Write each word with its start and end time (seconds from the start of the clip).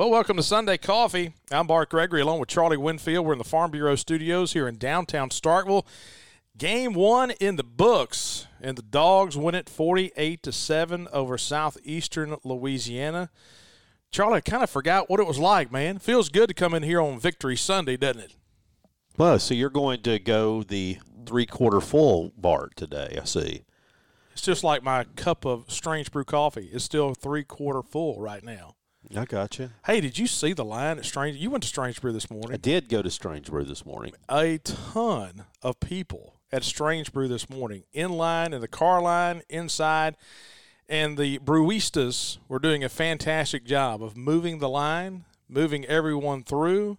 Well, 0.00 0.08
welcome 0.08 0.38
to 0.38 0.42
Sunday 0.42 0.78
Coffee. 0.78 1.34
I'm 1.50 1.66
Bart 1.66 1.90
Gregory 1.90 2.22
along 2.22 2.40
with 2.40 2.48
Charlie 2.48 2.78
Winfield. 2.78 3.26
We're 3.26 3.34
in 3.34 3.38
the 3.38 3.44
Farm 3.44 3.70
Bureau 3.70 3.96
studios 3.96 4.54
here 4.54 4.66
in 4.66 4.78
downtown 4.78 5.28
Starkville. 5.28 5.84
Game 6.56 6.94
one 6.94 7.32
in 7.32 7.56
the 7.56 7.62
books, 7.62 8.46
and 8.62 8.78
the 8.78 8.82
Dogs 8.82 9.36
win 9.36 9.54
it 9.54 9.68
48 9.68 10.42
to 10.42 10.52
7 10.52 11.06
over 11.12 11.36
southeastern 11.36 12.36
Louisiana. 12.44 13.28
Charlie, 14.10 14.38
I 14.38 14.40
kind 14.40 14.62
of 14.62 14.70
forgot 14.70 15.10
what 15.10 15.20
it 15.20 15.26
was 15.26 15.38
like, 15.38 15.70
man. 15.70 15.98
Feels 15.98 16.30
good 16.30 16.48
to 16.48 16.54
come 16.54 16.72
in 16.72 16.82
here 16.82 17.02
on 17.02 17.20
Victory 17.20 17.58
Sunday, 17.58 17.98
doesn't 17.98 18.22
it? 18.22 18.36
Well, 19.18 19.38
so 19.38 19.52
you're 19.52 19.68
going 19.68 20.00
to 20.04 20.18
go 20.18 20.62
the 20.62 20.96
three 21.26 21.44
quarter 21.44 21.82
full 21.82 22.32
Bart 22.38 22.74
today, 22.74 23.18
I 23.20 23.26
see. 23.26 23.64
It's 24.32 24.40
just 24.40 24.64
like 24.64 24.82
my 24.82 25.04
cup 25.16 25.44
of 25.44 25.70
Strange 25.70 26.10
Brew 26.10 26.24
coffee. 26.24 26.70
It's 26.72 26.84
still 26.84 27.12
three 27.12 27.44
quarter 27.44 27.82
full 27.82 28.18
right 28.18 28.42
now. 28.42 28.76
I 29.16 29.24
got 29.24 29.58
you. 29.58 29.70
Hey, 29.86 30.00
did 30.00 30.18
you 30.18 30.26
see 30.26 30.52
the 30.52 30.64
line 30.64 30.98
at 30.98 31.04
Strange? 31.04 31.36
You 31.36 31.50
went 31.50 31.62
to 31.64 31.68
Strange 31.68 32.00
Brew 32.00 32.12
this 32.12 32.30
morning. 32.30 32.52
I 32.52 32.56
did 32.56 32.88
go 32.88 33.02
to 33.02 33.10
Strange 33.10 33.50
Brew 33.50 33.64
this 33.64 33.84
morning. 33.84 34.12
A 34.28 34.58
ton 34.58 35.44
of 35.62 35.80
people 35.80 36.36
at 36.52 36.62
Strange 36.62 37.12
Brew 37.12 37.26
this 37.26 37.50
morning, 37.50 37.82
in 37.92 38.12
line, 38.12 38.52
in 38.52 38.60
the 38.60 38.68
car 38.68 39.02
line, 39.02 39.42
inside. 39.48 40.16
And 40.88 41.18
the 41.18 41.38
brewistas 41.40 42.38
were 42.48 42.58
doing 42.60 42.84
a 42.84 42.88
fantastic 42.88 43.64
job 43.64 44.02
of 44.02 44.16
moving 44.16 44.58
the 44.58 44.68
line, 44.68 45.24
moving 45.48 45.84
everyone 45.86 46.44
through. 46.44 46.96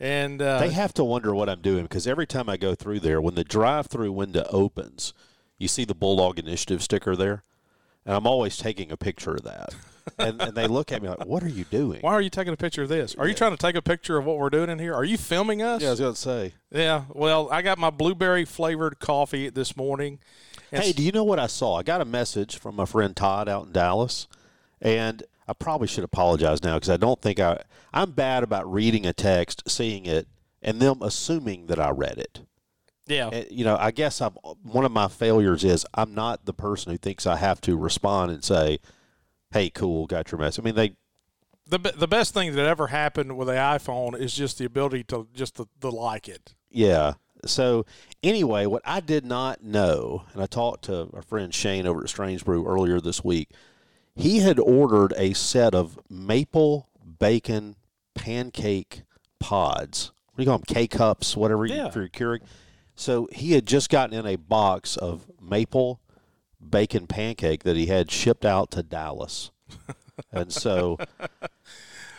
And 0.00 0.40
uh, 0.40 0.60
they 0.60 0.72
have 0.72 0.94
to 0.94 1.04
wonder 1.04 1.34
what 1.34 1.48
I'm 1.48 1.60
doing 1.60 1.82
because 1.82 2.06
every 2.06 2.26
time 2.26 2.48
I 2.48 2.56
go 2.56 2.74
through 2.74 3.00
there, 3.00 3.20
when 3.20 3.34
the 3.34 3.44
drive 3.44 3.86
through 3.86 4.12
window 4.12 4.46
opens, 4.50 5.12
you 5.58 5.68
see 5.68 5.84
the 5.84 5.94
Bulldog 5.94 6.38
Initiative 6.38 6.82
sticker 6.82 7.14
there. 7.14 7.44
And 8.04 8.14
I'm 8.14 8.26
always 8.26 8.56
taking 8.56 8.90
a 8.90 8.96
picture 8.96 9.34
of 9.34 9.44
that. 9.44 9.74
And, 10.18 10.40
and, 10.40 10.54
they 10.54 10.66
look 10.66 10.92
at 10.92 11.02
me 11.02 11.08
like, 11.08 11.26
"What 11.26 11.42
are 11.42 11.48
you 11.48 11.64
doing? 11.64 12.00
Why 12.00 12.12
are 12.12 12.20
you 12.20 12.30
taking 12.30 12.52
a 12.52 12.56
picture 12.56 12.82
of 12.82 12.88
this? 12.88 13.14
Are 13.14 13.26
you 13.26 13.34
trying 13.34 13.52
to 13.52 13.56
take 13.56 13.74
a 13.74 13.82
picture 13.82 14.16
of 14.16 14.24
what 14.24 14.38
we're 14.38 14.50
doing 14.50 14.70
in 14.70 14.78
here? 14.78 14.94
Are 14.94 15.04
you 15.04 15.16
filming 15.16 15.62
us?" 15.62 15.82
Yeah, 15.82 15.88
I 15.88 15.90
was 15.92 16.00
going 16.00 16.14
to 16.14 16.20
say. 16.20 16.54
Yeah. 16.70 17.04
Well, 17.10 17.48
I 17.50 17.62
got 17.62 17.78
my 17.78 17.90
blueberry 17.90 18.44
flavored 18.44 18.98
coffee 18.98 19.48
this 19.48 19.76
morning. 19.76 20.18
Hey, 20.70 20.92
do 20.92 21.02
you 21.02 21.12
know 21.12 21.24
what 21.24 21.38
I 21.38 21.46
saw? 21.46 21.76
I 21.76 21.82
got 21.82 22.00
a 22.00 22.04
message 22.04 22.58
from 22.58 22.74
my 22.76 22.84
friend 22.84 23.14
Todd 23.14 23.48
out 23.48 23.66
in 23.66 23.72
Dallas, 23.72 24.26
and 24.80 25.22
I 25.46 25.52
probably 25.52 25.86
should 25.86 26.04
apologize 26.04 26.62
now 26.62 26.74
because 26.74 26.90
I 26.90 26.96
don't 26.96 27.20
think 27.20 27.38
I 27.38 27.62
I'm 27.92 28.10
bad 28.10 28.42
about 28.42 28.70
reading 28.70 29.06
a 29.06 29.12
text, 29.12 29.62
seeing 29.68 30.06
it, 30.06 30.26
and 30.62 30.80
them 30.80 31.00
assuming 31.00 31.66
that 31.66 31.78
I 31.78 31.90
read 31.90 32.18
it. 32.18 32.40
Yeah. 33.06 33.28
And, 33.28 33.46
you 33.50 33.64
know, 33.64 33.76
I 33.78 33.90
guess 33.90 34.20
I'm 34.20 34.32
one 34.62 34.84
of 34.84 34.92
my 34.92 35.08
failures 35.08 35.64
is 35.64 35.86
I'm 35.94 36.14
not 36.14 36.44
the 36.44 36.54
person 36.54 36.92
who 36.92 36.98
thinks 36.98 37.26
I 37.26 37.36
have 37.36 37.60
to 37.62 37.76
respond 37.76 38.32
and 38.32 38.42
say, 38.42 38.78
"Hey, 39.54 39.70
cool, 39.70 40.06
got 40.06 40.30
your 40.30 40.38
message." 40.38 40.62
I 40.62 40.64
mean, 40.64 40.74
they 40.74 40.96
the 41.66 41.78
the 41.78 42.08
best 42.08 42.34
thing 42.34 42.54
that 42.54 42.66
ever 42.66 42.88
happened 42.88 43.36
with 43.36 43.48
the 43.48 43.54
iPhone 43.54 44.18
is 44.18 44.34
just 44.34 44.58
the 44.58 44.64
ability 44.64 45.04
to 45.04 45.28
just 45.34 45.56
to, 45.56 45.68
to 45.80 45.88
like 45.88 46.28
it. 46.28 46.54
Yeah. 46.70 47.14
So 47.46 47.86
anyway, 48.22 48.66
what 48.66 48.82
I 48.84 49.00
did 49.00 49.24
not 49.24 49.62
know, 49.62 50.24
and 50.32 50.42
I 50.42 50.46
talked 50.46 50.84
to 50.84 51.08
our 51.12 51.22
friend 51.22 51.54
Shane 51.54 51.86
over 51.86 52.02
at 52.02 52.08
Strange 52.08 52.44
Brew 52.44 52.66
earlier 52.66 53.00
this 53.00 53.22
week. 53.24 53.50
He 54.16 54.38
had 54.38 54.58
ordered 54.58 55.12
a 55.16 55.32
set 55.34 55.74
of 55.74 55.98
maple 56.08 56.88
bacon 57.18 57.76
pancake 58.14 59.02
pods. 59.40 60.12
What 60.32 60.36
do 60.38 60.42
you 60.42 60.48
call 60.48 60.58
them? 60.58 60.64
K 60.66 60.86
cups, 60.86 61.36
whatever 61.36 61.66
yeah. 61.66 61.86
you, 61.86 61.90
for 61.90 62.00
your 62.00 62.08
Keurig. 62.08 62.40
So 62.94 63.28
he 63.32 63.52
had 63.52 63.66
just 63.66 63.90
gotten 63.90 64.16
in 64.16 64.26
a 64.26 64.36
box 64.36 64.96
of 64.96 65.26
maple 65.40 66.00
bacon 66.70 67.06
pancake 67.06 67.64
that 67.64 67.76
he 67.76 67.86
had 67.86 68.10
shipped 68.10 68.44
out 68.44 68.70
to 68.72 68.82
Dallas. 68.82 69.50
and 70.32 70.52
so 70.52 70.98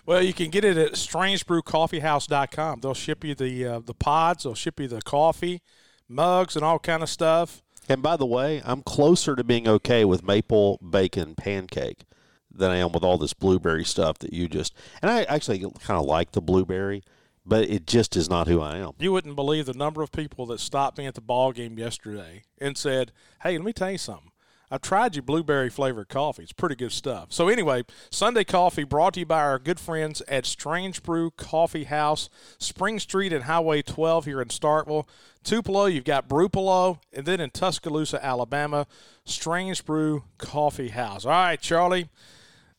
well, 0.05 0.21
you 0.21 0.33
can 0.33 0.49
get 0.49 0.63
it 0.63 0.77
at 0.77 0.93
strangebrewcoffeehouse.com. 0.93 2.81
They'll 2.81 2.93
ship 2.93 3.23
you 3.23 3.35
the 3.35 3.65
uh, 3.65 3.79
the 3.79 3.93
pods, 3.93 4.43
they'll 4.43 4.55
ship 4.55 4.79
you 4.79 4.87
the 4.87 5.01
coffee, 5.01 5.61
mugs 6.07 6.55
and 6.55 6.63
all 6.63 6.79
kind 6.79 7.03
of 7.03 7.09
stuff. 7.09 7.61
And 7.87 8.01
by 8.01 8.17
the 8.17 8.25
way, 8.25 8.61
I'm 8.65 8.81
closer 8.81 9.35
to 9.35 9.43
being 9.43 9.67
okay 9.67 10.05
with 10.05 10.23
maple 10.23 10.77
bacon 10.77 11.35
pancake 11.35 12.05
than 12.51 12.71
I 12.71 12.77
am 12.77 12.91
with 12.91 13.03
all 13.03 13.17
this 13.17 13.33
blueberry 13.33 13.83
stuff 13.83 14.17
that 14.19 14.33
you 14.33 14.47
just 14.47 14.73
And 15.01 15.11
I 15.11 15.23
actually 15.23 15.59
kind 15.59 15.99
of 15.99 16.05
like 16.05 16.31
the 16.31 16.41
blueberry 16.41 17.03
but 17.45 17.69
it 17.69 17.85
just 17.85 18.15
is 18.15 18.29
not 18.29 18.47
who 18.47 18.59
I 18.59 18.77
am. 18.77 18.93
You 18.97 19.11
wouldn't 19.11 19.35
believe 19.35 19.67
the 19.67 19.73
number 19.73 20.01
of 20.01 20.11
people 20.11 20.45
that 20.47 20.59
stopped 20.59 20.97
me 20.97 21.05
at 21.05 21.13
the 21.13 21.21
ball 21.21 21.51
game 21.51 21.77
yesterday 21.77 22.43
and 22.59 22.77
said, 22.77 23.11
"Hey, 23.43 23.57
let 23.57 23.65
me 23.65 23.73
tell 23.73 23.91
you 23.91 23.97
something. 23.97 24.31
I've 24.71 24.81
tried 24.81 25.15
your 25.15 25.23
blueberry 25.23 25.69
flavored 25.69 26.09
coffee. 26.09 26.43
It's 26.43 26.53
pretty 26.53 26.75
good 26.75 26.91
stuff." 26.91 27.27
So 27.31 27.47
anyway, 27.47 27.83
Sunday 28.09 28.43
coffee 28.43 28.83
brought 28.83 29.13
to 29.13 29.21
you 29.21 29.25
by 29.25 29.41
our 29.41 29.59
good 29.59 29.79
friends 29.79 30.21
at 30.27 30.45
Strange 30.45 31.03
Brew 31.03 31.31
Coffee 31.31 31.85
House, 31.85 32.29
Spring 32.57 32.99
Street 32.99 33.33
and 33.33 33.45
Highway 33.45 33.81
12 33.81 34.25
here 34.25 34.41
in 34.41 34.49
Starkville. 34.49 35.07
Tupelo, 35.43 35.85
you've 35.85 36.03
got 36.03 36.27
Brewpelo, 36.27 36.99
and 37.13 37.25
then 37.25 37.39
in 37.39 37.51
Tuscaloosa, 37.51 38.23
Alabama, 38.23 38.87
Strange 39.25 39.85
Brew 39.85 40.23
Coffee 40.37 40.89
House. 40.89 41.25
All 41.25 41.31
right, 41.31 41.61
Charlie, 41.61 42.09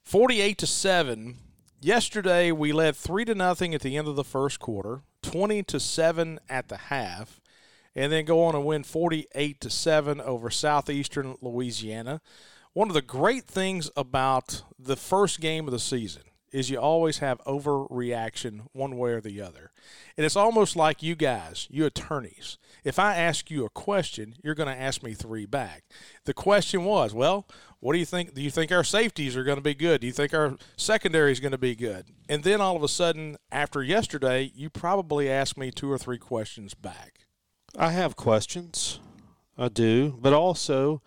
forty-eight 0.02 0.58
to 0.58 0.66
seven 0.66 1.36
Yesterday 1.80 2.50
we 2.52 2.72
led 2.72 2.96
three 2.96 3.24
to 3.26 3.34
nothing 3.34 3.74
at 3.74 3.82
the 3.82 3.96
end 3.96 4.08
of 4.08 4.16
the 4.16 4.24
first 4.24 4.58
quarter, 4.58 5.02
twenty 5.22 5.62
to 5.64 5.78
seven 5.78 6.40
at 6.48 6.68
the 6.68 6.76
half, 6.76 7.40
and 7.96 8.12
then 8.12 8.24
go 8.24 8.44
on 8.44 8.54
and 8.54 8.64
win 8.64 8.84
forty-eight 8.84 9.60
to 9.62 9.70
seven 9.70 10.20
over 10.20 10.50
southeastern 10.50 11.34
Louisiana. 11.40 12.20
One 12.74 12.88
of 12.88 12.94
the 12.94 13.02
great 13.02 13.44
things 13.44 13.90
about 13.96 14.62
the 14.78 14.96
first 14.96 15.40
game 15.40 15.66
of 15.66 15.72
the 15.72 15.80
season 15.80 16.22
is 16.52 16.70
you 16.70 16.78
always 16.78 17.18
have 17.18 17.42
overreaction 17.44 18.66
one 18.72 18.96
way 18.96 19.10
or 19.10 19.20
the 19.20 19.42
other. 19.42 19.72
And 20.16 20.24
it's 20.24 20.36
almost 20.36 20.76
like 20.76 21.02
you 21.02 21.14
guys, 21.14 21.66
you 21.70 21.84
attorneys. 21.84 22.56
If 22.84 22.98
I 22.98 23.16
ask 23.16 23.50
you 23.50 23.64
a 23.64 23.70
question, 23.70 24.36
you're 24.42 24.54
going 24.54 24.72
to 24.72 24.80
ask 24.80 25.02
me 25.02 25.12
three 25.12 25.44
back. 25.44 25.84
The 26.24 26.32
question 26.32 26.84
was, 26.84 27.12
well, 27.12 27.46
what 27.80 27.94
do 27.94 27.98
you 27.98 28.06
think? 28.06 28.34
Do 28.34 28.40
you 28.40 28.50
think 28.50 28.70
our 28.70 28.84
safeties 28.84 29.36
are 29.36 29.44
going 29.44 29.58
to 29.58 29.62
be 29.62 29.74
good? 29.74 30.00
Do 30.00 30.06
you 30.06 30.12
think 30.12 30.32
our 30.32 30.56
secondary 30.76 31.32
is 31.32 31.40
going 31.40 31.52
to 31.52 31.58
be 31.58 31.74
good? 31.74 32.06
And 32.28 32.42
then 32.42 32.60
all 32.60 32.76
of 32.76 32.82
a 32.82 32.88
sudden, 32.88 33.36
after 33.50 33.82
yesterday, 33.82 34.50
you 34.54 34.70
probably 34.70 35.28
asked 35.28 35.58
me 35.58 35.70
two 35.70 35.90
or 35.90 35.98
three 35.98 36.18
questions 36.18 36.74
back. 36.74 37.25
I 37.76 37.90
have 37.90 38.16
questions. 38.16 39.00
I 39.58 39.68
do. 39.68 40.16
But 40.20 40.32
also, 40.32 41.02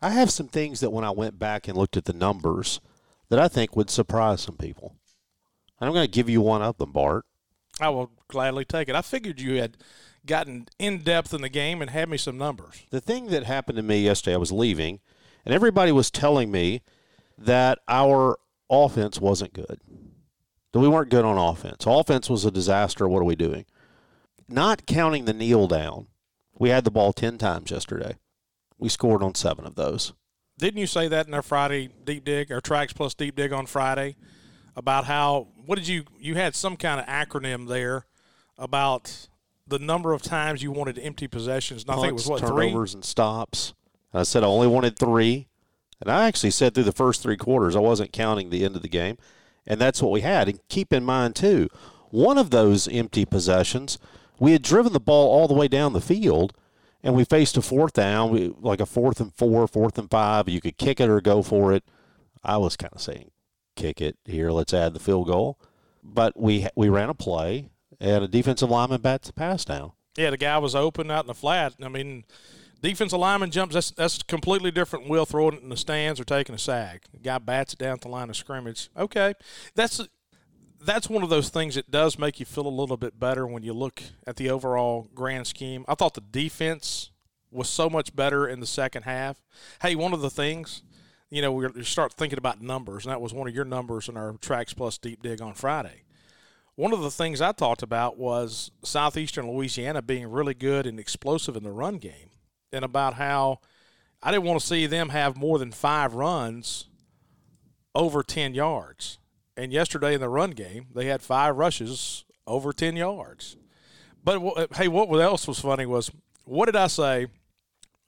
I 0.00 0.10
have 0.10 0.30
some 0.30 0.48
things 0.48 0.80
that 0.80 0.90
when 0.90 1.04
I 1.04 1.10
went 1.10 1.38
back 1.38 1.68
and 1.68 1.76
looked 1.76 1.96
at 1.96 2.04
the 2.04 2.12
numbers 2.12 2.80
that 3.28 3.38
I 3.38 3.48
think 3.48 3.76
would 3.76 3.90
surprise 3.90 4.40
some 4.40 4.56
people. 4.56 4.94
And 5.80 5.88
I'm 5.88 5.94
going 5.94 6.06
to 6.06 6.10
give 6.10 6.28
you 6.28 6.40
one 6.40 6.62
of 6.62 6.78
them, 6.78 6.92
Bart. 6.92 7.24
I 7.80 7.88
will 7.90 8.10
gladly 8.28 8.64
take 8.64 8.88
it. 8.88 8.94
I 8.94 9.02
figured 9.02 9.40
you 9.40 9.60
had 9.60 9.76
gotten 10.26 10.66
in 10.78 10.98
depth 10.98 11.32
in 11.32 11.42
the 11.42 11.48
game 11.48 11.80
and 11.80 11.90
had 11.90 12.08
me 12.08 12.16
some 12.16 12.36
numbers. 12.36 12.84
The 12.90 13.00
thing 13.00 13.26
that 13.28 13.44
happened 13.44 13.76
to 13.76 13.82
me 13.82 14.02
yesterday, 14.02 14.34
I 14.34 14.38
was 14.38 14.50
leaving, 14.52 15.00
and 15.44 15.54
everybody 15.54 15.92
was 15.92 16.10
telling 16.10 16.50
me 16.50 16.82
that 17.36 17.78
our 17.86 18.38
offense 18.68 19.20
wasn't 19.20 19.52
good. 19.52 19.80
That 20.72 20.80
we 20.80 20.88
weren't 20.88 21.10
good 21.10 21.24
on 21.24 21.38
offense. 21.38 21.84
Offense 21.86 22.28
was 22.28 22.44
a 22.44 22.50
disaster. 22.50 23.08
What 23.08 23.20
are 23.20 23.24
we 23.24 23.36
doing? 23.36 23.64
Not 24.48 24.86
counting 24.86 25.26
the 25.26 25.34
kneel 25.34 25.66
down, 25.66 26.06
we 26.58 26.70
had 26.70 26.84
the 26.84 26.90
ball 26.90 27.12
10 27.12 27.38
times 27.38 27.70
yesterday. 27.70 28.16
We 28.78 28.88
scored 28.88 29.22
on 29.22 29.34
seven 29.34 29.66
of 29.66 29.74
those. 29.74 30.12
Didn't 30.58 30.80
you 30.80 30.86
say 30.86 31.06
that 31.08 31.26
in 31.26 31.34
our 31.34 31.42
Friday 31.42 31.88
deep 32.04 32.24
dig, 32.24 32.50
our 32.50 32.60
tracks 32.60 32.92
plus 32.92 33.14
deep 33.14 33.36
dig 33.36 33.52
on 33.52 33.66
Friday, 33.66 34.16
about 34.76 35.04
how 35.04 35.48
what 35.66 35.76
did 35.76 35.86
you 35.86 36.04
you 36.18 36.34
had 36.34 36.54
some 36.54 36.76
kind 36.76 37.00
of 37.00 37.06
acronym 37.06 37.68
there 37.68 38.06
about 38.56 39.28
the 39.66 39.78
number 39.78 40.12
of 40.12 40.22
times 40.22 40.62
you 40.62 40.72
wanted 40.72 40.98
empty 40.98 41.28
possessions? 41.28 41.82
And 41.82 41.92
I 41.92 41.94
think 41.96 42.08
it 42.08 42.14
was 42.14 42.26
what 42.26 42.40
turnovers 42.40 42.92
three? 42.92 42.98
and 42.98 43.04
stops. 43.04 43.74
I 44.12 44.24
said 44.24 44.42
I 44.42 44.46
only 44.46 44.66
wanted 44.66 44.98
three, 44.98 45.46
and 46.00 46.10
I 46.10 46.26
actually 46.26 46.50
said 46.50 46.74
through 46.74 46.84
the 46.84 46.92
first 46.92 47.22
three 47.22 47.36
quarters 47.36 47.76
I 47.76 47.80
wasn't 47.80 48.12
counting 48.12 48.50
the 48.50 48.64
end 48.64 48.74
of 48.74 48.82
the 48.82 48.88
game, 48.88 49.16
and 49.66 49.80
that's 49.80 50.02
what 50.02 50.10
we 50.10 50.22
had. 50.22 50.48
And 50.48 50.60
keep 50.68 50.92
in 50.92 51.04
mind 51.04 51.36
too, 51.36 51.68
one 52.10 52.38
of 52.38 52.50
those 52.50 52.88
empty 52.88 53.24
possessions, 53.24 53.98
we 54.38 54.52
had 54.52 54.62
driven 54.62 54.92
the 54.92 55.00
ball 55.00 55.30
all 55.30 55.48
the 55.48 55.54
way 55.54 55.68
down 55.68 55.92
the 55.92 56.00
field 56.00 56.52
and 57.02 57.14
we 57.14 57.24
faced 57.24 57.56
a 57.56 57.62
fourth 57.62 57.92
down, 57.92 58.30
we, 58.30 58.52
like 58.60 58.80
a 58.80 58.86
fourth 58.86 59.20
and 59.20 59.32
four, 59.34 59.66
fourth 59.68 59.98
and 59.98 60.10
five. 60.10 60.48
You 60.48 60.60
could 60.60 60.76
kick 60.78 61.00
it 61.00 61.08
or 61.08 61.20
go 61.20 61.42
for 61.42 61.72
it. 61.72 61.84
I 62.42 62.56
was 62.56 62.76
kind 62.76 62.92
of 62.92 63.00
saying, 63.00 63.30
kick 63.76 64.00
it 64.00 64.16
here. 64.24 64.50
Let's 64.50 64.74
add 64.74 64.94
the 64.94 65.00
field 65.00 65.26
goal. 65.28 65.58
but 66.02 66.38
we 66.38 66.66
we 66.74 66.88
ran 66.88 67.08
a 67.10 67.14
play 67.14 67.70
and 68.00 68.24
a 68.24 68.28
defensive 68.28 68.70
lineman 68.70 69.00
bats 69.00 69.26
the 69.28 69.32
pass 69.32 69.64
down. 69.64 69.92
Yeah, 70.16 70.30
the 70.30 70.36
guy 70.36 70.58
was 70.58 70.74
open 70.74 71.10
out 71.10 71.24
in 71.24 71.28
the 71.28 71.34
flat. 71.34 71.74
I 71.82 71.88
mean, 71.88 72.24
defensive 72.82 73.18
lineman 73.18 73.50
jumps. 73.50 73.74
That's 73.74 73.90
that's 73.92 74.22
completely 74.22 74.70
different. 74.70 75.08
Will 75.08 75.26
throwing 75.26 75.54
it 75.54 75.62
in 75.62 75.68
the 75.68 75.76
stands 75.76 76.18
or 76.18 76.24
taking 76.24 76.54
a 76.54 76.58
sag. 76.58 77.02
The 77.12 77.18
guy 77.18 77.38
bats 77.38 77.74
it 77.74 77.78
down 77.78 77.94
at 77.94 78.00
the 78.00 78.08
line 78.08 78.30
of 78.30 78.36
scrimmage. 78.36 78.88
Okay, 78.96 79.34
that's 79.74 80.00
that's 80.80 81.08
one 81.08 81.22
of 81.22 81.30
those 81.30 81.48
things 81.48 81.74
that 81.74 81.90
does 81.90 82.18
make 82.18 82.40
you 82.40 82.46
feel 82.46 82.66
a 82.66 82.68
little 82.68 82.96
bit 82.96 83.18
better 83.18 83.46
when 83.46 83.62
you 83.62 83.72
look 83.72 84.02
at 84.26 84.36
the 84.36 84.50
overall 84.50 85.08
grand 85.14 85.46
scheme. 85.46 85.84
I 85.88 85.94
thought 85.94 86.14
the 86.14 86.20
defense 86.20 87.10
was 87.50 87.68
so 87.68 87.88
much 87.88 88.14
better 88.14 88.46
in 88.46 88.60
the 88.60 88.66
second 88.66 89.02
half. 89.02 89.42
Hey, 89.80 89.94
one 89.94 90.12
of 90.12 90.20
the 90.20 90.30
things, 90.30 90.82
you 91.30 91.42
know, 91.42 91.52
we 91.52 91.84
start 91.84 92.12
thinking 92.12 92.38
about 92.38 92.60
numbers, 92.60 93.04
and 93.04 93.12
that 93.12 93.20
was 93.20 93.32
one 93.32 93.48
of 93.48 93.54
your 93.54 93.64
numbers 93.64 94.08
in 94.08 94.16
our 94.16 94.34
Tracks 94.34 94.74
Plus 94.74 94.98
deep 94.98 95.22
dig 95.22 95.40
on 95.40 95.54
Friday. 95.54 96.02
One 96.74 96.92
of 96.92 97.00
the 97.00 97.10
things 97.10 97.40
I 97.40 97.52
talked 97.52 97.82
about 97.82 98.18
was 98.18 98.70
southeastern 98.84 99.50
Louisiana 99.50 100.00
being 100.00 100.28
really 100.30 100.54
good 100.54 100.86
and 100.86 101.00
explosive 101.00 101.56
in 101.56 101.64
the 101.64 101.72
run 101.72 101.96
game, 101.96 102.30
and 102.72 102.84
about 102.84 103.14
how 103.14 103.60
I 104.22 104.30
didn't 104.30 104.46
want 104.46 104.60
to 104.60 104.66
see 104.66 104.86
them 104.86 105.08
have 105.08 105.36
more 105.36 105.58
than 105.58 105.72
five 105.72 106.14
runs 106.14 106.86
over 107.94 108.22
10 108.22 108.54
yards. 108.54 109.18
And 109.58 109.72
yesterday 109.72 110.14
in 110.14 110.20
the 110.20 110.28
run 110.28 110.52
game, 110.52 110.86
they 110.94 111.06
had 111.06 111.20
five 111.20 111.56
rushes 111.56 112.24
over 112.46 112.72
10 112.72 112.94
yards. 112.94 113.56
But 114.22 114.40
hey, 114.76 114.86
what 114.86 115.20
else 115.20 115.48
was 115.48 115.58
funny 115.58 115.84
was 115.84 116.12
what 116.44 116.66
did 116.66 116.76
I 116.76 116.86
say? 116.86 117.26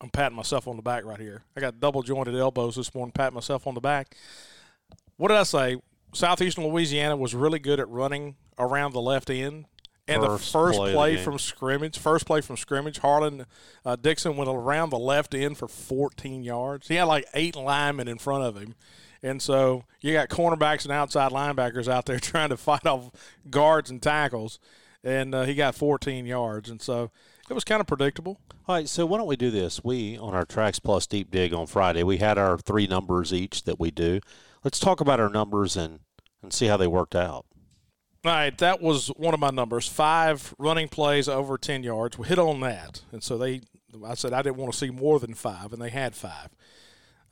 I'm 0.01 0.11
patting 0.11 0.37
myself 0.37 0.69
on 0.69 0.77
the 0.77 0.83
back 0.83 1.05
right 1.05 1.19
here. 1.19 1.43
I 1.57 1.61
got 1.61 1.81
double 1.81 2.03
jointed 2.03 2.37
elbows 2.37 2.77
this 2.77 2.95
morning, 2.95 3.13
patting 3.13 3.35
myself 3.35 3.67
on 3.67 3.75
the 3.75 3.81
back. 3.81 4.17
What 5.17 5.29
did 5.29 5.39
I 5.39 5.43
say? 5.43 5.77
Southeastern 6.15 6.65
Louisiana 6.65 7.17
was 7.17 7.35
really 7.35 7.59
good 7.59 7.81
at 7.81 7.89
running 7.89 8.37
around 8.57 8.93
the 8.93 9.01
left 9.01 9.29
end. 9.29 9.67
And 10.07 10.23
first 10.23 10.45
the 10.45 10.59
first 10.59 10.79
play, 10.79 10.93
play 10.93 11.17
from 11.17 11.39
scrimmage, 11.39 11.99
first 11.99 12.27
play 12.27 12.41
from 12.41 12.57
scrimmage, 12.57 12.99
Harlan 12.99 13.47
uh, 13.85 13.97
Dixon 13.97 14.37
went 14.37 14.51
around 14.51 14.91
the 14.91 14.99
left 14.99 15.35
end 15.35 15.59
for 15.59 15.69
14 15.69 16.43
yards. 16.43 16.89
He 16.89 16.95
had 16.95 17.05
like 17.05 17.27
eight 17.35 17.57
linemen 17.57 18.09
in 18.09 18.19
front 18.19 18.45
of 18.45 18.57
him. 18.57 18.75
And 19.23 19.43
so 19.43 19.85
you 20.01 20.13
got 20.13 20.29
cornerbacks 20.29 20.85
and 20.85 20.93
outside 20.93 21.33
linebackers 21.33 21.89
out 21.89 22.07
there 22.07 22.19
trying 22.21 22.51
to 22.51 22.57
fight 22.57 22.87
off 22.87 23.11
guards 23.51 23.91
and 23.91 24.03
tackles. 24.03 24.59
And 25.03 25.35
uh, 25.35 25.45
he 25.45 25.55
got 25.55 25.75
14 25.75 26.27
yards. 26.27 26.69
And 26.69 26.81
so 26.81 27.11
it 27.49 27.55
was 27.55 27.65
kind 27.65 27.81
of 27.81 27.87
predictable. 27.87 28.41
All 28.69 28.77
right, 28.77 28.89
so 28.89 29.07
why 29.07 29.19
don't 29.19 29.27
we 29.27 29.37
do 29.37 29.51
this? 29.51 29.83
We, 29.83 30.17
on 30.17 30.35
our 30.35 30.45
Tracks 30.45 30.79
Plus 30.79 31.07
Deep 31.07 31.31
Dig 31.31 31.53
on 31.53 31.67
Friday, 31.67 32.03
we 32.03 32.19
had 32.19 32.39
our 32.39 32.59
three 32.59 32.87
numbers 32.87 33.33
each 33.33 33.65
that 33.65 33.81
we 33.81 33.91
do. 33.91 34.21
Let's 34.63 34.79
talk 34.79 35.01
about 35.01 35.19
our 35.19 35.31
numbers 35.31 35.77
and, 35.77 36.01
and 36.43 36.53
see 36.53 36.67
how 36.67 36.77
they 36.77 36.87
worked 36.87 37.17
out. 37.17 37.47
All 38.25 38.33
right, 38.33 38.57
that 38.59 38.83
was 38.83 39.09
one 39.17 39.33
of 39.33 39.41
my 39.41 39.51
numbers. 39.51 39.89
Five 39.89 40.55
running 40.59 40.89
plays 40.89 41.27
over 41.29 41.57
10 41.57 41.83
yards. 41.83 42.19
We 42.19 42.29
hit 42.29 42.39
on 42.39 42.61
that. 42.61 43.03
And 43.11 43.23
so 43.23 43.39
they, 43.39 43.63
I 44.07 44.15
said 44.15 44.35
I 44.35 44.43
didn't 44.43 44.59
want 44.59 44.73
to 44.73 44.79
see 44.79 44.91
more 44.91 45.19
than 45.19 45.35
five, 45.35 45.73
and 45.73 45.81
they 45.81 45.89
had 45.89 46.15
five. 46.15 46.51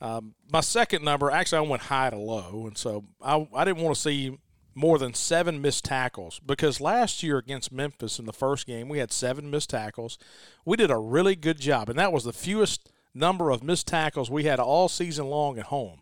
Um, 0.01 0.33
my 0.51 0.61
second 0.61 1.03
number, 1.03 1.29
actually, 1.29 1.59
I 1.59 1.69
went 1.69 1.83
high 1.83 2.09
to 2.09 2.17
low, 2.17 2.65
and 2.67 2.77
so 2.77 3.03
I, 3.21 3.47
I 3.53 3.65
didn't 3.65 3.83
want 3.83 3.95
to 3.95 4.01
see 4.01 4.37
more 4.75 4.97
than 4.97 5.13
seven 5.13 5.61
missed 5.61 5.83
tackles 5.83 6.39
because 6.39 6.79
last 6.79 7.21
year 7.21 7.37
against 7.37 7.71
Memphis 7.71 8.17
in 8.17 8.25
the 8.25 8.33
first 8.33 8.65
game, 8.65 8.87
we 8.87 8.99
had 8.99 9.11
seven 9.11 9.51
missed 9.51 9.71
tackles. 9.71 10.17
We 10.63 10.77
did 10.77 10.89
a 10.89 10.97
really 10.97 11.35
good 11.35 11.59
job, 11.59 11.89
and 11.89 11.99
that 11.99 12.13
was 12.13 12.23
the 12.23 12.31
fewest 12.33 12.89
number 13.13 13.49
of 13.49 13.61
missed 13.61 13.87
tackles 13.87 14.29
we 14.29 14.45
had 14.45 14.59
all 14.59 14.87
season 14.87 15.25
long 15.25 15.59
at 15.59 15.65
home. 15.65 15.99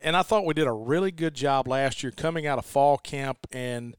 And 0.00 0.16
I 0.16 0.22
thought 0.22 0.44
we 0.44 0.54
did 0.54 0.66
a 0.66 0.72
really 0.72 1.12
good 1.12 1.34
job 1.34 1.68
last 1.68 2.02
year 2.02 2.10
coming 2.10 2.44
out 2.44 2.58
of 2.58 2.66
fall 2.66 2.98
camp 2.98 3.46
and 3.52 3.94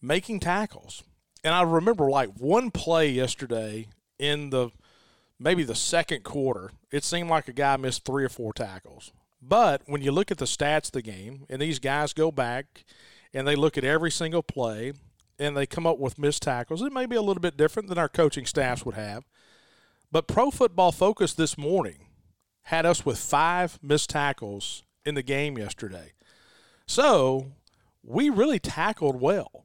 making 0.00 0.40
tackles. 0.40 1.02
And 1.44 1.54
I 1.54 1.62
remember 1.62 2.08
like 2.08 2.30
one 2.38 2.70
play 2.70 3.10
yesterday 3.10 3.88
in 4.18 4.48
the– 4.48 4.70
maybe 5.38 5.62
the 5.62 5.74
second 5.74 6.24
quarter, 6.24 6.70
it 6.90 7.04
seemed 7.04 7.30
like 7.30 7.48
a 7.48 7.52
guy 7.52 7.76
missed 7.76 8.04
three 8.04 8.24
or 8.24 8.28
four 8.28 8.52
tackles. 8.52 9.12
But 9.40 9.82
when 9.86 10.02
you 10.02 10.10
look 10.10 10.30
at 10.30 10.38
the 10.38 10.46
stats 10.46 10.86
of 10.86 10.92
the 10.92 11.02
game, 11.02 11.46
and 11.48 11.62
these 11.62 11.78
guys 11.78 12.12
go 12.12 12.32
back 12.32 12.84
and 13.32 13.46
they 13.46 13.56
look 13.56 13.78
at 13.78 13.84
every 13.84 14.10
single 14.10 14.42
play 14.42 14.92
and 15.38 15.56
they 15.56 15.66
come 15.66 15.86
up 15.86 15.98
with 15.98 16.18
missed 16.18 16.42
tackles, 16.42 16.82
it 16.82 16.92
may 16.92 17.06
be 17.06 17.16
a 17.16 17.22
little 17.22 17.40
bit 17.40 17.56
different 17.56 17.88
than 17.88 17.98
our 17.98 18.08
coaching 18.08 18.46
staffs 18.46 18.84
would 18.84 18.96
have. 18.96 19.24
But 20.10 20.26
Pro 20.26 20.50
Football 20.50 20.90
Focus 20.90 21.34
this 21.34 21.56
morning 21.56 22.06
had 22.62 22.84
us 22.84 23.06
with 23.06 23.18
five 23.18 23.78
missed 23.82 24.10
tackles 24.10 24.82
in 25.04 25.14
the 25.14 25.22
game 25.22 25.56
yesterday. 25.56 26.12
So 26.86 27.52
we 28.02 28.30
really 28.30 28.58
tackled 28.58 29.20
well. 29.20 29.64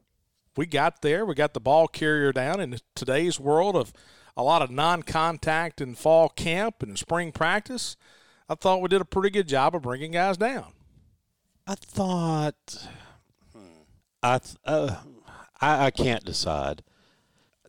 We 0.55 0.67
got 0.67 1.01
there, 1.01 1.25
we 1.25 1.33
got 1.33 1.55
the 1.55 1.59
ball 1.59 1.87
carrier 1.87 2.31
down 2.31 2.59
in 2.59 2.77
today's 2.93 3.39
world 3.39 3.75
of– 3.75 3.91
a 4.35 4.43
lot 4.43 4.61
of 4.61 4.71
non-contact 4.71 5.81
in 5.81 5.95
fall 5.95 6.29
camp 6.29 6.81
and 6.81 6.97
spring 6.97 7.31
practice, 7.31 7.95
I 8.49 8.55
thought 8.55 8.81
we 8.81 8.89
did 8.89 9.01
a 9.01 9.05
pretty 9.05 9.29
good 9.29 9.47
job 9.47 9.75
of 9.75 9.83
bringing 9.83 10.11
guys 10.11 10.37
down. 10.37 10.73
I 11.65 11.75
thought 11.75 12.87
I 14.21 14.39
uh, 14.65 14.95
I, 15.61 15.85
I 15.85 15.91
can't 15.91 16.25
decide. 16.25 16.83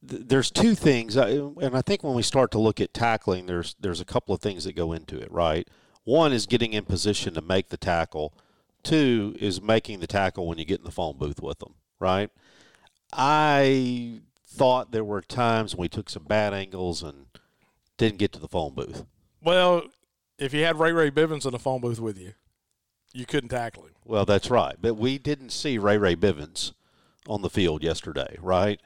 There's 0.02 0.50
two 0.50 0.75
things, 0.75 1.16
and 1.16 1.76
I 1.76 1.81
think 1.81 2.05
when 2.05 2.14
we 2.14 2.22
start 2.22 2.50
to 2.50 2.58
look 2.58 2.81
at 2.81 2.93
tackling, 2.93 3.46
there's 3.46 3.75
there's 3.81 4.00
a 4.00 4.05
couple 4.05 4.34
of 4.34 4.40
things 4.40 4.64
that 4.64 4.75
go 4.75 4.93
into 4.93 5.19
it. 5.19 5.31
Right, 5.32 5.69
one 6.05 6.32
is 6.32 6.46
getting 6.46 6.72
in 6.72 6.84
position 6.84 7.34
to 7.34 7.40
make 7.40 7.69
the 7.69 7.76
tackle. 7.76 8.34
Two 8.82 9.34
is 9.40 9.62
making 9.62 10.00
the 10.00 10.06
tackle 10.06 10.46
when 10.46 10.58
you 10.58 10.64
get 10.67 10.81
in 10.81 10.84
the 10.84 10.90
phone 10.90 11.17
booth 11.17 11.40
with 11.40 11.58
them. 11.58 11.75
Right. 11.99 12.31
I 13.12 14.20
thought 14.55 14.93
there 14.93 15.05
were 15.05 15.21
times 15.21 15.75
when 15.75 15.83
we 15.83 15.89
took 15.89 16.09
some 16.09 16.25
bad 16.25 16.55
angles 16.55 17.03
and 17.03 17.27
didn't 17.97 18.19
get 18.19 18.33
to 18.33 18.39
the 18.39 18.49
phone 18.49 18.75
booth. 18.75 19.05
Well, 19.43 19.83
if 20.39 20.55
you 20.55 20.65
had 20.65 20.79
Ray 20.79 20.93
Ray 20.93 21.11
Bivens 21.11 21.45
in 21.45 21.53
the 21.53 21.59
phone 21.59 21.81
booth 21.81 22.01
with 22.01 22.19
you, 22.19 22.33
you 23.12 23.27
couldn't 23.27 23.51
tackle 23.51 23.85
him. 23.85 23.93
Well, 24.05 24.25
that's 24.25 24.51
right. 24.51 24.77
But 24.81 24.95
we 24.95 25.19
didn't 25.19 25.51
see 25.51 25.79
Ray 25.79 25.99
Ray 25.99 26.17
Bivens 26.17 26.73
on 27.29 27.43
the 27.43 27.51
field 27.51 27.83
yesterday, 27.83 28.37
right? 28.41 28.81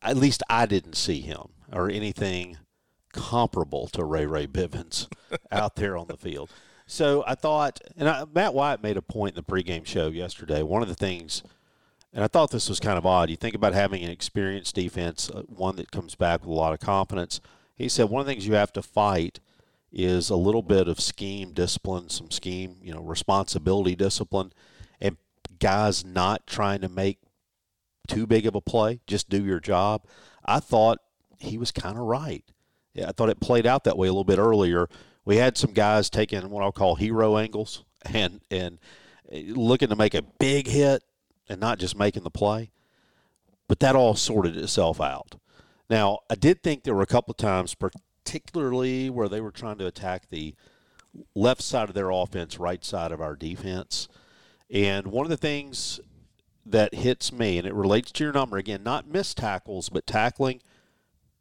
At 0.00 0.16
least 0.16 0.42
I 0.48 0.66
didn't 0.66 0.94
see 0.94 1.20
him 1.20 1.48
or 1.72 1.90
anything 1.90 2.58
comparable 3.12 3.88
to 3.88 4.04
Ray 4.04 4.26
Ray 4.26 4.46
Bivens 4.46 5.08
out 5.52 5.76
there 5.76 5.96
on 5.96 6.06
the 6.06 6.16
field. 6.16 6.50
So 6.86 7.24
I 7.26 7.34
thought, 7.34 7.80
and 7.96 8.08
I, 8.08 8.24
Matt 8.32 8.54
White 8.54 8.82
made 8.82 8.96
a 8.96 9.02
point 9.02 9.36
in 9.36 9.44
the 9.44 9.52
pregame 9.52 9.86
show 9.86 10.08
yesterday. 10.08 10.62
One 10.62 10.82
of 10.82 10.88
the 10.88 10.94
things– 10.94 11.42
and 12.12 12.22
I 12.22 12.28
thought 12.28 12.50
this 12.50 12.68
was 12.68 12.80
kind 12.80 12.98
of 12.98 13.06
odd. 13.06 13.30
You 13.30 13.36
think 13.36 13.54
about 13.54 13.72
having 13.72 14.02
an 14.02 14.10
experienced 14.10 14.74
defense, 14.74 15.30
uh, 15.30 15.42
one 15.42 15.76
that 15.76 15.90
comes 15.90 16.14
back 16.14 16.40
with 16.40 16.50
a 16.50 16.52
lot 16.52 16.74
of 16.74 16.80
confidence. 16.80 17.40
He 17.74 17.88
said 17.88 18.10
one 18.10 18.20
of 18.20 18.26
the 18.26 18.32
things 18.32 18.46
you 18.46 18.54
have 18.54 18.72
to 18.74 18.82
fight 18.82 19.40
is 19.90 20.30
a 20.30 20.36
little 20.36 20.62
bit 20.62 20.88
of 20.88 21.00
scheme 21.00 21.52
discipline, 21.52 22.08
some 22.08 22.30
scheme, 22.30 22.76
you 22.82 22.92
know, 22.92 23.00
responsibility 23.00 23.94
discipline, 23.94 24.52
and 25.00 25.16
guys 25.58 26.04
not 26.04 26.46
trying 26.46 26.80
to 26.80 26.88
make 26.88 27.18
too 28.08 28.26
big 28.26 28.46
of 28.46 28.54
a 28.54 28.60
play, 28.60 29.00
just 29.06 29.28
do 29.28 29.44
your 29.44 29.60
job. 29.60 30.06
I 30.44 30.60
thought 30.60 30.98
he 31.38 31.56
was 31.56 31.70
kind 31.70 31.96
of 31.96 32.04
right. 32.04 32.44
Yeah, 32.94 33.08
I 33.08 33.12
thought 33.12 33.30
it 33.30 33.40
played 33.40 33.66
out 33.66 33.84
that 33.84 33.96
way 33.96 34.08
a 34.08 34.10
little 34.10 34.24
bit 34.24 34.38
earlier. 34.38 34.88
We 35.24 35.36
had 35.36 35.56
some 35.56 35.72
guys 35.72 36.10
taking 36.10 36.50
what 36.50 36.62
I'll 36.62 36.72
call 36.72 36.96
hero 36.96 37.38
angles 37.38 37.84
and 38.12 38.40
and 38.50 38.78
uh, 39.32 39.38
looking 39.54 39.88
to 39.88 39.96
make 39.96 40.14
a 40.14 40.22
big 40.22 40.66
hit 40.66 41.02
and 41.48 41.60
not 41.60 41.78
just 41.78 41.98
making 41.98 42.22
the 42.24 42.30
play. 42.30 42.70
But 43.68 43.80
that 43.80 43.96
all 43.96 44.14
sorted 44.14 44.56
itself 44.56 45.00
out. 45.00 45.36
Now, 45.88 46.20
I 46.30 46.34
did 46.34 46.62
think 46.62 46.84
there 46.84 46.94
were 46.94 47.02
a 47.02 47.06
couple 47.06 47.32
of 47.32 47.38
times, 47.38 47.74
particularly 47.74 49.10
where 49.10 49.28
they 49.28 49.40
were 49.40 49.50
trying 49.50 49.78
to 49.78 49.86
attack 49.86 50.28
the 50.28 50.54
left 51.34 51.62
side 51.62 51.88
of 51.88 51.94
their 51.94 52.10
offense, 52.10 52.58
right 52.58 52.84
side 52.84 53.12
of 53.12 53.20
our 53.20 53.36
defense. 53.36 54.08
And 54.70 55.08
one 55.08 55.26
of 55.26 55.30
the 55.30 55.36
things 55.36 56.00
that 56.64 56.94
hits 56.94 57.32
me, 57.32 57.58
and 57.58 57.66
it 57.66 57.74
relates 57.74 58.12
to 58.12 58.24
your 58.24 58.32
number 58.32 58.56
again, 58.56 58.82
not 58.82 59.08
missed 59.08 59.38
tackles, 59.38 59.88
but 59.88 60.06
tackling. 60.06 60.62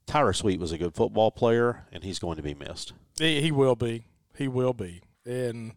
Tyler 0.06 0.34
Sweet 0.34 0.60
was 0.60 0.72
a 0.72 0.78
good 0.78 0.96
football 0.96 1.32
player, 1.32 1.86
and 1.92 2.04
he's 2.04 2.20
going 2.20 2.38
to 2.38 2.44
be 2.44 2.54
missed. 2.54 2.94
He 3.20 3.52
will 3.52 3.76
be. 3.76 4.06
He 4.36 4.48
will 4.48 4.74
be. 4.74 5.02
And 5.26 5.74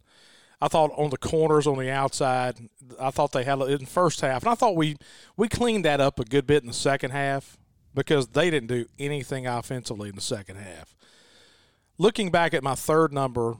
I 0.61 0.67
thought 0.67 0.91
on 0.95 1.09
the 1.09 1.17
corners 1.17 1.67
on 1.67 1.77
the 1.77 1.91
outside, 1.91 2.57
I 2.99 3.11
thought 3.11 3.31
they 3.31 3.43
had 3.43 3.59
in 3.61 3.79
the 3.79 3.85
first 3.85 4.21
half, 4.21 4.43
and 4.43 4.51
I 4.51 4.55
thought 4.55 4.75
we 4.75 4.95
we 5.35 5.47
cleaned 5.47 5.85
that 5.85 5.99
up 5.99 6.19
a 6.19 6.25
good 6.25 6.47
bit 6.47 6.63
in 6.63 6.67
the 6.67 6.73
second 6.73 7.11
half 7.11 7.57
because 7.93 8.27
they 8.27 8.49
didn't 8.49 8.67
do 8.67 8.85
anything 8.99 9.47
offensively 9.47 10.09
in 10.09 10.15
the 10.15 10.21
second 10.21 10.57
half. 10.57 10.95
Looking 11.97 12.29
back 12.29 12.53
at 12.53 12.63
my 12.63 12.75
third 12.75 13.13
number 13.13 13.55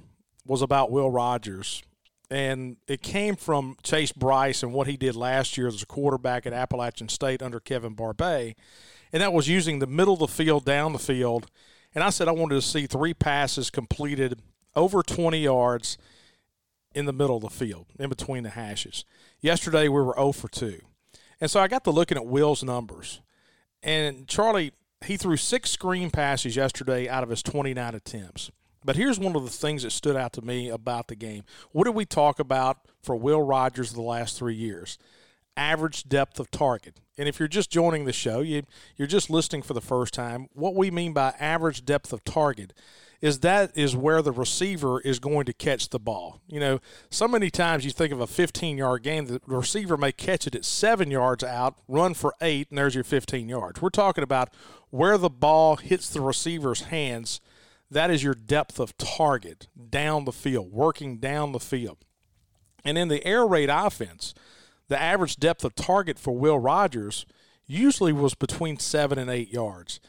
was 0.45 0.61
about 0.61 0.91
Will 0.91 1.09
Rogers, 1.09 1.83
and 2.29 2.77
it 2.87 3.01
came 3.01 3.35
from 3.35 3.77
Chase 3.83 4.11
Brice 4.11 4.63
and 4.63 4.73
what 4.73 4.87
he 4.87 4.97
did 4.97 5.15
last 5.15 5.57
year 5.57 5.67
as 5.67 5.81
a 5.81 5.85
quarterback 5.85 6.45
at 6.45 6.53
Appalachian 6.53 7.09
State 7.09 7.41
under 7.41 7.59
Kevin 7.59 7.93
Barbay, 7.93 8.55
and 9.11 9.21
that 9.21 9.33
was 9.33 9.47
using 9.47 9.79
the 9.79 9.87
middle 9.87 10.13
of 10.13 10.19
the 10.19 10.27
field 10.27 10.65
down 10.65 10.93
the 10.93 10.99
field. 10.99 11.47
And 11.93 12.03
I 12.03 12.09
said 12.09 12.27
I 12.27 12.31
wanted 12.31 12.55
to 12.55 12.61
see 12.61 12.87
three 12.87 13.13
passes 13.13 13.69
completed 13.69 14.41
over 14.75 15.03
20 15.03 15.39
yards– 15.39 15.97
in 16.95 17.05
the 17.05 17.13
middle 17.13 17.35
of 17.35 17.43
the 17.43 17.49
field, 17.49 17.87
in 17.99 18.09
between 18.09 18.43
the 18.43 18.49
hashes. 18.49 19.03
Yesterday 19.41 19.83
we 19.89 20.01
were 20.01 20.15
0 20.15 20.31
for 20.31 20.47
2. 20.47 20.79
And 21.41 21.51
so 21.51 21.59
I 21.59 21.67
got 21.67 21.83
to 21.83 21.91
looking 21.91 22.17
at 22.17 22.25
Will's 22.25 22.63
numbers. 22.63 23.21
And 23.83 24.27
Charlie, 24.27 24.71
he 25.05 25.17
threw 25.17 25.35
six 25.35 25.69
screen 25.69 26.09
passes 26.09 26.55
yesterday 26.55 27.07
out 27.09 27.21
of 27.21 27.29
his 27.29 27.43
29 27.43 27.93
attempts. 27.93 28.49
But 28.83 28.95
here's 28.95 29.19
one 29.19 29.35
of 29.35 29.43
the 29.43 29.49
things 29.49 29.83
that 29.83 29.91
stood 29.91 30.15
out 30.15 30.31
to 30.33 30.41
me 30.41 30.69
about 30.69 31.07
the 31.07 31.15
game. 31.15 31.43
What 31.71 31.83
did 31.83 31.95
we 31.95 32.05
talk 32.05 32.39
about 32.39 32.77
for 33.03 33.15
Will 33.15 33.41
Rogers 33.41 33.91
the 33.91 34.01
last 34.01 34.37
three 34.37 34.55
years? 34.55 34.97
Average 35.57 36.07
depth 36.07 36.39
of 36.39 36.49
target. 36.49 36.99
And 37.17 37.27
if 37.27 37.39
you're 37.39 37.47
just 37.47 37.69
joining 37.69 38.05
the 38.05 38.13
show, 38.13 38.39
you, 38.39 38.63
you're 38.95 39.07
just 39.07 39.29
listening 39.29 39.63
for 39.63 39.73
the 39.73 39.81
first 39.81 40.13
time, 40.13 40.47
what 40.53 40.75
we 40.75 40.91
mean 40.91 41.13
by 41.13 41.33
average 41.39 41.83
depth 41.83 42.13
of 42.13 42.23
target 42.23 42.73
is 43.21 43.39
that 43.39 43.71
is 43.75 43.95
where 43.95 44.21
the 44.21 44.31
receiver 44.31 45.01
is 45.01 45.19
going 45.19 45.45
to 45.45 45.53
catch 45.53 45.89
the 45.89 45.99
ball. 45.99 46.41
You 46.47 46.59
know, 46.59 46.79
so 47.09 47.27
many 47.27 47.49
times 47.49 47.85
you 47.85 47.91
think 47.91 48.11
of 48.11 48.19
a 48.19 48.27
15 48.27 48.77
yard 48.77 49.03
game, 49.03 49.25
the 49.25 49.41
receiver 49.45 49.97
may 49.97 50.11
catch 50.11 50.47
it 50.47 50.55
at 50.55 50.65
seven 50.65 51.11
yards 51.11 51.43
out, 51.43 51.77
run 51.87 52.13
for 52.13 52.33
eight, 52.41 52.69
and 52.69 52.77
there's 52.77 52.95
your 52.95 53.03
15 53.03 53.49
yards. 53.49 53.81
We're 53.81 53.89
talking 53.89 54.23
about 54.23 54.53
where 54.89 55.17
the 55.17 55.29
ball 55.29 55.77
hits 55.77 56.09
the 56.09 56.21
receiver's 56.21 56.81
hands– 56.81 57.41
that 57.91 58.09
is 58.09 58.23
your 58.23 58.33
depth 58.33 58.79
of 58.79 58.97
target 58.97 59.67
down 59.89 60.25
the 60.25 60.31
field, 60.31 60.71
working 60.71 61.17
down 61.17 61.51
the 61.51 61.59
field. 61.59 61.97
And 62.83 62.97
in 62.97 63.07
the 63.07 63.25
air 63.25 63.45
raid 63.45 63.69
offense, 63.69 64.33
the 64.87 65.01
average 65.01 65.37
depth 65.37 65.63
of 65.63 65.75
target 65.75 66.19
for 66.19 66.35
Will 66.35 66.59
Rogers 66.59 67.25
usually 67.67 68.13
was 68.13 68.35
between 68.35 68.77
seven 68.77 69.17
and 69.17 69.29
eight 69.29 69.51
yards. 69.51 69.99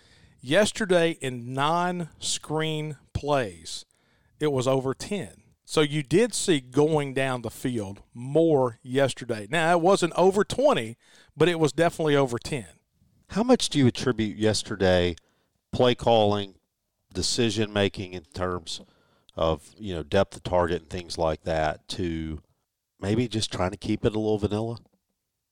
Yesterday, 0.46 1.18
in 1.20 1.54
non 1.54 2.08
screen 2.20 2.98
plays, 3.12 3.84
it 4.38 4.52
was 4.52 4.68
over 4.68 4.94
10. 4.94 5.30
So 5.64 5.80
you 5.80 6.04
did 6.04 6.34
see 6.34 6.60
going 6.60 7.14
down 7.14 7.42
the 7.42 7.50
field 7.50 8.04
more 8.14 8.78
yesterday. 8.80 9.48
Now, 9.50 9.72
it 9.72 9.80
wasn't 9.80 10.12
over 10.16 10.44
20, 10.44 10.96
but 11.36 11.48
it 11.48 11.58
was 11.58 11.72
definitely 11.72 12.14
over 12.14 12.38
10. 12.38 12.64
How 13.30 13.42
much 13.42 13.70
do 13.70 13.80
you 13.80 13.88
attribute 13.88 14.36
yesterday 14.36 15.16
play 15.72 15.96
calling, 15.96 16.54
decision 17.12 17.72
making 17.72 18.12
in 18.12 18.22
terms 18.32 18.80
of 19.34 19.74
you 19.76 19.94
know 19.94 20.04
depth 20.04 20.36
of 20.36 20.44
target 20.44 20.82
and 20.82 20.90
things 20.90 21.18
like 21.18 21.42
that 21.42 21.88
to 21.88 22.40
maybe 23.00 23.26
just 23.26 23.52
trying 23.52 23.72
to 23.72 23.76
keep 23.76 24.04
it 24.04 24.14
a 24.14 24.20
little 24.20 24.38
vanilla? 24.38 24.78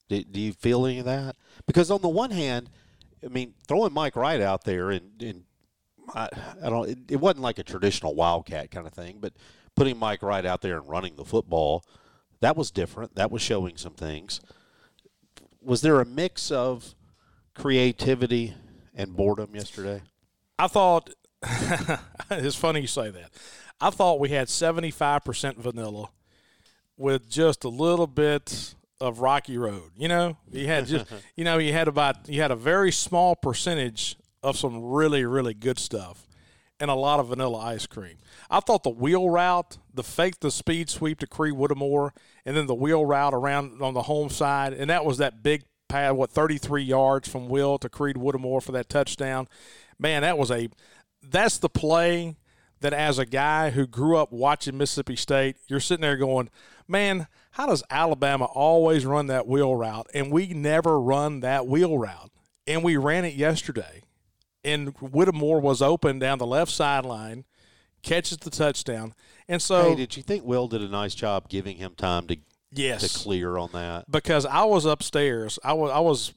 Do, 0.08 0.22
do 0.22 0.40
you 0.40 0.52
feel 0.52 0.86
any 0.86 1.00
of 1.00 1.04
that? 1.06 1.34
Because 1.66 1.90
on 1.90 2.00
the 2.00 2.08
one 2.08 2.30
hand, 2.30 2.70
I 3.24 3.28
mean, 3.28 3.54
throwing 3.66 3.92
Mike 3.92 4.16
Wright 4.16 4.40
out 4.40 4.64
there 4.64 4.90
and, 4.90 5.22
and 5.22 5.44
I, 6.14 6.28
I 6.62 6.70
don't, 6.70 6.88
it, 6.88 6.98
it 7.10 7.16
wasn't 7.16 7.42
like 7.42 7.58
a 7.58 7.62
traditional 7.62 8.14
wildcat 8.14 8.70
kind 8.70 8.86
of 8.86 8.92
thing, 8.92 9.18
but 9.20 9.32
putting 9.74 9.98
Mike 9.98 10.22
Wright 10.22 10.44
out 10.44 10.60
there 10.60 10.76
and 10.76 10.88
running 10.88 11.16
the 11.16 11.24
football, 11.24 11.84
that 12.40 12.56
was 12.56 12.70
different. 12.70 13.14
That 13.14 13.30
was 13.30 13.42
showing 13.42 13.76
some 13.76 13.94
things. 13.94 14.40
Was 15.62 15.80
there 15.80 16.00
a 16.00 16.04
mix 16.04 16.50
of 16.50 16.94
creativity 17.54 18.54
and 18.94 19.16
boredom 19.16 19.54
yesterday? 19.54 20.02
I 20.58 20.68
thought 20.68 21.10
it's 22.30 22.56
funny 22.56 22.80
you 22.80 22.86
say 22.86 23.10
that. 23.10 23.30
I 23.80 23.90
thought 23.90 24.20
we 24.20 24.28
had 24.28 24.48
75% 24.48 25.56
vanilla 25.56 26.10
with 26.96 27.28
just 27.28 27.64
a 27.64 27.68
little 27.68 28.06
bit 28.06 28.74
of 29.00 29.20
rocky 29.20 29.58
road. 29.58 29.90
You 29.96 30.08
know, 30.08 30.36
you 30.50 30.66
had 30.66 30.86
just, 30.86 31.06
you 31.36 31.44
know, 31.44 31.58
you 31.58 31.72
had 31.72 31.88
about, 31.88 32.28
you 32.28 32.40
had 32.40 32.50
a 32.50 32.56
very 32.56 32.92
small 32.92 33.36
percentage 33.36 34.16
of 34.42 34.58
some 34.58 34.82
really, 34.82 35.24
really 35.24 35.54
good 35.54 35.78
stuff 35.78 36.26
and 36.80 36.90
a 36.90 36.94
lot 36.94 37.20
of 37.20 37.28
vanilla 37.28 37.58
ice 37.58 37.86
cream. 37.86 38.18
I 38.50 38.60
thought 38.60 38.82
the 38.82 38.90
wheel 38.90 39.30
route, 39.30 39.78
the 39.92 40.02
fake 40.02 40.40
the 40.40 40.50
speed 40.50 40.90
sweep 40.90 41.20
to 41.20 41.26
Creed 41.26 41.54
Whittemore, 41.54 42.12
and 42.44 42.56
then 42.56 42.66
the 42.66 42.74
wheel 42.74 43.04
route 43.04 43.32
around 43.32 43.80
on 43.80 43.94
the 43.94 44.02
home 44.02 44.28
side, 44.28 44.72
and 44.72 44.90
that 44.90 45.04
was 45.04 45.18
that 45.18 45.42
big 45.42 45.62
pad, 45.88 46.12
what, 46.12 46.30
33 46.30 46.82
yards 46.82 47.28
from 47.28 47.48
Will 47.48 47.78
to 47.78 47.88
Creed 47.88 48.16
Whittemore 48.16 48.60
for 48.60 48.72
that 48.72 48.88
touchdown. 48.88 49.48
Man, 49.98 50.22
that 50.22 50.36
was 50.36 50.50
a 50.50 50.68
that's 51.22 51.58
the 51.58 51.68
play 51.70 52.36
that 52.80 52.92
as 52.92 53.18
a 53.18 53.24
guy 53.24 53.70
who 53.70 53.86
grew 53.86 54.18
up 54.18 54.30
watching 54.30 54.76
Mississippi 54.76 55.16
State, 55.16 55.56
you're 55.68 55.80
sitting 55.80 56.02
there 56.02 56.18
going, 56.18 56.50
man, 56.86 57.28
how 57.54 57.66
does 57.66 57.84
Alabama 57.88 58.46
always 58.46 59.06
run 59.06 59.28
that 59.28 59.46
wheel 59.46 59.76
route? 59.76 60.08
And 60.12 60.32
we 60.32 60.48
never 60.48 61.00
run 61.00 61.38
that 61.40 61.68
wheel 61.68 61.96
route. 61.96 62.32
And 62.66 62.82
we 62.82 62.96
ran 62.96 63.24
it 63.24 63.34
yesterday. 63.34 64.02
And 64.64 64.88
Whittemore 64.98 65.60
was 65.60 65.80
open 65.80 66.18
down 66.18 66.38
the 66.38 66.46
left 66.46 66.72
sideline, 66.72 67.44
catches 68.02 68.38
the 68.38 68.50
touchdown. 68.50 69.14
And 69.48 69.62
so. 69.62 69.90
Hey, 69.90 69.94
did 69.94 70.16
you 70.16 70.24
think 70.24 70.44
Will 70.44 70.66
did 70.66 70.82
a 70.82 70.88
nice 70.88 71.14
job 71.14 71.48
giving 71.48 71.76
him 71.76 71.94
time 71.96 72.26
to 72.26 72.38
yes. 72.72 73.12
to 73.12 73.18
clear 73.20 73.56
on 73.56 73.70
that? 73.72 74.10
Because 74.10 74.44
I 74.46 74.64
was 74.64 74.84
upstairs. 74.84 75.60
I 75.62 75.74
was 75.74 75.92
I 75.92 76.00
was 76.00 76.34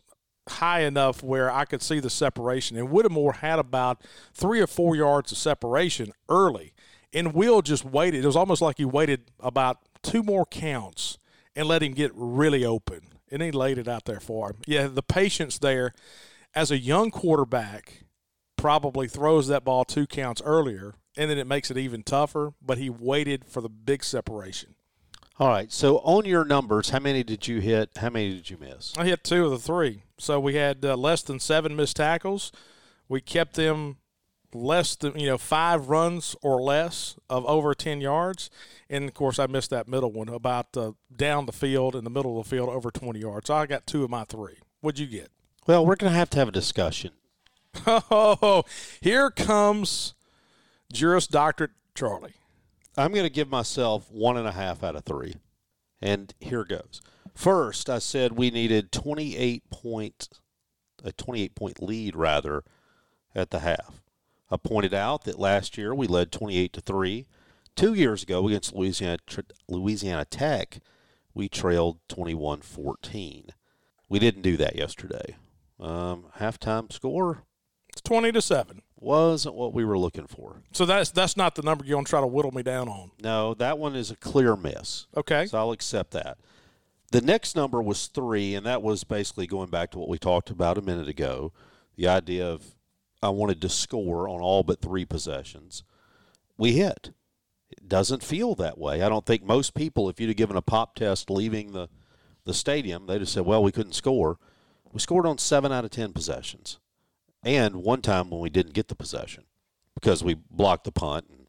high 0.48 0.82
enough 0.82 1.24
where 1.24 1.52
I 1.52 1.66
could 1.66 1.82
see 1.82 2.00
the 2.00 2.12
separation. 2.12 2.78
And 2.78 2.92
Whittemore 2.92 3.34
had 3.34 3.58
about 3.58 4.04
three 4.36 4.62
or 4.62 4.68
four 4.68 4.96
yards 4.96 5.32
of 5.32 5.40
separation 5.40 6.12
early. 6.30 6.74
And 7.12 7.34
Will 7.34 7.64
just 7.64 7.84
waited. 7.84 8.24
It 8.24 8.28
was 8.28 8.36
almost 8.36 8.62
like 8.62 8.78
he 8.78 8.86
waited 8.86 9.32
about 9.40 9.80
two 10.08 10.24
more 10.24 10.46
counts 10.46 11.18
and 11.56 11.68
let 11.68 11.84
him 11.84 11.94
get 11.94 12.12
really 12.16 12.64
open. 12.66 13.02
And 13.30 13.42
he 13.42 13.52
laid 13.52 13.78
it 13.78 13.88
out 13.88 14.06
there 14.06 14.22
for 14.22 14.52
him. 14.52 14.58
Yeah, 14.66 14.88
the 14.88 15.04
patience 15.04 15.60
there 15.60 15.94
as 16.56 16.72
a 16.72 16.78
young 16.78 17.12
quarterback 17.12 18.04
probably 18.56 19.08
throws 19.08 19.48
that 19.48 19.66
ball 19.66 19.84
two 19.84 20.08
counts 20.08 20.42
earlier, 20.46 20.96
and 21.18 21.30
then 21.30 21.38
it 21.38 21.46
makes 21.46 21.70
it 21.70 21.78
even 21.78 22.04
tougher. 22.04 22.54
But 22.62 22.78
he 22.78 22.90
waited 22.90 23.46
for 23.46 23.62
the 23.62 23.70
big 23.70 24.04
separation. 24.04 24.76
All 25.40 25.50
right. 25.50 25.72
So 25.72 25.98
on 26.00 26.26
your 26.26 26.46
numbers, 26.46 26.90
how 26.90 27.00
many 27.00 27.24
did 27.24 27.48
you 27.48 27.60
hit? 27.60 27.90
How 27.98 28.10
many 28.10 28.34
did 28.34 28.50
you 28.50 28.58
miss? 28.58 28.94
I 28.98 29.06
hit 29.06 29.24
two 29.24 29.46
of 29.46 29.52
the 29.52 29.60
three. 29.60 30.04
So 30.18 30.40
we 30.40 30.56
had 30.56 30.84
uh, 30.84 30.96
less 30.96 31.22
than 31.22 31.40
seven 31.40 31.76
missed 31.76 31.98
tackles. 31.98 32.52
We 33.08 33.22
kept 33.22 33.56
them 33.56 33.98
less 34.54 34.96
than 34.96 35.18
you 35.20 35.28
know 35.28 35.38
five 35.38 35.90
runs 35.90 36.36
or 36.42 36.62
less 36.62 37.16
of 37.30 37.46
over 37.46 37.74
10 37.74 38.00
yards 38.00 38.50
and 38.90 39.06
of 39.06 39.14
course 39.14 39.40
i 39.40 39.46
missed 39.46 39.70
that 39.70 39.88
middle 39.88 40.12
one 40.12 40.30
about 40.30 40.76
uh, 40.78 40.92
down 41.14 41.46
the 41.46 41.52
field 41.52 41.96
in 41.96 42.04
the 42.06 42.10
middle 42.10 42.40
of 42.40 42.46
the 42.46 42.50
field 42.56 42.70
over 42.70 42.90
20 42.90 43.20
yards 43.20 43.48
so 43.48 43.56
i 43.56 43.66
got 43.66 43.86
two 43.86 44.04
of 44.04 44.10
my 44.10 44.24
three 44.24 44.56
what'd 44.80 45.00
you 45.00 45.06
get 45.06 45.30
well 45.68 45.86
we're 45.86 45.98
going 45.98 46.12
to 46.12 46.18
have 46.18 46.30
to 46.30 46.40
have 46.40 46.48
a 46.48 46.52
discussion 46.52 47.12
oh 47.86 48.64
here 49.02 49.30
comes 49.30 50.14
juris 50.92 51.28
doctorate 51.28 51.72
charlie 51.94 52.36
I'm 52.98 53.12
going 53.12 53.24
to 53.24 53.30
give 53.30 53.50
myself 53.50 54.12
one 54.12 54.38
and 54.38 54.48
a 54.48 54.52
half 54.52 54.84
out 54.84 54.96
of 54.96 55.06
three. 55.06 55.36
And 56.02 56.34
here 56.40 56.66
goes. 56.66 57.02
First, 57.36 57.90
I 57.90 58.00
said 58.00 58.32
we 58.32 58.50
needed 58.50 58.92
28 58.92 59.70
point, 59.70 60.30
a 61.04 61.12
28 61.12 61.54
point 61.54 61.82
lead 61.82 62.16
rather, 62.16 62.64
at 63.36 63.52
the 63.52 63.60
half. 63.60 64.02
I 64.50 64.58
pointed 64.58 64.94
out 64.94 65.24
that 65.26 65.40
last 65.40 65.78
year 65.78 65.94
we 65.94 66.08
led 66.08 66.32
28 66.32 66.74
to 66.74 66.82
three. 66.82 67.28
Two 67.76 67.94
years 67.94 68.24
ago 68.24 68.48
against 68.48 68.74
Louisiana 68.74 69.20
Louisiana 69.68 70.26
Tech, 70.26 70.80
we 71.34 71.48
trailed 71.48 72.00
21-14. 72.10 73.50
We 74.10 74.20
didn't 74.20 74.42
do 74.42 74.58
that 74.58 74.76
yesterday. 74.76 75.36
Um, 75.80 76.26
halftime 76.40 76.92
score. 76.92 77.44
It's 77.90 78.02
20 78.02 78.32
to 78.32 78.42
seven 78.42 78.82
wasn't 79.00 79.56
what 79.56 79.74
we 79.74 79.86
were 79.86 79.98
looking 79.98 80.28
for. 80.28 80.62
So 80.72 80.86
that's 80.86 81.12
that's 81.12 81.38
not 81.38 81.56
the 81.56 81.62
number 81.62 81.86
you're 81.86 81.96
going 81.96 82.06
to 82.06 82.10
try 82.10 82.22
to 82.22 82.28
whittle 82.28 82.52
me 82.52 82.64
down 82.64 82.90
on. 82.90 83.12
No, 83.22 83.54
that 83.56 83.78
one 83.78 83.96
is 83.96 84.12
a 84.12 84.16
clear 84.16 84.56
miss. 84.56 85.08
Okay. 85.16 85.46
So 85.46 85.58
I'll 85.58 85.72
accept 85.72 86.12
that. 86.12 86.38
The 87.12 87.22
next 87.22 87.56
number 87.56 87.82
was 87.82 88.08
three, 88.08 88.54
and 88.54 88.66
that 88.66 88.82
was 88.82 89.04
basically 89.04 89.48
going 89.48 89.70
back 89.70 89.92
to 89.92 90.00
what 90.00 90.10
we 90.10 90.18
talked 90.18 90.50
about 90.50 90.78
a 90.78 90.82
minute 90.82 91.08
ago 91.08 91.54
the 91.96 92.08
idea 92.08 92.48
of 92.48 92.76
I 93.22 93.30
wanted 93.30 93.62
to 93.62 93.70
score 93.70 94.28
on 94.30 94.42
all 94.42 94.64
but 94.64 94.82
three 94.82 95.06
possessions. 95.06 95.84
We 96.58 96.74
hit. 96.74 97.12
It 97.70 97.88
doesn't 97.88 98.24
feel 98.24 98.56
that 98.56 98.78
way. 98.78 99.02
I 99.02 99.10
don't 99.10 99.26
think 99.26 99.44
most 99.44 99.74
people, 99.74 100.10
if 100.10 100.20
you'd 100.20 100.30
have 100.30 100.38
given 100.38 100.58
a 100.58 100.62
pop 100.62 100.96
test 100.96 101.30
leaving 101.30 101.74
the, 101.74 101.90
the 102.46 102.54
stadium, 102.54 103.08
they'd 103.08 103.22
have 103.22 103.30
said, 103.30 103.46
well, 103.46 103.64
we 103.64 103.72
couldn't 103.72 103.94
score. 103.94 104.38
We 104.92 105.00
scored 105.00 105.26
on 105.26 105.38
seven 105.38 105.72
out 105.72 105.86
of 105.86 105.92
10 105.92 106.14
possessions 106.14 106.80
and 107.44 107.78
one 107.78 108.02
time 108.02 108.30
when 108.30 108.42
we 108.42 108.50
didn't 108.50 108.74
get 108.74 108.88
the 108.88 108.96
possession 108.96 109.46
because 109.96 110.24
we 110.24 110.34
blocked 110.34 110.84
the 110.84 110.92
punt 110.92 111.26
and 111.30 111.48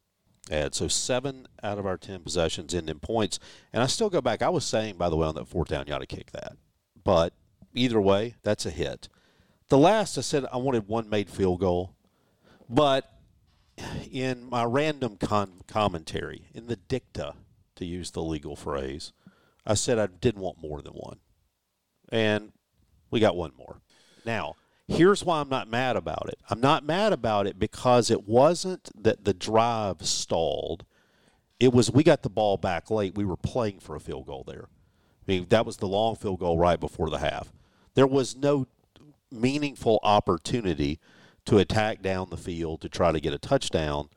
had 0.49 0.73
so 0.73 0.87
seven 0.87 1.47
out 1.61 1.77
of 1.77 1.85
our 1.85 1.97
ten 1.97 2.21
possessions 2.21 2.73
end 2.73 2.89
in 2.89 2.99
points. 2.99 3.39
And 3.73 3.83
I 3.83 3.87
still 3.87 4.09
go 4.09 4.21
back. 4.21 4.41
I 4.41 4.49
was 4.49 4.65
saying, 4.65 4.95
by 4.95 5.09
the 5.09 5.15
way, 5.15 5.27
on 5.27 5.35
that 5.35 5.47
fourth 5.47 5.67
down, 5.67 5.85
you 5.87 5.93
ought 5.93 5.99
to 5.99 6.05
kick 6.05 6.31
that. 6.31 6.53
But 7.03 7.33
either 7.73 8.01
way, 8.01 8.35
that's 8.43 8.65
a 8.65 8.71
hit. 8.71 9.09
The 9.69 9.77
last, 9.77 10.17
I 10.17 10.21
said 10.21 10.45
I 10.51 10.57
wanted 10.57 10.87
one 10.87 11.09
made 11.09 11.29
field 11.29 11.59
goal, 11.59 11.95
but 12.69 13.11
in 14.11 14.49
my 14.49 14.63
random 14.63 15.17
con- 15.17 15.61
commentary, 15.67 16.47
in 16.53 16.67
the 16.67 16.75
dicta, 16.75 17.35
to 17.75 17.85
use 17.85 18.11
the 18.11 18.23
legal 18.23 18.55
phrase, 18.55 19.13
I 19.65 19.75
said 19.75 19.99
I 19.99 20.07
didn't 20.07 20.41
want 20.41 20.61
more 20.61 20.81
than 20.81 20.93
one, 20.93 21.19
and 22.09 22.51
we 23.11 23.19
got 23.19 23.35
one 23.35 23.51
more. 23.57 23.81
Now 24.25 24.55
Here's 24.89 25.23
why 25.23 25.39
I'm 25.39 25.49
not 25.49 25.69
mad 25.69 25.95
about 25.95 26.29
it. 26.29 26.39
I'm 26.49 26.59
not 26.59 26.83
mad 26.83 27.13
about 27.13 27.45
it 27.45 27.59
because 27.59 28.09
it 28.09 28.27
wasn't 28.27 28.89
that 29.03 29.23
the 29.23 29.35
drive 29.35 30.03
stalled. 30.05 30.83
It 31.59 31.73
was 31.73 31.91
we 31.91 32.03
got 32.03 32.23
the 32.23 32.29
ball 32.29 32.57
back 32.57 32.89
late. 32.89 33.15
We 33.15 33.23
were 33.23 33.37
playing 33.37 33.81
for 33.81 33.95
a 33.95 33.99
field 33.99 34.25
goal 34.25 34.43
there. 34.47 34.65
I 34.65 35.31
mean, 35.31 35.45
that 35.49 35.65
was 35.65 35.77
the 35.77 35.87
long 35.87 36.15
field 36.15 36.39
goal 36.39 36.57
right 36.57 36.79
before 36.79 37.11
the 37.11 37.19
half. 37.19 37.53
there 37.93 38.07
was 38.07 38.35
no 38.35 38.65
meaningful 39.31 39.99
opportunity 40.03 40.99
to 41.45 41.57
attack 41.57 42.01
down 42.01 42.29
the 42.29 42.37
field 42.37 42.81
to 42.81 42.89
try 42.89 43.11
to 43.11 43.19
get 43.19 43.33
a 43.33 43.39
touchdown. 43.39 44.09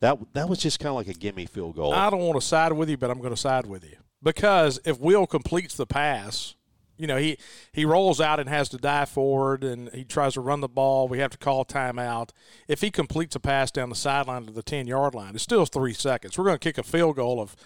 That 0.00 0.18
that 0.34 0.48
was 0.48 0.58
just 0.58 0.80
kind 0.80 0.90
of 0.90 0.96
like 0.96 1.08
a 1.08 1.14
gimme 1.18 1.46
field 1.46 1.76
goal. 1.76 1.92
I 1.94 2.10
don't 2.10 2.20
want 2.20 2.40
to 2.40 2.46
side 2.46 2.72
with 2.72 2.88
you, 2.90 2.96
but 2.96 3.10
I'm 3.10 3.18
going 3.18 3.30
to 3.34 3.36
side 3.40 3.66
with 3.66 3.84
you 3.84 3.96
because 4.22 4.80
if 4.84 4.98
Will 5.00 5.26
completes 5.26 5.76
the 5.76 5.86
pass, 5.86 6.56
you 6.98 7.06
know 7.06 7.16
he 7.16 7.38
he 7.72 7.84
rolls 7.84 8.20
out 8.20 8.38
and 8.40 8.48
has 8.48 8.68
to 8.70 8.76
dive 8.76 9.08
forward, 9.08 9.64
and 9.64 9.88
he 9.94 10.04
tries 10.04 10.34
to 10.34 10.40
run 10.40 10.60
the 10.60 10.68
ball. 10.68 11.08
We 11.08 11.20
have 11.20 11.30
to 11.30 11.38
call 11.38 11.64
timeout. 11.64 12.30
If 12.68 12.80
he 12.82 12.90
completes 12.90 13.34
a 13.36 13.40
pass 13.40 13.70
down 13.70 13.88
the 13.88 13.94
sideline 13.94 14.44
to 14.46 14.52
the 14.52 14.62
ten 14.62 14.86
yard 14.86 15.14
line, 15.14 15.34
it's 15.34 15.42
still 15.44 15.64
three 15.64 15.94
seconds. 15.94 16.36
We're 16.36 16.44
going 16.44 16.58
to 16.58 16.64
kick 16.68 16.76
a 16.78 16.82
field 16.82 17.16
goal 17.16 17.40
of 17.40 17.56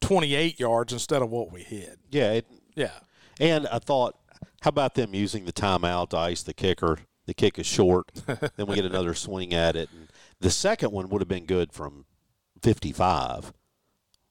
28 0.00 0.58
yards 0.58 0.92
instead 0.92 1.22
of 1.22 1.30
what 1.30 1.52
we 1.52 1.62
hit. 1.62 1.98
yeah, 2.10 2.32
it, 2.32 2.46
Yeah. 2.74 2.90
and 3.40 3.66
I 3.68 3.78
thought, 3.78 4.16
how 4.64 4.70
about 4.70 4.94
them 4.94 5.14
using 5.14 5.44
the 5.44 5.52
timeout 5.52 6.08
to 6.08 6.16
ice 6.16 6.42
the 6.42 6.54
kicker? 6.54 7.00
The 7.26 7.34
kick 7.34 7.58
is 7.58 7.66
short, 7.66 8.10
then 8.26 8.66
we 8.66 8.76
get 8.76 8.86
another 8.86 9.12
swing 9.12 9.52
at 9.52 9.76
it. 9.76 9.90
And 9.92 10.08
the 10.40 10.50
second 10.50 10.90
one 10.90 11.10
would 11.10 11.20
have 11.20 11.28
been 11.28 11.44
good 11.44 11.70
from 11.70 12.06
55, 12.62 13.52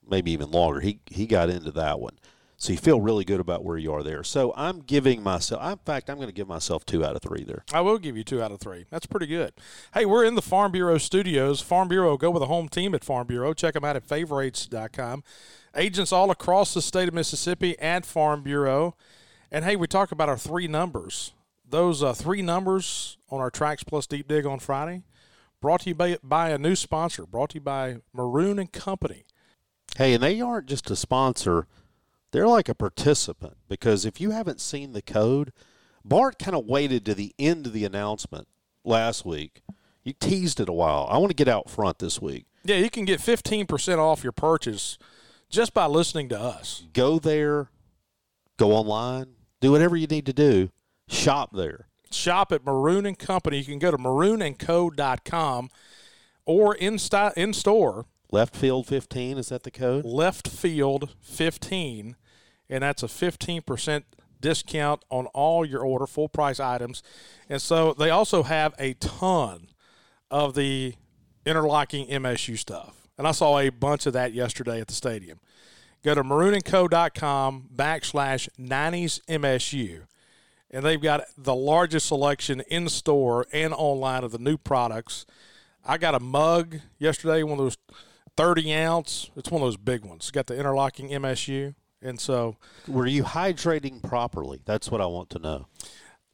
maybe 0.08 0.32
even 0.32 0.50
longer. 0.50 0.80
He 0.80 1.00
he 1.06 1.28
got 1.28 1.52
into 1.52 1.70
that 1.74 2.00
one, 2.00 2.18
so 2.58 2.72
you 2.72 2.80
feel 2.80 3.00
really 3.00 3.26
good 3.26 3.40
about 3.40 3.64
where 3.64 3.78
you 3.78 3.94
are 3.94 4.02
there. 4.02 4.24
So 4.24 4.56
I'm 4.58 4.80
giving 4.80 5.22
myself. 5.22 5.64
In 5.72 5.78
fact, 5.86 6.10
I'm 6.10 6.16
going 6.18 6.30
to 6.30 6.34
give 6.34 6.48
myself 6.48 6.84
two 6.84 7.06
out 7.06 7.16
of 7.16 7.22
three 7.22 7.44
there. 7.44 7.64
I 7.72 7.82
will 7.82 8.00
give 8.00 8.18
you 8.18 8.24
two 8.24 8.42
out 8.42 8.52
of 8.52 8.60
three. 8.60 8.86
That's 8.90 9.06
pretty 9.06 9.28
good. 9.28 9.54
Hey, 9.94 10.06
we're 10.06 10.26
in 10.26 10.34
the 10.34 10.42
Farm 10.42 10.72
Bureau 10.72 10.98
studios. 10.98 11.62
Farm 11.62 11.88
Bureau, 11.88 12.18
go 12.18 12.32
with 12.32 12.42
a 12.42 12.48
home 12.48 12.70
team 12.70 12.96
at 12.96 13.04
Farm 13.04 13.28
Bureau. 13.28 13.54
Check 13.54 13.76
them 13.76 13.86
out 13.86 13.96
at 13.96 14.04
favorites.com. 14.04 15.24
Agents 15.76 16.12
all 16.12 16.32
across 16.32 16.74
the 16.74 16.82
state 16.82 17.08
of 17.08 17.14
Mississippi 17.14 17.78
at 17.78 18.04
Farm 18.04 18.42
Bureau. 18.42 18.96
And 19.54 19.64
hey, 19.64 19.76
we 19.76 19.86
talk 19.86 20.12
about 20.12 20.30
our 20.30 20.38
three 20.38 20.68
numbers. 20.68 21.34
Those 21.64 22.02
uh, 22.02 22.14
three 22.14 22.42
numbers 22.42 23.18
on 23.30 23.40
our 23.40 23.52
Tracks 23.52 23.84
Plus 23.84 24.08
Deep 24.08 24.28
Dig 24.28 24.48
on 24.48 24.58
Friday, 24.58 25.04
brought 25.62 25.82
to 25.82 25.90
you 25.90 25.96
by, 25.96 26.18
by 26.24 26.50
a 26.50 26.58
new 26.58 26.76
sponsor, 26.76 27.28
brought 27.28 27.52
to 27.52 27.58
you 27.58 27.62
by 27.62 27.98
Maroon 28.14 28.58
and 28.58 28.72
Company. 28.72 29.26
Hey, 29.96 30.16
and 30.16 30.24
they 30.24 30.42
aren't 30.42 30.66
just 30.66 30.90
a 30.90 30.96
sponsor, 30.96 31.68
they're 32.32 32.48
like 32.48 32.68
a 32.68 32.74
participant 32.74 33.58
because 33.70 34.06
if 34.06 34.20
you 34.20 34.32
haven't 34.32 34.60
seen 34.60 34.94
the 34.94 35.04
code, 35.04 35.54
Bart 36.04 36.40
kind 36.40 36.58
of 36.58 36.66
waited 36.66 37.06
to 37.06 37.14
the 37.14 37.36
end 37.38 37.68
of 37.68 37.74
the 37.74 37.86
announcement 37.86 38.48
last 38.84 39.24
week. 39.24 39.62
You 40.02 40.14
teased 40.14 40.62
it 40.62 40.68
a 40.68 40.74
while. 40.74 41.08
I 41.12 41.20
want 41.20 41.30
to 41.30 41.36
get 41.36 41.48
out 41.48 41.70
front 41.70 42.00
this 42.00 42.20
week. 42.20 42.48
Yeah, 42.64 42.78
you 42.78 42.90
can 42.90 43.06
get 43.06 43.20
15% 43.20 44.00
off 44.00 44.24
your 44.24 44.32
purchase 44.32 44.98
just 45.48 45.76
by 45.76 45.86
listening 45.86 46.28
to 46.30 46.40
us. 46.40 46.86
Go 46.92 47.20
there, 47.20 47.70
go 48.58 48.72
online, 48.72 49.33
do 49.64 49.72
whatever 49.72 49.96
you 49.96 50.08
need 50.08 50.26
to 50.26 50.34
do, 50.34 50.70
shop 51.08 51.52
there. 51.54 51.88
shop 52.12 52.52
at 52.52 52.66
Maroon 52.66 53.06
and 53.06 53.18
Company. 53.18 53.58
You 53.60 53.64
can 53.64 53.80
go 53.80 53.92
to 53.92 53.98
maroonandco.com 53.98 55.70
or 56.46 56.76
in, 56.76 57.00
sti- 57.00 57.32
in 57.38 57.54
store, 57.54 58.06
Left 58.32 58.56
field 58.56 58.88
15, 58.88 59.38
is 59.38 59.50
that 59.50 59.64
the 59.64 59.72
code? 59.72 60.04
left 60.06 60.48
field 60.48 61.16
15, 61.22 62.16
and 62.70 62.84
that's 62.84 63.04
a 63.04 63.08
15% 63.08 64.04
discount 64.42 65.06
on 65.10 65.28
all 65.28 65.64
your 65.64 65.82
order, 65.86 66.06
full 66.08 66.28
price 66.28 66.60
items. 66.60 67.02
And 67.48 67.62
so 67.62 67.94
they 67.94 68.10
also 68.10 68.44
have 68.44 68.74
a 68.80 68.96
ton 68.96 69.70
of 70.32 70.56
the 70.56 70.96
interlocking 71.46 72.08
MSU 72.08 72.58
stuff. 72.58 73.08
And 73.18 73.28
I 73.28 73.32
saw 73.32 73.60
a 73.60 73.70
bunch 73.70 74.08
of 74.08 74.14
that 74.14 74.34
yesterday 74.34 74.82
at 74.82 74.88
the 74.88 74.94
stadium. 74.96 75.40
Go 76.04 76.16
to 76.16 76.24
maroonandco.com 76.24 77.70
backslash 77.76 78.50
90s 78.60 79.22
MSU 79.28 80.04
and 80.74 80.84
they've 80.84 81.00
got 81.00 81.26
the 81.38 81.56
largest 81.56 82.08
selection 82.08 82.62
in 82.62 82.90
store 82.90 83.46
and 83.54 83.74
online 83.74 84.24
of 84.24 84.32
the 84.32 84.40
new 84.40 84.58
products. 84.58 85.26
I 85.86 86.00
got 86.00 86.16
a 86.16 86.20
mug 86.20 86.80
yesterday, 86.98 87.44
one 87.44 87.54
of 87.54 87.58
those 87.60 87.78
30 88.36 88.74
ounce. 88.74 89.30
It's 89.36 89.52
one 89.52 89.62
of 89.62 89.68
those 89.68 89.78
big 89.78 90.04
ones. 90.04 90.24
It's 90.24 90.32
got 90.32 90.48
the 90.48 90.58
interlocking 90.58 91.10
MSU. 91.10 91.76
And 92.02 92.20
so, 92.20 92.58
Were 92.88 93.06
you 93.06 93.24
hydrating 93.24 94.02
properly? 94.02 94.62
That's 94.66 94.90
what 94.90 95.00
I 95.00 95.06
want 95.06 95.30
to 95.32 95.40
know. 95.40 95.68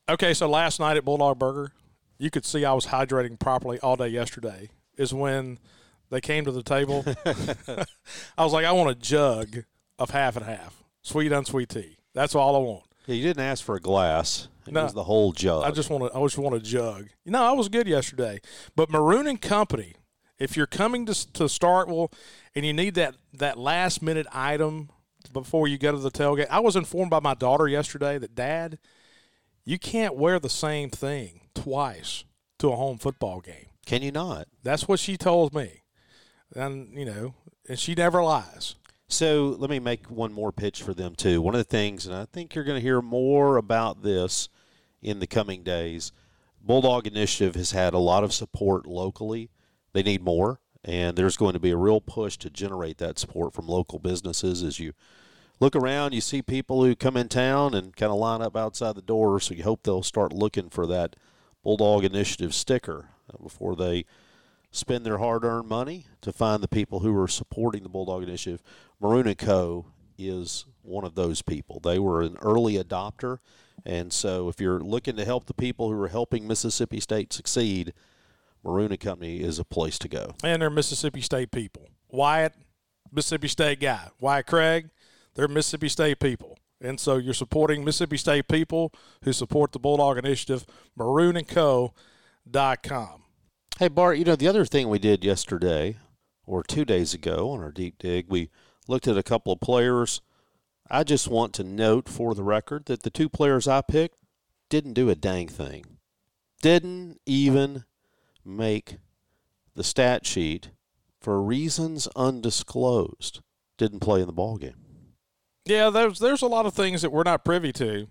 okay, 0.10 0.34
so 0.34 0.50
last 0.50 0.80
night 0.80 0.98
at 0.98 1.06
Bulldog 1.06 1.38
Burger, 1.38 1.74
you 2.18 2.32
could 2.32 2.46
see 2.46 2.66
I 2.66 2.74
was 2.74 2.88
hydrating 2.88 3.38
properly 3.38 3.80
all 3.82 3.96
day 3.96 4.08
yesterday, 4.08 4.70
is 4.98 5.14
when 5.14 5.60
they 6.10 6.22
came 6.22 6.46
to 6.46 6.52
the 6.52 6.64
table. 6.64 7.04
I 8.38 8.44
was 8.44 8.54
like, 8.54 8.66
I 8.66 8.72
want 8.72 8.90
a 8.90 8.96
jug 8.96 9.64
of 9.98 10.10
half 10.12 10.36
and 10.36 10.46
half, 10.46 10.84
sweet, 11.02 11.32
unsweet 11.32 11.70
tea. 11.70 11.98
That's 12.14 12.36
all 12.36 12.56
I 12.56 12.60
want. 12.60 12.84
Yeah, 13.06 13.16
you 13.16 13.24
didn't 13.24 13.44
ask 13.44 13.64
for 13.64 13.76
a 13.76 13.80
glass. 13.80 14.48
It 14.68 14.74
No. 14.74 14.84
was 14.84 14.94
the 14.94 15.04
whole 15.04 15.32
jug. 15.32 15.64
I 15.64 15.72
just 15.72 15.90
want 15.90 16.12
to. 16.12 16.18
I 16.18 16.22
just 16.24 16.38
want 16.38 16.56
a 16.56 16.60
jug. 16.60 17.08
You 17.26 17.32
know, 17.32 17.44
I 17.44 17.52
was 17.54 17.70
good 17.70 17.88
yesterday. 17.88 18.40
But 18.76 18.90
Maroon 18.92 19.26
and 19.26 19.42
Company, 19.42 19.96
if 20.38 20.56
you're 20.56 20.68
coming 20.68 21.06
to 21.08 21.14
to 21.34 21.44
Starkville 21.46 22.12
and 22.56 22.66
you 22.66 22.74
need 22.74 22.94
that 22.96 23.16
that 23.34 23.58
last 23.58 24.02
minute 24.02 24.28
item 24.32 24.90
before 25.34 25.68
you 25.68 25.78
go 25.78 25.92
to 25.92 25.98
the 25.98 26.12
tailgate, 26.12 26.48
I 26.52 26.60
was 26.60 26.76
informed 26.76 27.10
by 27.10 27.20
my 27.20 27.34
daughter 27.34 27.68
yesterday 27.68 28.18
that 28.20 28.36
Dad, 28.36 28.78
you 29.66 29.80
can't 29.80 30.16
wear 30.16 30.40
the 30.40 30.50
same 30.50 30.90
thing 30.90 31.42
twice 31.56 32.24
to 32.60 32.72
a 32.72 32.76
home 32.76 32.98
football 33.00 33.40
game. 33.42 33.68
Can 33.86 34.02
you 34.04 34.12
not? 34.12 34.48
That's 34.64 34.88
what 34.88 35.00
she 35.00 35.18
told 35.18 35.54
me, 35.54 35.82
and 36.56 36.90
you 36.94 37.06
know, 37.06 37.34
and 37.68 37.80
she 37.80 37.96
never 37.96 38.24
lies. 38.24 38.76
So 39.08 39.56
let 39.58 39.72
me 39.72 39.80
make 39.80 40.06
one 40.08 40.32
more 40.32 40.52
pitch 40.52 40.84
for 40.84 40.94
them 40.94 41.16
too. 41.16 41.42
One 41.42 41.56
of 41.56 41.60
the 41.60 41.64
things, 41.64 42.06
and 42.06 42.16
I 42.16 42.26
think 42.26 42.54
you're 42.54 42.64
going 42.64 42.78
to 42.78 42.82
hear 42.82 43.02
more 43.02 43.58
about 43.58 44.04
this 44.04 44.50
in 45.02 45.20
the 45.20 45.28
coming 45.28 45.64
days. 45.64 46.12
Bulldog 46.62 47.08
Initiative 47.08 47.56
has 47.56 47.72
had 47.72 47.94
a 47.94 48.00
lot 48.00 48.24
of 48.24 48.34
support 48.34 48.86
locally. 48.86 49.50
They 49.94 50.04
need 50.04 50.22
more, 50.22 50.60
and 50.84 51.18
there's 51.18 51.38
going 51.38 51.54
to 51.54 51.60
be 51.60 51.72
a 51.72 51.78
real 51.78 52.02
push 52.02 52.38
to 52.38 52.50
generate 52.50 53.00
that 53.00 53.18
support 53.18 53.54
from 53.54 53.68
local 53.68 53.98
businesses. 53.98 54.62
As 54.62 54.80
you 54.80 54.94
look 55.60 55.76
around, 55.76 56.14
you 56.14 56.22
see 56.22 56.42
people 56.42 56.84
who 56.84 56.96
come 56.96 57.18
in 57.18 57.30
town 57.30 57.74
and 57.74 57.96
kind 57.96 58.12
of 58.12 58.20
line 58.20 58.42
up 58.42 58.56
outside 58.56 58.96
the 58.96 59.02
door. 59.02 59.40
So 59.40 59.56
you 59.56 59.64
hope 59.64 59.84
they'll 59.84 60.04
start 60.04 60.34
looking 60.34 60.70
for 60.70 60.86
that 60.86 61.16
Bulldog 61.64 62.04
Initiative 62.04 62.54
sticker 62.54 63.10
uh, 63.34 63.42
before 63.42 63.76
they 63.76 64.06
spend 64.72 65.06
their 65.06 65.18
hard-earned 65.18 65.68
money 65.68 66.06
to 66.22 66.32
find 66.32 66.62
the 66.62 66.68
people 66.68 67.00
who 67.00 67.18
are 67.20 67.28
supporting 67.28 67.84
the 67.84 67.90
Bulldog 67.90 68.24
Initiative. 68.24 68.62
Maroon 69.00 69.28
and 69.28 69.38
Co. 69.38 69.86
is 70.18 70.66
one 70.82 71.06
of 71.06 71.16
those 71.16 71.42
people. 71.42 71.80
They 71.80 72.00
were 72.00 72.22
an 72.22 72.38
early 72.42 72.76
adopter, 72.76 73.40
and 73.86 74.12
so 74.14 74.50
if 74.50 74.60
you're 74.62 74.80
looking 74.80 75.16
to 75.16 75.26
help 75.26 75.46
the 75.46 75.54
people 75.54 75.92
who 75.92 76.02
are 76.02 76.08
helping 76.10 76.48
Mississippi 76.48 77.00
State 77.00 77.34
succeed, 77.34 77.94
Maroon 78.64 78.92
and 78.92 79.00
Company 79.00 79.42
is 79.42 79.60
a 79.60 79.66
place 79.66 79.98
to 80.00 80.08
go. 80.08 80.36
and 80.44 80.62
they're 80.62 80.70
Mississippi 80.70 81.22
State 81.22 81.52
people. 81.52 81.88
Wyatt, 82.10 82.54
Mississippi 83.12 83.48
State 83.48 83.80
guy. 83.80 84.10
Wyatt 84.20 84.48
Craig, 84.48 84.90
they're 85.36 85.48
Mississippi 85.48 85.90
State 85.90 86.20
people. 86.20 86.58
And 86.82 87.00
so 87.00 87.18
you're 87.18 87.34
supporting 87.34 87.84
Mississippi 87.84 88.18
State 88.18 88.48
people 88.48 88.94
who 89.24 89.34
support 89.34 89.72
the 89.72 89.80
Bulldog 89.80 90.18
Initiative, 90.18 90.66
maroonandco.com. 90.98 93.19
Hey 93.80 93.88
Bart, 93.88 94.18
you 94.18 94.26
know 94.26 94.36
the 94.36 94.50
other 94.50 94.66
thing 94.66 94.90
we 94.90 95.00
did 95.00 95.24
yesterday 95.24 95.96
or 96.46 96.64
2 96.64 96.84
days 96.84 97.14
ago 97.14 97.52
on 97.52 97.62
our 97.62 97.72
deep 97.72 97.98
dig, 97.98 98.26
we 98.28 98.50
looked 98.90 99.08
at 99.08 99.18
a 99.18 99.24
couple 99.24 99.54
of 99.54 99.62
players. 99.62 100.20
I 100.92 101.06
just 101.06 101.30
want 101.30 101.54
to 101.54 101.64
note 101.64 102.10
for 102.10 102.36
the 102.36 102.44
record 102.44 102.88
that 102.88 103.04
the 103.04 103.10
two 103.10 103.30
players 103.30 103.70
I 103.70 103.80
picked 103.80 104.18
didn't 104.68 104.96
do 104.96 105.10
a 105.10 105.16
dang 105.16 105.48
thing. 105.48 105.86
Didn't 106.62 107.22
even 107.26 107.86
make 108.44 108.98
the 109.76 109.84
stat 109.86 110.26
sheet 110.26 110.72
for 111.22 111.42
reasons 111.42 112.10
undisclosed. 112.18 113.40
Didn't 113.78 114.02
play 114.02 114.20
in 114.20 114.28
the 114.28 114.34
ball 114.34 114.58
game. 114.58 114.76
Yeah, 115.64 115.90
there's 115.90 116.20
there's 116.20 116.42
a 116.42 116.48
lot 116.48 116.66
of 116.66 116.74
things 116.74 117.02
that 117.02 117.14
we're 117.14 117.24
not 117.24 117.46
privy 117.46 117.72
to. 117.72 118.10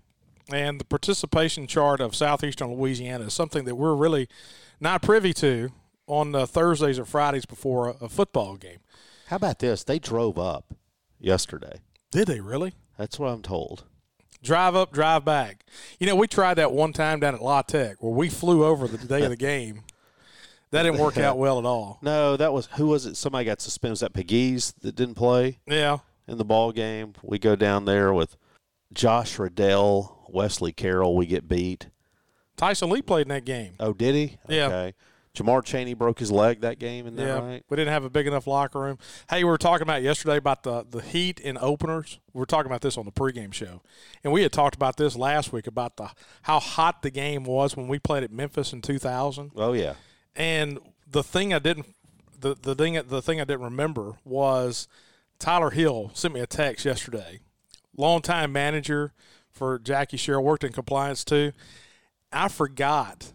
And 0.51 0.79
the 0.79 0.85
participation 0.85 1.67
chart 1.67 1.99
of 2.01 2.15
Southeastern 2.15 2.73
Louisiana 2.73 3.25
is 3.25 3.33
something 3.33 3.65
that 3.65 3.75
we're 3.75 3.93
really 3.95 4.27
not 4.79 5.01
privy 5.01 5.33
to 5.35 5.71
on 6.07 6.33
uh, 6.33 6.45
Thursdays 6.45 6.97
or 6.97 7.05
Fridays 7.05 7.45
before 7.45 7.89
a, 7.89 8.05
a 8.05 8.09
football 8.09 8.55
game. 8.55 8.79
How 9.27 9.35
about 9.35 9.59
this? 9.59 9.83
They 9.83 9.99
drove 9.99 10.39
up 10.39 10.73
yesterday. 11.19 11.81
Did 12.11 12.27
they 12.27 12.39
really? 12.39 12.73
That's 12.97 13.19
what 13.19 13.27
I'm 13.27 13.43
told. 13.43 13.83
drive 14.41 14.75
up, 14.75 14.91
drive 14.91 15.23
back. 15.23 15.63
You 15.99 16.07
know, 16.07 16.15
we 16.15 16.27
tried 16.27 16.55
that 16.55 16.71
one 16.71 16.93
time 16.93 17.19
down 17.19 17.35
at 17.35 17.41
La 17.43 17.61
Tech 17.61 17.97
where 18.01 18.11
we 18.13 18.27
flew 18.29 18.65
over 18.65 18.87
the 18.87 18.97
day 18.97 19.21
of 19.23 19.29
the 19.29 19.35
game. 19.35 19.83
That 20.71 20.83
didn't 20.83 20.99
work 20.99 21.17
out 21.17 21.37
well 21.37 21.57
at 21.59 21.65
all. 21.65 21.99
No, 22.03 22.37
that 22.37 22.53
was 22.53 22.67
who 22.73 22.87
was 22.87 23.05
it? 23.05 23.15
Somebody 23.17 23.45
got 23.45 23.61
suspended. 23.61 23.93
Was 23.93 23.99
that 24.01 24.13
Pegues 24.13 24.73
that 24.81 24.95
didn't 24.95 25.15
play? 25.15 25.59
Yeah. 25.67 25.99
in 26.27 26.37
the 26.37 26.45
ball 26.45 26.71
game. 26.71 27.13
We 27.23 27.37
go 27.39 27.55
down 27.55 27.85
there 27.85 28.13
with 28.13 28.35
Josh 28.93 29.37
Riddell, 29.39 30.17
Wesley 30.33 30.71
Carroll. 30.71 31.15
We 31.15 31.25
get 31.25 31.47
beat. 31.47 31.87
Tyson 32.57 32.89
Lee 32.89 33.01
played 33.01 33.23
in 33.23 33.29
that 33.29 33.45
game. 33.45 33.73
Oh, 33.79 33.93
did 33.93 34.15
he? 34.15 34.37
Yeah. 34.47 34.67
Okay. 34.67 34.93
Jamar 35.35 35.63
Chaney 35.63 35.93
broke 35.93 36.19
his 36.19 36.31
leg 36.31 36.61
that 36.61 36.79
game, 36.79 37.15
that 37.15 37.21
yeah, 37.21 37.39
right? 37.39 37.63
we 37.69 37.77
didn't 37.77 37.93
have 37.93 38.03
a 38.03 38.09
big 38.09 38.27
enough 38.27 38.47
locker 38.47 38.79
room. 38.79 38.97
Hey, 39.29 39.43
we 39.43 39.49
were 39.49 39.59
talking 39.59 39.83
about 39.83 40.01
yesterday 40.01 40.37
about 40.37 40.63
the 40.63 40.85
the 40.89 41.01
heat 41.01 41.39
in 41.39 41.57
openers. 41.57 42.19
We 42.33 42.39
were 42.39 42.45
talking 42.45 42.65
about 42.65 42.81
this 42.81 42.97
on 42.97 43.05
the 43.05 43.11
pregame 43.11 43.53
show, 43.53 43.81
and 44.23 44.33
we 44.33 44.41
had 44.41 44.51
talked 44.51 44.75
about 44.75 44.97
this 44.97 45.15
last 45.15 45.53
week 45.53 45.67
about 45.67 45.97
the 45.97 46.11
how 46.43 46.59
hot 46.59 47.03
the 47.03 47.11
game 47.11 47.43
was 47.43 47.77
when 47.77 47.87
we 47.87 47.99
played 47.99 48.23
at 48.23 48.31
Memphis 48.31 48.73
in 48.73 48.81
2000. 48.81 49.51
Oh 49.55 49.73
yeah. 49.73 49.93
And 50.35 50.79
the 51.09 51.23
thing 51.23 51.53
I 51.53 51.59
didn't 51.59 51.95
the 52.39 52.55
the 52.59 52.75
thing 52.75 52.99
the 53.07 53.21
thing 53.21 53.39
I 53.39 53.43
didn't 53.43 53.63
remember 53.63 54.17
was 54.25 54.87
Tyler 55.37 55.69
Hill 55.69 56.11
sent 56.13 56.33
me 56.33 56.39
a 56.39 56.47
text 56.47 56.85
yesterday. 56.85 57.39
Longtime 57.95 58.51
manager 58.51 59.13
for 59.59 59.77
Jackie 59.77 60.17
Sherrill, 60.17 60.43
worked 60.43 60.63
in 60.63 60.71
compliance 60.71 61.23
too. 61.23 61.51
I 62.31 62.47
forgot 62.47 63.33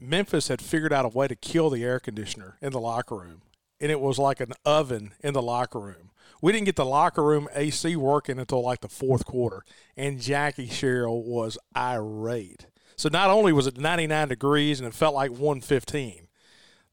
Memphis 0.00 0.48
had 0.48 0.62
figured 0.62 0.92
out 0.92 1.04
a 1.04 1.08
way 1.08 1.26
to 1.28 1.34
kill 1.34 1.68
the 1.68 1.84
air 1.84 1.98
conditioner 1.98 2.56
in 2.62 2.72
the 2.72 2.80
locker 2.80 3.16
room, 3.16 3.42
and 3.80 3.90
it 3.90 4.00
was 4.00 4.18
like 4.18 4.40
an 4.40 4.52
oven 4.64 5.12
in 5.20 5.34
the 5.34 5.42
locker 5.42 5.80
room. 5.80 6.10
We 6.40 6.52
didn't 6.52 6.66
get 6.66 6.76
the 6.76 6.84
locker 6.84 7.22
room 7.22 7.48
AC 7.54 7.96
working 7.96 8.38
until 8.38 8.62
like 8.62 8.80
the 8.80 8.88
fourth 8.88 9.26
quarter, 9.26 9.64
and 9.96 10.20
Jackie 10.20 10.68
Sherrill 10.68 11.22
was 11.24 11.58
irate. 11.76 12.66
So 12.96 13.08
not 13.08 13.30
only 13.30 13.52
was 13.52 13.66
it 13.66 13.78
99 13.78 14.28
degrees 14.28 14.80
and 14.80 14.88
it 14.88 14.94
felt 14.94 15.14
like 15.14 15.30
115, 15.30 16.28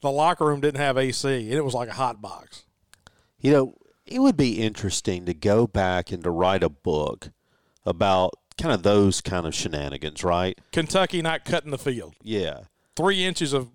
the 0.01 0.11
locker 0.11 0.45
room 0.45 0.61
didn't 0.61 0.81
have 0.81 0.97
AC, 0.97 1.27
and 1.27 1.53
it 1.53 1.63
was 1.63 1.73
like 1.73 1.89
a 1.89 1.93
hot 1.93 2.21
box. 2.21 2.65
You 3.39 3.51
know, 3.51 3.75
it 4.05 4.19
would 4.19 4.37
be 4.37 4.61
interesting 4.61 5.25
to 5.25 5.33
go 5.33 5.67
back 5.67 6.11
and 6.11 6.23
to 6.23 6.29
write 6.31 6.63
a 6.63 6.69
book 6.69 7.29
about 7.85 8.33
kind 8.63 8.73
of 8.73 8.83
those 8.83 9.19
kind 9.19 9.45
of 9.45 9.53
shenanigans, 9.53 10.23
right? 10.23 10.57
Kentucky 10.71 11.21
not 11.21 11.43
cutting 11.43 11.71
the 11.71 11.77
field. 11.77 12.15
Yeah. 12.23 12.61
Three 12.95 13.25
inches 13.25 13.51
of 13.51 13.69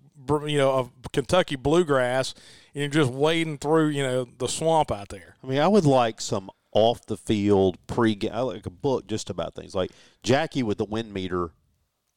you 0.47 0.57
know 0.57 0.71
of 0.71 0.91
Kentucky 1.13 1.55
bluegrass, 1.55 2.33
and 2.73 2.81
you're 2.81 2.89
just 2.89 3.11
wading 3.11 3.59
through 3.59 3.89
you 3.89 4.01
know 4.01 4.27
the 4.39 4.47
swamp 4.47 4.91
out 4.91 5.09
there. 5.09 5.35
I 5.43 5.47
mean, 5.47 5.59
I 5.59 5.67
would 5.67 5.85
like 5.85 6.19
some 6.19 6.49
off 6.71 7.05
the 7.05 7.17
field 7.17 7.77
pre 7.85 8.17
I 8.31 8.41
like 8.41 8.65
a 8.65 8.71
book 8.71 9.05
just 9.05 9.29
about 9.29 9.53
things 9.53 9.75
like 9.75 9.91
Jackie 10.23 10.63
with 10.63 10.79
the 10.79 10.85
wind 10.85 11.13
meter 11.13 11.51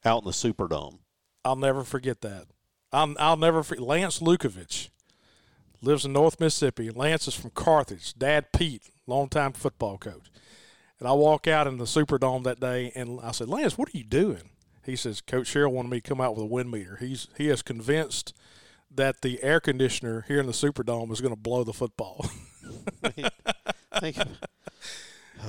out 0.03 0.23
in 0.23 0.25
the 0.25 0.31
Superdome. 0.31 0.97
I'll 1.45 1.55
never 1.55 1.83
forget 1.83 2.21
that. 2.21 2.47
I'll, 2.91 3.13
I'll 3.19 3.37
never 3.37 3.61
forget 3.61 3.83
Lance 3.83 4.19
Lukovich 4.19 4.89
lives 5.81 6.05
in 6.05 6.13
North 6.13 6.39
Mississippi. 6.39 6.89
Lance 6.89 7.27
is 7.27 7.35
from 7.35 7.51
Carthage. 7.51 8.13
Dad 8.15 8.51
Pete, 8.51 8.89
longtime 9.05 9.53
football 9.53 9.97
coach. 9.99 10.29
And 11.03 11.09
I 11.09 11.15
walk 11.15 11.49
out 11.49 11.67
in 11.67 11.79
the 11.79 11.83
Superdome 11.83 12.45
that 12.45 12.61
day, 12.61 12.93
and 12.95 13.19
I 13.21 13.31
said, 13.31 13.49
Lance, 13.49 13.77
what 13.77 13.89
are 13.89 13.97
you 13.97 14.05
doing? 14.05 14.51
He 14.85 14.95
says, 14.95 15.19
Coach 15.19 15.47
Sherrill 15.47 15.73
wanted 15.73 15.89
me 15.89 15.99
to 15.99 16.07
come 16.07 16.21
out 16.21 16.33
with 16.33 16.43
a 16.43 16.47
wind 16.47 16.71
meter. 16.71 16.95
He's 16.95 17.27
he 17.37 17.49
is 17.49 17.61
convinced 17.61 18.33
that 18.89 19.21
the 19.21 19.43
air 19.43 19.59
conditioner 19.59 20.23
here 20.29 20.39
in 20.39 20.45
the 20.45 20.53
Superdome 20.53 21.11
is 21.11 21.19
going 21.19 21.33
to 21.33 21.39
blow 21.39 21.65
the 21.65 21.73
football. 21.73 22.25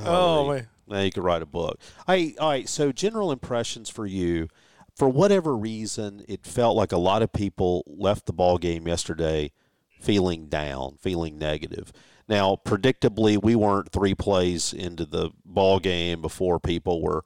Oh 0.04 0.52
man, 0.52 0.66
Now 0.88 1.02
you 1.02 1.12
could 1.12 1.22
write 1.22 1.42
a 1.42 1.46
book. 1.46 1.78
I 2.08 2.34
all 2.40 2.48
right. 2.48 2.68
So 2.68 2.90
general 2.90 3.30
impressions 3.30 3.88
for 3.88 4.06
you. 4.06 4.48
For 4.96 5.08
whatever 5.08 5.56
reason, 5.56 6.24
it 6.26 6.44
felt 6.44 6.76
like 6.76 6.90
a 6.90 6.96
lot 6.98 7.22
of 7.22 7.32
people 7.32 7.84
left 7.86 8.26
the 8.26 8.32
ball 8.32 8.58
game 8.58 8.88
yesterday 8.88 9.52
feeling 10.00 10.48
down, 10.48 10.96
feeling 11.00 11.38
negative. 11.38 11.92
Now, 12.28 12.56
predictably, 12.64 13.42
we 13.42 13.54
weren't 13.54 13.92
three 13.92 14.14
plays 14.14 14.72
into 14.72 15.04
the 15.04 15.30
ball 15.44 15.78
game 15.78 16.22
before 16.22 16.58
people 16.58 17.02
were 17.02 17.24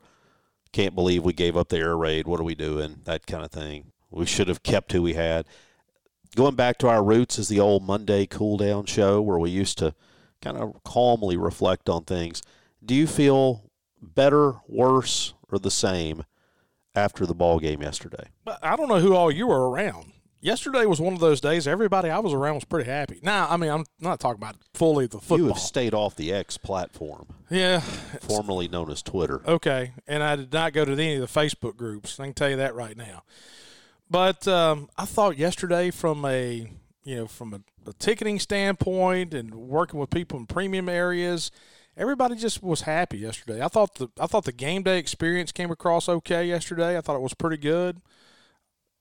can't 0.72 0.94
believe 0.94 1.24
we 1.24 1.32
gave 1.32 1.56
up 1.56 1.68
the 1.68 1.78
air 1.78 1.96
raid. 1.96 2.26
What 2.26 2.40
are 2.40 2.44
we 2.44 2.54
doing? 2.54 3.00
That 3.04 3.26
kind 3.26 3.44
of 3.44 3.50
thing. 3.50 3.92
We 4.10 4.26
should 4.26 4.48
have 4.48 4.62
kept 4.62 4.92
who 4.92 5.02
we 5.02 5.14
had. 5.14 5.46
Going 6.36 6.56
back 6.56 6.78
to 6.78 6.88
our 6.88 7.02
roots 7.02 7.38
is 7.38 7.48
the 7.48 7.60
old 7.60 7.82
Monday 7.82 8.26
cool 8.26 8.56
down 8.58 8.84
show 8.84 9.20
where 9.20 9.38
we 9.38 9.50
used 9.50 9.78
to 9.78 9.94
kind 10.42 10.56
of 10.56 10.82
calmly 10.84 11.36
reflect 11.36 11.88
on 11.88 12.04
things. 12.04 12.42
Do 12.84 12.94
you 12.94 13.06
feel 13.06 13.70
better, 14.00 14.56
worse, 14.68 15.34
or 15.50 15.58
the 15.58 15.70
same 15.70 16.24
after 16.94 17.26
the 17.26 17.34
ball 17.34 17.58
game 17.58 17.82
yesterday? 17.82 18.28
I 18.62 18.76
don't 18.76 18.88
know 18.88 19.00
who 19.00 19.14
all 19.14 19.30
you 19.30 19.46
were 19.46 19.70
around. 19.70 20.12
Yesterday 20.40 20.86
was 20.86 21.00
one 21.00 21.14
of 21.14 21.20
those 21.20 21.40
days. 21.40 21.66
Everybody 21.66 22.10
I 22.10 22.20
was 22.20 22.32
around 22.32 22.54
was 22.54 22.64
pretty 22.64 22.88
happy. 22.88 23.18
Now, 23.22 23.48
I 23.50 23.56
mean, 23.56 23.70
I'm 23.70 23.84
not 24.00 24.20
talking 24.20 24.40
about 24.40 24.56
fully 24.72 25.06
the 25.06 25.18
football. 25.18 25.38
You 25.38 25.48
have 25.48 25.58
stayed 25.58 25.94
off 25.94 26.14
the 26.14 26.32
X 26.32 26.56
platform, 26.56 27.26
yeah, 27.50 27.80
formerly 27.80 28.68
known 28.68 28.90
as 28.90 29.02
Twitter. 29.02 29.42
Okay, 29.48 29.94
and 30.06 30.22
I 30.22 30.36
did 30.36 30.52
not 30.52 30.72
go 30.72 30.84
to 30.84 30.92
any 30.92 31.16
of 31.16 31.20
the 31.20 31.40
Facebook 31.40 31.76
groups. 31.76 32.20
I 32.20 32.26
can 32.26 32.34
tell 32.34 32.50
you 32.50 32.56
that 32.56 32.74
right 32.76 32.96
now. 32.96 33.24
But 34.08 34.46
um, 34.46 34.88
I 34.96 35.06
thought 35.06 35.36
yesterday, 35.36 35.90
from 35.90 36.24
a 36.24 36.70
you 37.02 37.16
know 37.16 37.26
from 37.26 37.54
a, 37.54 37.60
a 37.88 37.92
ticketing 37.94 38.38
standpoint 38.38 39.34
and 39.34 39.54
working 39.54 39.98
with 39.98 40.10
people 40.10 40.38
in 40.38 40.46
premium 40.46 40.88
areas, 40.88 41.50
everybody 41.96 42.36
just 42.36 42.62
was 42.62 42.82
happy 42.82 43.18
yesterday. 43.18 43.60
I 43.60 43.68
thought 43.68 43.96
the 43.96 44.08
I 44.20 44.26
thought 44.26 44.44
the 44.44 44.52
game 44.52 44.84
day 44.84 44.98
experience 44.98 45.50
came 45.50 45.72
across 45.72 46.08
okay 46.08 46.46
yesterday. 46.46 46.96
I 46.96 47.00
thought 47.00 47.16
it 47.16 47.22
was 47.22 47.34
pretty 47.34 47.56
good. 47.56 48.00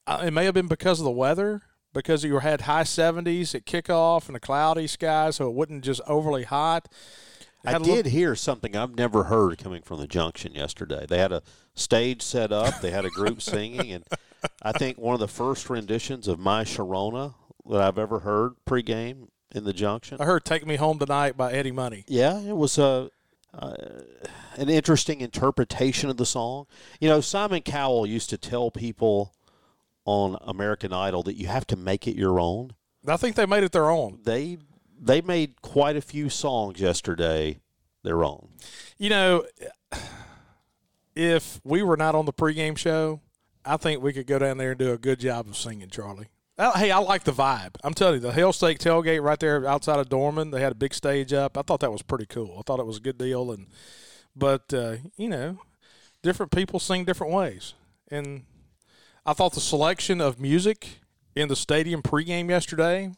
Uh, 0.08 0.24
it 0.26 0.32
may 0.32 0.46
have 0.46 0.54
been 0.54 0.68
because 0.68 1.00
of 1.00 1.04
the 1.04 1.12
weather, 1.12 1.62
because 1.94 2.24
you 2.24 2.40
had 2.40 2.62
high 2.62 2.84
70s 2.84 3.54
at 3.54 3.66
kickoff 3.66 4.28
and 4.28 4.38
a 4.38 4.40
cloudy 4.40 4.88
sky, 4.88 5.30
so 5.32 5.48
it 5.48 5.54
wasn't 5.54 5.84
just 5.84 6.00
overly 6.08 6.44
hot. 6.44 6.88
I 7.66 7.72
had 7.72 7.82
a 7.82 7.84
little- 7.84 7.96
did 7.98 8.06
hear 8.08 8.34
something 8.36 8.76
I've 8.76 8.96
never 8.96 9.26
heard 9.26 9.58
coming 9.58 9.82
from 9.82 10.00
the 10.00 10.08
junction 10.08 10.54
yesterday. 10.56 11.06
They 11.08 11.18
had 11.18 11.34
a 11.34 11.44
stage 11.76 12.22
set 12.22 12.54
up, 12.54 12.80
they 12.82 12.92
had 12.92 13.04
a 13.04 13.10
group 13.10 13.42
singing, 13.42 13.92
and 13.92 14.06
I 14.62 14.72
think 14.72 14.98
one 14.98 15.14
of 15.14 15.20
the 15.20 15.28
first 15.28 15.70
renditions 15.70 16.28
of 16.30 16.40
My 16.40 16.64
Sharona 16.64 17.34
that 17.70 17.82
I've 17.82 17.98
ever 17.98 18.20
heard 18.20 18.54
pregame 18.66 19.28
in 19.54 19.66
the 19.66 19.74
junction. 19.74 20.18
I 20.22 20.26
heard 20.26 20.46
"Take 20.46 20.66
Me 20.66 20.78
Home 20.78 21.00
Tonight" 21.00 21.36
by 21.36 21.52
Eddie 21.52 21.72
Money. 21.72 22.06
Yeah, 22.08 22.40
it 22.40 22.56
was 22.56 22.78
a 22.78 23.10
uh, 23.54 23.76
an 24.56 24.70
interesting 24.70 25.20
interpretation 25.22 26.10
of 26.10 26.18
the 26.18 26.26
song. 26.26 26.68
You 27.02 27.10
know, 27.10 27.20
Simon 27.22 27.62
Cowell 27.64 28.06
used 28.06 28.30
to 28.30 28.38
tell 28.38 28.72
people 28.72 29.34
on 30.08 30.38
American 30.42 30.94
Idol 30.94 31.22
that 31.24 31.36
you 31.36 31.48
have 31.48 31.68
to 31.68 31.76
make 31.76 32.08
it 32.08 32.16
your 32.16 32.40
own. 32.40 32.72
I 33.06 33.18
think 33.18 33.36
they 33.36 33.46
made 33.46 33.64
it 33.64 33.74
their 33.74 33.92
own. 33.92 34.20
They 34.24 34.58
they 35.00 35.22
made 35.22 35.62
quite 35.62 35.96
a 35.96 36.02
few 36.02 36.30
songs 36.30 36.80
yesterday 36.80 37.60
their 38.04 38.24
own. 38.24 38.50
You 38.98 39.10
know, 39.10 39.46
if 41.16 41.62
we 41.64 41.84
were 41.84 41.98
not 41.98 42.16
on 42.16 42.26
the 42.26 42.34
pregame 42.34 42.78
show, 42.78 43.22
I 43.64 43.78
think 43.78 44.02
we 44.02 44.14
could 44.14 44.28
go 44.28 44.40
down 44.40 44.58
there 44.58 44.72
and 44.72 44.80
do 44.80 44.94
a 44.94 44.98
good 44.98 45.20
job 45.20 45.48
of 45.48 45.56
singing, 45.58 45.90
Charlie. 45.90 46.30
Hey, 46.58 46.90
I 46.90 46.98
like 46.98 47.24
the 47.24 47.34
vibe. 47.34 47.76
I'm 47.84 47.94
telling 47.94 48.16
you, 48.16 48.20
the 48.22 48.32
Hellstake 48.32 48.80
tailgate 48.80 49.22
right 49.22 49.40
there 49.40 49.68
outside 49.68 50.00
of 50.00 50.10
Dorman, 50.10 50.50
they 50.50 50.62
had 50.62 50.72
a 50.72 50.76
big 50.76 50.94
stage 50.94 51.32
up. 51.32 51.56
I 51.56 51.62
thought 51.62 51.82
that 51.82 51.92
was 51.92 52.02
pretty 52.02 52.26
cool. 52.26 52.56
I 52.58 52.62
thought 52.66 52.80
it 52.80 52.86
was 52.88 52.98
a 52.98 53.02
good 53.02 53.20
deal, 53.20 53.52
and 53.52 53.68
but 54.36 54.74
uh, 54.74 54.96
you 55.18 55.30
know, 55.30 55.60
different 56.24 56.52
people 56.52 56.80
sing 56.80 57.06
different 57.06 57.34
ways, 57.34 57.74
and 58.10 58.46
I 59.28 59.34
thought 59.34 59.54
the 59.54 59.60
selection 59.60 60.22
of 60.22 60.40
music 60.40 61.02
in 61.36 61.50
the 61.50 61.56
stadium 61.56 62.02
pregame 62.02 62.50
yesterday 62.50 63.12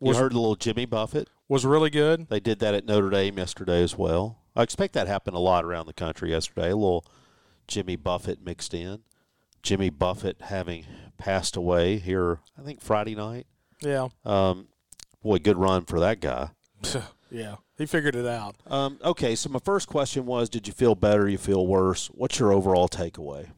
You 0.00 0.08
Was- 0.08 0.18
heard 0.18 0.32
a 0.32 0.36
little 0.38 0.56
Jimmy 0.56 0.84
Buffett. 0.84 1.28
was 1.48 1.64
really 1.64 1.90
good. 1.90 2.28
They 2.28 2.40
did 2.40 2.58
that 2.58 2.74
at 2.74 2.84
Notre 2.84 3.08
Dame 3.10 3.38
yesterday 3.38 3.82
as 3.84 3.96
well. 3.96 4.38
I 4.56 4.62
expect 4.62 4.94
that 4.94 5.06
happened 5.06 5.36
a 5.36 5.40
lot 5.40 5.64
around 5.64 5.86
the 5.86 5.92
country 5.92 6.30
yesterday. 6.30 6.70
A 6.70 6.76
little 6.76 7.04
Jimmy 7.68 7.94
Buffett 7.94 8.44
mixed 8.44 8.74
in. 8.74 9.02
Jimmy 9.62 9.88
Buffett 9.90 10.40
having 10.42 10.84
passed 11.18 11.54
away 11.56 11.98
here, 11.98 12.40
I 12.58 12.62
think 12.62 12.80
Friday 12.80 13.14
night. 13.14 13.46
Yeah, 13.80 14.08
Um, 14.24 14.66
boy, 15.22 15.38
good 15.38 15.56
run 15.56 15.84
for 15.84 16.00
that 16.00 16.18
guy. 16.20 16.50
yeah, 17.30 17.56
he 17.78 17.86
figured 17.86 18.16
it 18.16 18.26
out. 18.26 18.56
Um, 18.66 18.98
okay, 19.04 19.36
so 19.36 19.48
my 19.50 19.60
first 19.60 19.86
question 19.86 20.26
was, 20.26 20.48
did 20.48 20.66
you 20.66 20.72
feel 20.72 20.96
better? 20.96 21.28
You 21.28 21.38
feel 21.38 21.64
worse? 21.64 22.08
What's 22.08 22.40
your 22.40 22.52
overall 22.52 22.88
takeaway? 22.88 23.50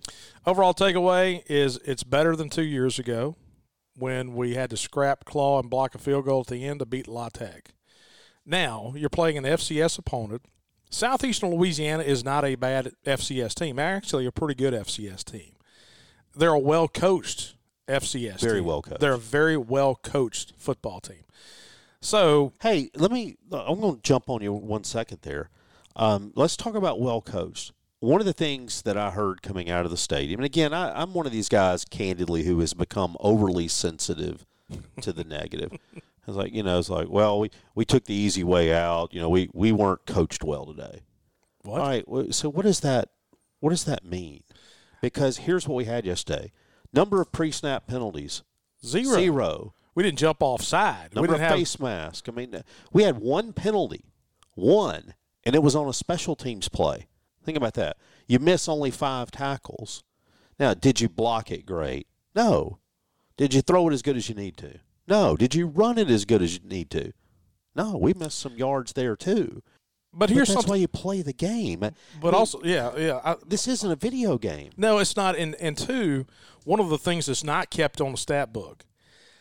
Overall 0.47 0.75
takeaway 0.75 1.43
is 1.47 1.79
it's 1.87 2.03
better 2.03 2.37
than 2.37 2.51
two 2.51 2.65
years 2.65 2.99
ago 2.99 3.35
when 3.97 4.35
we 4.35 4.55
had 4.55 4.69
to 4.71 4.77
scrap, 4.77 5.25
claw, 5.25 5.59
and 5.59 5.71
block 5.71 5.95
a 5.95 5.99
field 5.99 6.27
goal 6.27 6.41
at 6.41 6.49
the 6.49 6.65
end 6.67 6.81
to 6.81 6.87
beat 6.87 7.09
La 7.09 7.31
Tech. 7.31 7.71
Now 8.45 8.93
you're 8.95 9.09
playing 9.09 9.39
an 9.39 9.45
FCS 9.45 9.99
opponent. 9.99 10.43
Southeastern 10.91 11.51
Louisiana 11.51 12.03
is 12.03 12.23
not 12.23 12.45
a 12.45 12.57
bad 12.57 12.93
FCS 13.07 13.55
team. 13.55 13.79
Actually, 13.79 14.27
a 14.27 14.33
pretty 14.33 14.55
good 14.55 14.75
FCS 14.75 15.25
team. 15.25 15.55
They're 16.37 16.51
a 16.51 16.59
well 16.59 16.89
coached 16.89 17.55
FCS. 17.89 18.41
Very 18.41 18.59
team. 18.59 18.67
well 18.67 18.83
coached. 18.83 19.01
They're 19.01 19.15
a 19.15 19.19
very 19.19 19.57
well 19.57 19.95
coached 20.03 20.53
football 20.59 21.01
team. 21.01 21.25
So 22.03 22.53
Hey, 22.61 22.91
let 22.95 23.11
me. 23.11 23.37
I'm 23.51 23.81
going 23.81 23.97
to 23.97 24.03
jump 24.03 24.29
on 24.29 24.43
you 24.43 24.53
one 24.53 24.85
second 24.85 25.21
there. 25.23 25.49
Um, 25.97 26.33
let's 26.37 26.57
talk 26.57 26.75
about 26.75 27.01
well 27.01 27.23
coached. 27.23 27.73
One 28.05 28.21
of 28.21 28.27
the 28.27 28.35
things 28.35 28.83
that 28.83 28.99
I 28.99 29.11
heard 29.11 29.41
coming 29.43 29.71
out 29.71 29.87
of 29.87 29.91
the 29.91 29.97
stadium, 29.97 30.41
and 30.41 30.45
again, 30.45 30.75
I, 30.75 31.01
I'm 31.01 31.15
one 31.15 31.25
of 31.25 31.33
these 31.33 31.49
guys, 31.49 31.87
candidly, 31.87 32.45
who 32.45 32.61
has 32.61 32.75
become 32.75 33.17
overly 33.19 33.67
sensitive 33.67 34.45
to 35.01 35.11
the 35.11 35.25
negative. 35.25 35.73
I 35.97 36.01
was 36.27 36.37
like, 36.37 36.53
you 36.53 36.63
know, 36.63 36.79
it's 36.79 36.91
like, 36.91 37.09
well, 37.09 37.41
we, 37.41 37.51
we 37.75 37.87
took 37.87 38.05
the 38.05 38.15
easy 38.15 38.45
way 38.45 38.75
out. 38.75 39.15
You 39.15 39.23
know, 39.23 39.31
we, 39.31 39.49
we 39.55 39.73
weren't 39.73 40.05
coached 40.05 40.45
well 40.45 40.67
today. 40.67 41.01
what? 41.63 41.81
All 41.81 41.87
right. 41.87 42.35
So 42.35 42.51
what 42.51 42.65
does 42.65 42.81
that 42.81 43.09
what 43.61 43.71
does 43.71 43.85
that 43.85 44.05
mean? 44.05 44.43
Because 45.01 45.39
here's 45.39 45.67
what 45.67 45.77
we 45.77 45.87
had 45.87 46.05
yesterday: 46.05 46.53
number 46.93 47.23
of 47.23 47.33
pre-snap 47.33 47.87
penalties 47.87 48.43
Zero. 48.85 49.19
Zero. 49.19 49.75
We 49.95 50.03
didn't 50.03 50.19
jump 50.19 50.43
offside. 50.43 51.15
we 51.15 51.23
Number 51.23 51.29
didn't 51.29 51.45
of 51.45 51.49
have 51.49 51.59
face 51.59 51.81
mask. 51.81 52.29
I 52.29 52.33
mean, 52.33 52.63
we 52.93 53.05
had 53.05 53.19
one 53.19 53.55
penalty, 53.55 54.05
one, 54.53 55.15
and 55.45 55.55
it 55.55 55.63
was 55.63 55.75
on 55.75 55.89
a 55.89 55.95
special 55.95 56.37
teams 56.37 56.69
play. 56.69 57.07
Think 57.45 57.57
about 57.57 57.75
that. 57.75 57.97
You 58.27 58.39
miss 58.39 58.69
only 58.69 58.91
five 58.91 59.31
tackles. 59.31 60.03
Now, 60.59 60.75
did 60.75 61.01
you 61.01 61.09
block 61.09 61.51
it 61.51 61.67
great? 61.67 62.07
No. 62.35 62.79
Did 63.37 63.53
you 63.55 63.61
throw 63.61 63.89
it 63.89 63.93
as 63.93 64.03
good 64.03 64.17
as 64.17 64.29
you 64.29 64.35
need 64.35 64.57
to? 64.59 64.79
No. 65.07 65.37
Did 65.37 65.55
you 65.55 65.67
run 65.67 65.99
it 65.99 66.09
as 66.11 66.25
good 66.25 66.43
as 66.43 66.55
you 66.55 66.61
need 66.69 66.91
to? 66.91 67.13
No. 67.75 67.97
We 67.97 68.15
missed 68.15 68.39
some 68.39 68.57
yards 68.57 68.93
there 68.93 69.17
too. 69.17 69.63
But 70.13 70.29
But 70.29 70.31
here's 70.31 70.55
that's 70.55 70.69
why 70.69 70.77
you 70.77 70.87
play 70.87 71.23
the 71.23 71.33
game. 71.33 71.83
I 71.83 71.91
but 72.21 72.29
mean, 72.29 72.35
also, 72.35 72.61
yeah, 72.63 72.97
yeah. 72.97 73.21
I, 73.25 73.35
this 73.45 73.67
isn't 73.67 73.91
a 73.91 73.97
video 73.97 74.39
game. 74.39 74.71
no, 74.77 74.99
it's 74.99 75.17
not. 75.17 75.37
And 75.37 75.57
and 75.57 75.77
two, 75.77 76.27
one 76.65 76.79
of 76.79 76.89
the 76.89 76.99
things 76.99 77.27
that's 77.27 77.43
not 77.43 77.69
kept 77.69 78.01
on 78.01 78.13
the 78.13 78.17
stat 78.17 78.53
book. 78.53 78.85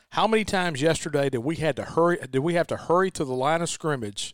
How 0.10 0.28
many 0.28 0.44
times 0.44 0.82
yesterday 0.82 1.30
did 1.30 1.39
we 1.39 1.58
had 1.58 1.76
to 1.76 1.84
hurry? 1.84 2.18
Did 2.30 2.39
we 2.39 2.56
have 2.56 2.66
to 2.68 2.78
hurry 2.78 3.12
to 3.12 3.24
the 3.24 3.34
line 3.36 3.62
of 3.62 3.70
scrimmage 3.70 4.34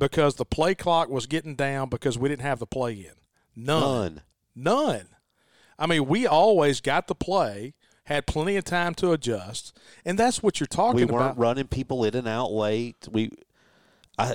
because 0.00 0.36
the 0.36 0.44
play 0.44 0.74
clock 0.74 1.10
was 1.10 1.26
getting 1.26 1.54
down 1.54 1.88
because 1.88 2.18
we 2.18 2.28
didn't 2.28 2.42
have 2.42 2.58
the 2.58 2.66
play 2.66 2.94
in? 2.94 3.12
None. 3.54 3.80
None. 3.80 4.22
None. 4.56 5.06
I 5.78 5.86
mean, 5.86 6.06
we 6.06 6.26
always 6.26 6.80
got 6.80 7.06
the 7.06 7.14
play, 7.14 7.74
had 8.04 8.26
plenty 8.26 8.56
of 8.56 8.64
time 8.64 8.94
to 8.96 9.12
adjust, 9.12 9.78
and 10.04 10.18
that's 10.18 10.42
what 10.42 10.58
you're 10.58 10.66
talking 10.66 11.02
about. 11.02 11.14
We 11.14 11.20
weren't 11.20 11.38
running 11.38 11.68
people 11.68 12.04
in 12.04 12.16
and 12.16 12.26
out 12.26 12.50
late. 12.50 13.08
We, 13.10 13.30
I, 14.18 14.34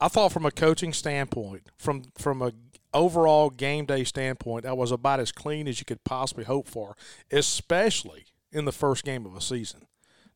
I 0.00 0.08
thought 0.08 0.32
from 0.32 0.46
a 0.46 0.50
coaching 0.50 0.92
standpoint, 0.92 1.68
from 1.76 2.04
from 2.16 2.40
a 2.40 2.52
overall 2.94 3.50
game 3.50 3.84
day 3.84 4.04
standpoint, 4.04 4.64
that 4.64 4.76
was 4.76 4.92
about 4.92 5.20
as 5.20 5.32
clean 5.32 5.68
as 5.68 5.78
you 5.78 5.84
could 5.84 6.04
possibly 6.04 6.44
hope 6.44 6.68
for, 6.68 6.96
especially 7.30 8.26
in 8.52 8.64
the 8.64 8.72
first 8.72 9.04
game 9.04 9.26
of 9.26 9.34
a 9.36 9.40
season. 9.40 9.87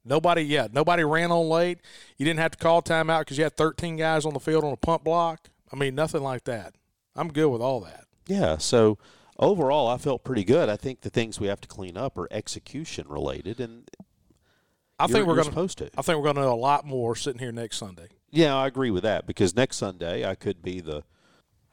Nobody, 0.05 0.43
yeah, 0.43 0.69
nobody 0.73 1.05
ran 1.05 1.31
on 1.31 1.49
late. 1.49 1.79
You 2.19 2.25
didn't 2.25 2.41
have 2.41 2.53
to 2.53 2.59
call 2.59 2.83
timeout 2.83 3.21
because 3.21 3.39
you 3.39 3.45
had 3.45 3.57
13 3.57 3.97
guys 3.97 4.25
on 4.25 4.35
the 4.35 4.41
field 4.41 4.65
on 4.65 4.73
a 4.73 4.77
punt 4.77 5.05
block. 5.05 5.49
I 5.73 5.77
mean, 5.77 5.95
nothing 5.95 6.23
like 6.23 6.45
that. 6.45 6.75
I'm 7.15 7.33
good 7.33 7.49
with 7.49 7.63
all 7.63 7.81
that. 7.81 8.05
Yeah. 8.27 8.59
So 8.59 8.99
overall, 9.39 9.89
I 9.89 9.99
felt 9.99 10.25
pretty 10.25 10.45
good. 10.45 10.69
I 10.69 10.77
think 10.77 11.03
the 11.03 11.11
things 11.11 11.39
we 11.39 11.47
have 11.49 11.61
to 11.61 11.69
clean 11.69 11.97
up 11.97 12.19
are 12.19 12.29
execution 12.31 13.07
related, 13.09 13.61
and 13.61 13.89
I 14.99 15.07
think 15.07 15.27
we're 15.27 15.35
going 15.35 15.47
supposed 15.47 15.79
to. 15.79 15.91
I 15.97 16.03
think 16.03 16.19
we're 16.19 16.25
going 16.25 16.37
to 16.37 16.43
know 16.43 16.55
a 16.55 16.55
lot 16.55 16.87
more 16.87 17.17
sitting 17.17 17.41
here 17.41 17.53
next 17.53 17.79
Sunday. 17.79 18.09
Yeah, 18.31 18.57
I 18.57 18.67
agree 18.67 18.91
with 18.91 19.03
that 19.03 19.27
because 19.27 19.55
next 19.55 19.77
Sunday 19.77 20.29
I 20.29 20.35
could 20.35 20.63
be 20.63 20.81
the. 20.81 21.05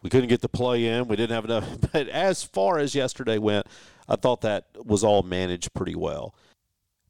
We 0.01 0.09
couldn't 0.09 0.29
get 0.29 0.39
the 0.39 0.49
play 0.49 0.85
in. 0.85 1.09
We 1.09 1.17
didn't 1.17 1.35
have 1.35 1.45
enough. 1.45 1.67
But 1.91 2.07
as 2.07 2.41
far 2.41 2.79
as 2.79 2.95
yesterday 2.95 3.37
went, 3.37 3.67
I 4.07 4.15
thought 4.15 4.41
that 4.41 4.67
was 4.85 5.03
all 5.03 5.23
managed 5.23 5.73
pretty 5.73 5.95
well. 5.95 6.33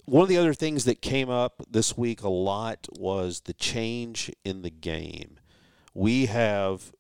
One 0.09 0.23
of 0.23 0.29
the 0.29 0.37
other 0.37 0.55
things 0.55 0.85
that 0.85 1.03
came 1.03 1.29
up 1.29 1.61
this 1.69 1.95
week 1.95 2.23
a 2.23 2.29
lot 2.29 2.87
was 2.97 3.41
the 3.41 3.53
change 3.53 4.31
in 4.43 4.63
the 4.63 4.71
game. 4.71 5.39
We 5.93 6.25
have 6.25 6.93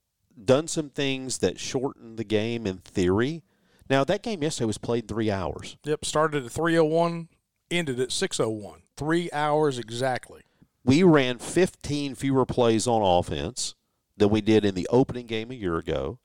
done 0.45 0.67
some 0.67 0.91
things 0.91 1.39
that 1.39 1.59
shorten 1.59 2.17
the 2.17 2.23
game 2.23 2.67
in 2.67 2.77
theory. 2.77 3.41
Now, 3.89 4.03
that 4.03 4.21
game 4.21 4.43
yesterday 4.43 4.67
was 4.67 4.77
played 4.77 5.07
three 5.07 5.31
hours. 5.31 5.75
Yep, 5.85 6.05
started 6.05 6.45
at 6.45 6.51
301, 6.51 7.29
ended 7.71 7.99
at 7.99 8.11
601. 8.11 8.83
3 8.95 9.29
hours 9.33 9.79
exactly. 9.79 10.43
we 10.83 11.01
ran 11.01 11.39
15 11.39 12.13
fewer 12.13 12.45
plays 12.45 12.85
on 12.85 13.01
offense 13.01 13.73
than 14.17 14.29
we 14.29 14.41
did 14.41 14.63
in 14.63 14.75
the 14.75 14.87
opening 14.91 15.25
game 15.25 15.49
a 15.49 15.55
year 15.55 15.77
ago. 15.77 16.19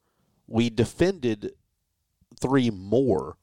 We 0.46 0.68
defended 0.68 1.52
three 2.38 2.68
more. 2.68 3.38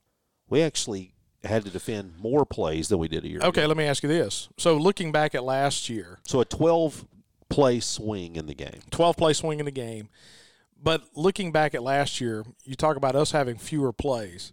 We 0.47 0.61
actually 0.61 1.10
had 1.43 1.63
to 1.65 1.71
defend 1.71 2.17
more 2.19 2.45
plays 2.45 2.87
than 2.89 2.99
we 2.99 3.07
did 3.07 3.23
a 3.25 3.27
year 3.27 3.39
Okay, 3.41 3.61
ago. 3.61 3.67
let 3.67 3.77
me 3.77 3.85
ask 3.85 4.03
you 4.03 4.09
this. 4.09 4.49
So 4.57 4.77
looking 4.77 5.11
back 5.11 5.33
at 5.35 5.43
last 5.43 5.89
year, 5.89 6.19
So 6.27 6.39
a 6.41 6.45
12 6.45 7.05
play 7.49 7.79
swing 7.79 8.35
in 8.35 8.45
the 8.47 8.53
game. 8.53 8.81
12 8.91 9.17
play 9.17 9.33
swing 9.33 9.59
in 9.59 9.65
the 9.65 9.71
game. 9.71 10.09
But 10.83 11.03
looking 11.15 11.51
back 11.51 11.75
at 11.75 11.83
last 11.83 12.19
year, 12.21 12.43
you 12.63 12.75
talk 12.75 12.95
about 12.95 13.15
us 13.15 13.31
having 13.31 13.57
fewer 13.57 13.91
plays. 13.93 14.51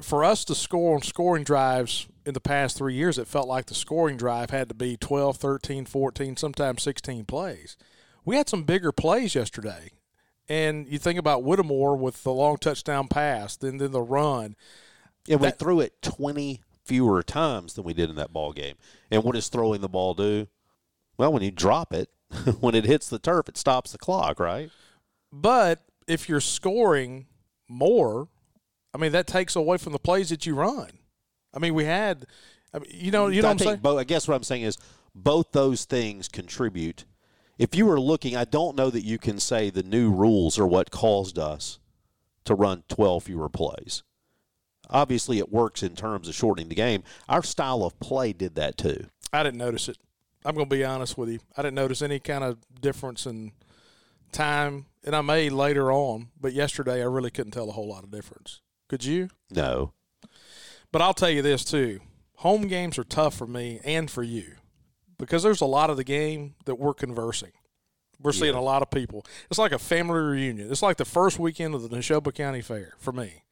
For 0.00 0.24
us 0.24 0.44
to 0.46 0.54
score 0.54 0.94
on 0.96 1.02
scoring 1.02 1.44
drives 1.44 2.08
in 2.26 2.34
the 2.34 2.40
past 2.40 2.76
three 2.76 2.94
years, 2.94 3.18
it 3.18 3.28
felt 3.28 3.46
like 3.46 3.66
the 3.66 3.74
scoring 3.74 4.16
drive 4.16 4.50
had 4.50 4.68
to 4.68 4.74
be 4.74 4.96
12, 4.96 5.36
13, 5.36 5.84
14, 5.84 6.36
sometimes 6.36 6.82
16 6.82 7.24
plays. 7.24 7.76
We 8.24 8.36
had 8.36 8.48
some 8.48 8.64
bigger 8.64 8.90
plays 8.90 9.34
yesterday. 9.36 9.90
And 10.48 10.88
you 10.88 10.98
think 10.98 11.20
about 11.20 11.44
Whittemore 11.44 11.96
with 11.96 12.24
the 12.24 12.32
long 12.32 12.56
touchdown 12.56 13.06
pass, 13.06 13.56
then, 13.56 13.78
then 13.78 13.92
the 13.92 14.02
run. 14.02 14.56
And 15.28 15.40
we 15.40 15.48
That- 15.48 15.58
threw 15.58 15.80
it 15.80 16.00
20 16.02 16.60
fewer 16.84 17.22
times 17.22 17.74
than 17.74 17.84
we 17.84 17.94
did 17.94 18.10
in 18.10 18.16
that 18.16 18.32
ball 18.32 18.52
game. 18.52 18.76
And 19.10 19.22
what 19.22 19.34
does 19.34 19.48
throwing 19.48 19.80
the 19.80 19.88
ball 19.88 20.14
do? 20.14 20.48
Well, 21.16 21.32
when 21.32 21.42
you 21.42 21.50
drop 21.50 21.92
it, 21.92 22.10
when 22.60 22.74
it 22.74 22.84
hits 22.84 23.08
the 23.08 23.18
turf, 23.18 23.48
it 23.48 23.56
stops 23.56 23.92
the 23.92 23.98
clock, 23.98 24.40
right? 24.40 24.70
But 25.32 25.80
if 26.06 26.28
you're 26.28 26.40
scoring 26.40 27.26
more, 27.68 28.28
I 28.92 28.98
mean 28.98 29.12
that 29.12 29.26
takes 29.26 29.54
away 29.56 29.78
from 29.78 29.92
the 29.92 29.98
plays 29.98 30.30
that 30.30 30.44
you 30.44 30.54
run. 30.54 30.90
I 31.54 31.58
mean, 31.58 31.74
we 31.74 31.84
had, 31.84 32.26
I 32.74 32.78
mean, 32.80 32.90
you 32.92 33.10
know, 33.10 33.28
you 33.28 33.42
know 33.42 33.48
I 33.48 33.52
what 33.52 33.60
I'm 33.62 33.66
saying. 33.66 33.78
Both, 33.78 33.98
I 34.00 34.04
guess 34.04 34.26
what 34.26 34.34
I'm 34.34 34.42
saying 34.42 34.62
is 34.62 34.76
both 35.14 35.52
those 35.52 35.84
things 35.84 36.28
contribute. 36.28 37.04
If 37.58 37.74
you 37.74 37.86
were 37.86 38.00
looking, 38.00 38.34
I 38.36 38.44
don't 38.44 38.76
know 38.76 38.90
that 38.90 39.04
you 39.04 39.18
can 39.18 39.38
say 39.38 39.70
the 39.70 39.82
new 39.82 40.10
rules 40.10 40.58
are 40.58 40.66
what 40.66 40.90
caused 40.90 41.38
us 41.38 41.78
to 42.44 42.54
run 42.54 42.82
12 42.88 43.24
fewer 43.24 43.48
plays. 43.48 44.02
Obviously, 44.92 45.38
it 45.38 45.50
works 45.50 45.82
in 45.82 45.96
terms 45.96 46.28
of 46.28 46.34
shortening 46.34 46.68
the 46.68 46.74
game. 46.74 47.02
Our 47.28 47.42
style 47.42 47.82
of 47.82 47.98
play 47.98 48.32
did 48.32 48.54
that 48.56 48.76
too. 48.76 49.06
I 49.32 49.42
didn't 49.42 49.58
notice 49.58 49.88
it. 49.88 49.96
I'm 50.44 50.54
going 50.54 50.68
to 50.68 50.76
be 50.76 50.84
honest 50.84 51.16
with 51.16 51.30
you. 51.30 51.38
I 51.56 51.62
didn't 51.62 51.74
notice 51.76 52.02
any 52.02 52.18
kind 52.20 52.44
of 52.44 52.58
difference 52.80 53.26
in 53.26 53.52
time, 54.32 54.86
and 55.04 55.14
I 55.16 55.20
may 55.20 55.48
later 55.50 55.90
on, 55.92 56.28
but 56.40 56.52
yesterday 56.52 57.00
I 57.00 57.06
really 57.06 57.30
couldn't 57.30 57.52
tell 57.52 57.68
a 57.68 57.72
whole 57.72 57.88
lot 57.88 58.04
of 58.04 58.10
difference. 58.10 58.60
Could 58.88 59.04
you? 59.04 59.28
No. 59.50 59.92
But 60.90 61.00
I'll 61.00 61.14
tell 61.14 61.30
you 61.30 61.42
this 61.42 61.64
too: 61.64 62.00
home 62.36 62.68
games 62.68 62.98
are 62.98 63.04
tough 63.04 63.34
for 63.34 63.46
me 63.46 63.80
and 63.84 64.10
for 64.10 64.22
you 64.22 64.56
because 65.18 65.42
there's 65.42 65.60
a 65.60 65.66
lot 65.66 65.88
of 65.90 65.96
the 65.96 66.04
game 66.04 66.54
that 66.66 66.74
we're 66.74 66.92
conversing. 66.94 67.52
We're 68.20 68.32
seeing 68.32 68.54
Yeah. 68.54 68.60
a 68.60 68.62
lot 68.62 68.82
of 68.82 68.90
people. 68.90 69.24
It's 69.50 69.58
like 69.58 69.72
a 69.72 69.78
family 69.78 70.20
reunion. 70.20 70.70
It's 70.70 70.82
like 70.82 70.96
the 70.96 71.04
first 71.04 71.38
weekend 71.38 71.74
of 71.74 71.82
the 71.82 71.88
Neshoba 71.88 72.32
County 72.34 72.60
Fair 72.60 72.94
for 72.98 73.12
me. 73.12 73.42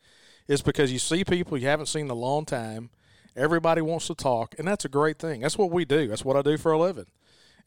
It's 0.50 0.62
because 0.62 0.90
you 0.90 0.98
see 0.98 1.22
people 1.22 1.56
you 1.56 1.68
haven't 1.68 1.86
seen 1.86 2.06
in 2.06 2.10
a 2.10 2.14
long 2.14 2.44
time. 2.44 2.90
Everybody 3.36 3.82
wants 3.82 4.08
to 4.08 4.16
talk, 4.16 4.56
and 4.58 4.66
that's 4.66 4.84
a 4.84 4.88
great 4.88 5.16
thing. 5.16 5.42
That's 5.42 5.56
what 5.56 5.70
we 5.70 5.84
do. 5.84 6.08
That's 6.08 6.24
what 6.24 6.36
I 6.36 6.42
do 6.42 6.58
for 6.58 6.72
a 6.72 6.78
living. 6.78 7.06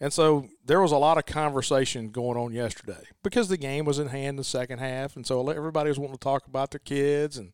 And 0.01 0.11
so 0.11 0.49
there 0.65 0.81
was 0.81 0.91
a 0.91 0.97
lot 0.97 1.17
of 1.17 1.25
conversation 1.25 2.09
going 2.09 2.37
on 2.37 2.51
yesterday 2.51 3.05
because 3.23 3.47
the 3.47 3.55
game 3.55 3.85
was 3.85 3.99
in 3.99 4.09
hand 4.09 4.31
in 4.31 4.35
the 4.35 4.43
second 4.43 4.79
half, 4.79 5.15
and 5.15 5.25
so 5.25 5.47
everybody 5.47 5.87
was 5.87 5.97
wanting 5.97 6.17
to 6.17 6.19
talk 6.19 6.45
about 6.45 6.71
their 6.71 6.79
kids 6.79 7.37
and 7.37 7.53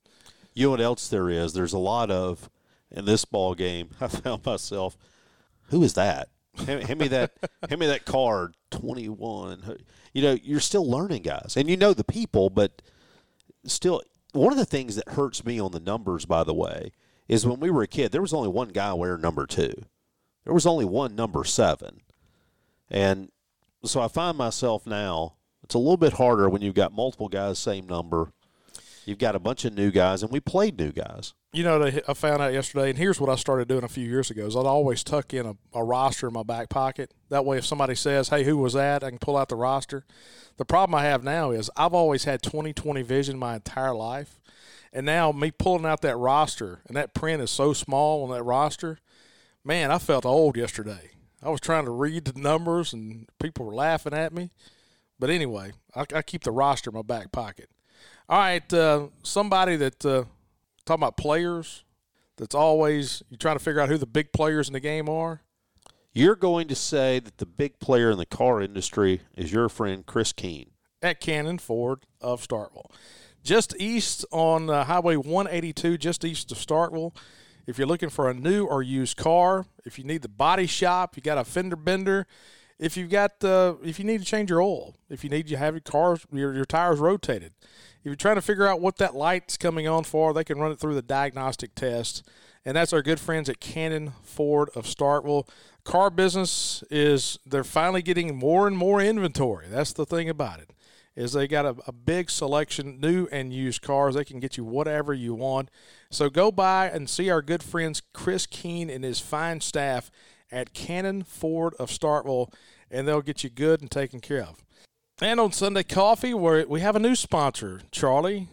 You 0.55 0.65
know 0.65 0.71
what 0.71 0.81
else 0.81 1.07
there 1.07 1.29
is? 1.29 1.53
There's 1.53 1.73
a 1.73 1.77
lot 1.77 2.09
of 2.09 2.49
in 2.89 3.05
this 3.05 3.23
ball 3.23 3.53
game. 3.53 3.91
I 4.01 4.07
found 4.07 4.43
myself, 4.43 4.97
who 5.69 5.83
is 5.83 5.93
that? 5.93 6.29
hand, 6.57 6.97
me 6.97 7.07
that. 7.09 7.33
hand 7.69 7.79
me 7.79 7.85
that 7.85 8.05
card. 8.05 8.55
Twenty 8.71 9.09
one. 9.09 9.77
You 10.11 10.23
know, 10.23 10.37
you're 10.41 10.59
still 10.59 10.89
learning, 10.89 11.21
guys, 11.21 11.53
and 11.55 11.69
you 11.69 11.77
know 11.77 11.93
the 11.93 12.03
people, 12.03 12.49
but 12.49 12.81
still, 13.65 14.01
one 14.33 14.51
of 14.51 14.59
the 14.59 14.65
things 14.65 14.95
that 14.95 15.09
hurts 15.09 15.45
me 15.45 15.59
on 15.59 15.71
the 15.71 15.79
numbers, 15.79 16.25
by 16.25 16.43
the 16.43 16.53
way, 16.53 16.91
is 17.27 17.45
when 17.45 17.59
we 17.59 17.69
were 17.69 17.83
a 17.83 17.87
kid, 17.87 18.11
there 18.11 18.21
was 18.21 18.33
only 18.33 18.49
one 18.49 18.69
guy 18.69 18.93
wearing 18.93 19.21
number 19.21 19.45
two. 19.45 19.73
There 20.43 20.53
was 20.53 20.65
only 20.65 20.85
one 20.85 21.15
number 21.15 21.43
seven, 21.43 22.01
and 22.89 23.29
so 23.83 24.01
I 24.01 24.07
find 24.07 24.37
myself 24.37 24.85
now. 24.87 25.35
It's 25.63 25.75
a 25.75 25.79
little 25.79 25.97
bit 25.97 26.13
harder 26.13 26.49
when 26.49 26.61
you've 26.61 26.73
got 26.73 26.93
multiple 26.93 27.29
guys 27.29 27.59
same 27.59 27.85
number. 27.85 28.31
You've 29.05 29.19
got 29.19 29.35
a 29.35 29.39
bunch 29.39 29.65
of 29.65 29.73
new 29.73 29.91
guys, 29.91 30.23
and 30.23 30.31
we 30.31 30.39
played 30.39 30.79
new 30.79 30.91
guys. 30.91 31.33
You 31.51 31.63
know, 31.63 31.83
I 31.83 32.13
found 32.13 32.43
out 32.43 32.53
yesterday, 32.53 32.89
and 32.89 32.97
here's 32.97 33.19
what 33.19 33.29
I 33.29 33.35
started 33.35 33.67
doing 33.67 33.83
a 33.83 33.88
few 33.88 34.07
years 34.07 34.29
ago: 34.29 34.45
is 34.45 34.55
I'd 34.55 34.67
always 34.67 35.03
tuck 35.03 35.33
in 35.33 35.47
a, 35.47 35.55
a 35.73 35.83
roster 35.83 36.27
in 36.27 36.33
my 36.33 36.43
back 36.43 36.69
pocket. 36.69 37.12
That 37.29 37.43
way, 37.43 37.57
if 37.57 37.65
somebody 37.65 37.95
says, 37.95 38.29
"Hey, 38.29 38.43
who 38.43 38.57
was 38.57 38.73
that?" 38.73 39.03
I 39.03 39.09
can 39.09 39.17
pull 39.17 39.35
out 39.35 39.49
the 39.49 39.55
roster. 39.55 40.05
The 40.57 40.65
problem 40.65 40.93
I 40.93 41.05
have 41.05 41.23
now 41.23 41.49
is 41.49 41.71
I've 41.75 41.95
always 41.95 42.25
had 42.25 42.43
20/20 42.43 43.03
vision 43.03 43.39
my 43.39 43.55
entire 43.55 43.95
life, 43.95 44.39
and 44.93 45.07
now 45.07 45.31
me 45.31 45.49
pulling 45.49 45.88
out 45.88 46.01
that 46.01 46.17
roster 46.17 46.81
and 46.88 46.95
that 46.95 47.15
print 47.15 47.41
is 47.41 47.49
so 47.49 47.73
small 47.73 48.23
on 48.23 48.29
that 48.29 48.43
roster. 48.43 48.99
Man, 49.63 49.89
I 49.89 49.97
felt 49.97 50.27
old 50.27 50.55
yesterday. 50.55 51.09
I 51.41 51.49
was 51.49 51.62
trying 51.62 51.85
to 51.85 51.91
read 51.91 52.25
the 52.25 52.39
numbers, 52.39 52.93
and 52.93 53.27
people 53.39 53.65
were 53.65 53.73
laughing 53.73 54.13
at 54.13 54.33
me. 54.33 54.51
But 55.17 55.31
anyway, 55.31 55.71
I, 55.95 56.05
I 56.13 56.21
keep 56.21 56.43
the 56.43 56.51
roster 56.51 56.91
in 56.91 56.95
my 56.95 57.01
back 57.01 57.31
pocket. 57.31 57.69
All 58.27 58.38
right, 58.38 58.71
uh, 58.71 59.07
somebody 59.23 59.75
that 59.77 60.05
uh, 60.05 60.25
talking 60.89 61.04
about 61.04 61.17
players 61.17 61.84
that's 62.38 62.56
always 62.56 63.21
you're 63.30 63.38
trying 63.38 63.58
to 63.58 63.63
figure 63.63 63.80
out 63.80 63.89
who 63.89 63.97
the 63.97 64.08
big 64.08 64.32
players 64.34 64.67
in 64.67 64.73
the 64.73 64.80
game 64.80 65.08
are. 65.08 65.41
You're 66.13 66.36
going 66.36 66.67
to 66.69 66.75
say 66.75 67.19
that 67.19 67.38
the 67.38 67.45
big 67.45 67.80
player 67.80 68.10
in 68.10 68.17
the 68.17 68.25
car 68.25 68.60
industry 68.60 69.21
is 69.36 69.52
your 69.52 69.69
friend 69.69 70.06
Chris 70.06 70.34
Keene. 70.34 70.71
at 71.02 71.21
Cannon 71.21 71.60
Ford 71.60 72.06
of 72.19 72.45
Starkville. 72.45 72.89
Just 73.43 73.75
east 73.80 74.25
on 74.32 74.69
uh, 74.69 74.84
Highway 74.84 75.15
182, 75.15 75.97
just 75.97 76.25
east 76.25 76.52
of 76.52 76.58
Starkville, 76.58 77.15
If 77.67 77.78
you're 77.78 77.88
looking 77.88 78.10
for 78.10 78.30
a 78.30 78.34
new 78.34 78.65
or 78.65 78.82
used 78.82 79.15
car, 79.15 79.65
if 79.86 79.99
you 79.99 80.04
need 80.04 80.23
the 80.23 80.28
body 80.28 80.65
shop, 80.65 81.15
you 81.15 81.21
got 81.21 81.38
a 81.38 81.45
fender 81.45 81.75
bender, 81.75 82.25
if 82.80 82.97
you've 82.97 83.12
got 83.12 83.43
uh, 83.43 83.75
if 83.84 83.99
you 83.99 84.06
need 84.06 84.19
to 84.19 84.25
change 84.25 84.49
your 84.49 84.62
oil, 84.62 84.95
if 85.10 85.23
you 85.23 85.30
need 85.30 85.47
to 85.47 85.58
have 85.58 85.75
your 85.75 85.82
cars 85.82 86.25
your, 86.32 86.54
your 86.54 86.65
tires 86.65 86.99
rotated, 86.99 87.54
if 87.99 88.05
you're 88.05 88.15
trying 88.15 88.35
to 88.35 88.41
figure 88.41 88.65
out 88.65 88.79
what 88.79 88.97
that 88.97 89.13
light's 89.13 89.57
coming 89.57 89.88
on 89.88 90.05
for, 90.05 90.33
they 90.33 90.45
can 90.45 90.57
run 90.57 90.71
it 90.71 90.79
through 90.79 90.95
the 90.95 91.01
diagnostic 91.01 91.75
test. 91.75 92.23
And 92.63 92.77
that's 92.77 92.93
our 92.93 93.01
good 93.01 93.19
friends 93.19 93.49
at 93.49 93.59
Cannon 93.59 94.13
Ford 94.23 94.69
of 94.75 94.85
Starkville. 94.85 95.47
Car 95.83 96.09
business 96.09 96.83
is 96.89 97.39
they're 97.45 97.63
finally 97.63 98.01
getting 98.01 98.38
more 98.38 98.67
and 98.67 98.77
more 98.77 99.01
inventory. 99.01 99.67
That's 99.69 99.93
the 99.93 100.05
thing 100.05 100.29
about 100.29 100.59
it. 100.59 100.71
Is 101.15 101.33
they 101.33 101.47
got 101.47 101.65
a, 101.65 101.75
a 101.88 101.91
big 101.91 102.29
selection, 102.29 102.99
new 103.01 103.27
and 103.31 103.51
used 103.51 103.81
cars. 103.81 104.15
They 104.15 104.23
can 104.23 104.39
get 104.39 104.55
you 104.55 104.63
whatever 104.63 105.13
you 105.13 105.33
want. 105.33 105.69
So 106.09 106.29
go 106.29 106.51
by 106.51 106.89
and 106.89 107.09
see 107.09 107.29
our 107.29 107.41
good 107.41 107.63
friends 107.63 108.01
Chris 108.13 108.45
Keene 108.45 108.89
and 108.89 109.03
his 109.03 109.19
fine 109.19 109.59
staff 109.59 110.09
at 110.51 110.73
Cannon 110.73 111.23
Ford 111.23 111.73
of 111.79 111.89
Starkville, 111.89 112.53
and 112.89 113.07
they'll 113.07 113.21
get 113.21 113.43
you 113.43 113.49
good 113.49 113.81
and 113.81 113.91
taken 113.91 114.21
care 114.21 114.43
of. 114.43 114.63
And 115.21 115.38
on 115.38 115.51
Sunday 115.51 115.84
Coffee, 115.84 116.34
where 116.34 116.65
we 116.65 116.79
have 116.79 116.95
a 116.95 116.99
new 116.99 117.13
sponsor, 117.13 117.82
Charlie, 117.91 118.47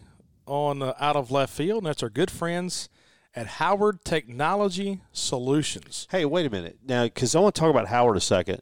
on 0.45 0.81
uh, 0.81 0.93
out 0.99 1.15
of 1.15 1.31
left 1.31 1.53
field, 1.53 1.77
and 1.83 1.87
that's 1.87 2.03
our 2.03 2.09
good 2.09 2.29
friends 2.29 2.89
at 3.33 3.47
Howard 3.47 4.03
Technology 4.03 4.99
Solutions. 5.13 6.07
Hey, 6.11 6.25
wait 6.25 6.45
a 6.45 6.49
minute 6.49 6.79
now, 6.85 7.05
because 7.05 7.35
I 7.35 7.39
want 7.39 7.55
to 7.55 7.61
talk 7.61 7.69
about 7.69 7.87
Howard 7.87 8.17
a 8.17 8.21
second. 8.21 8.59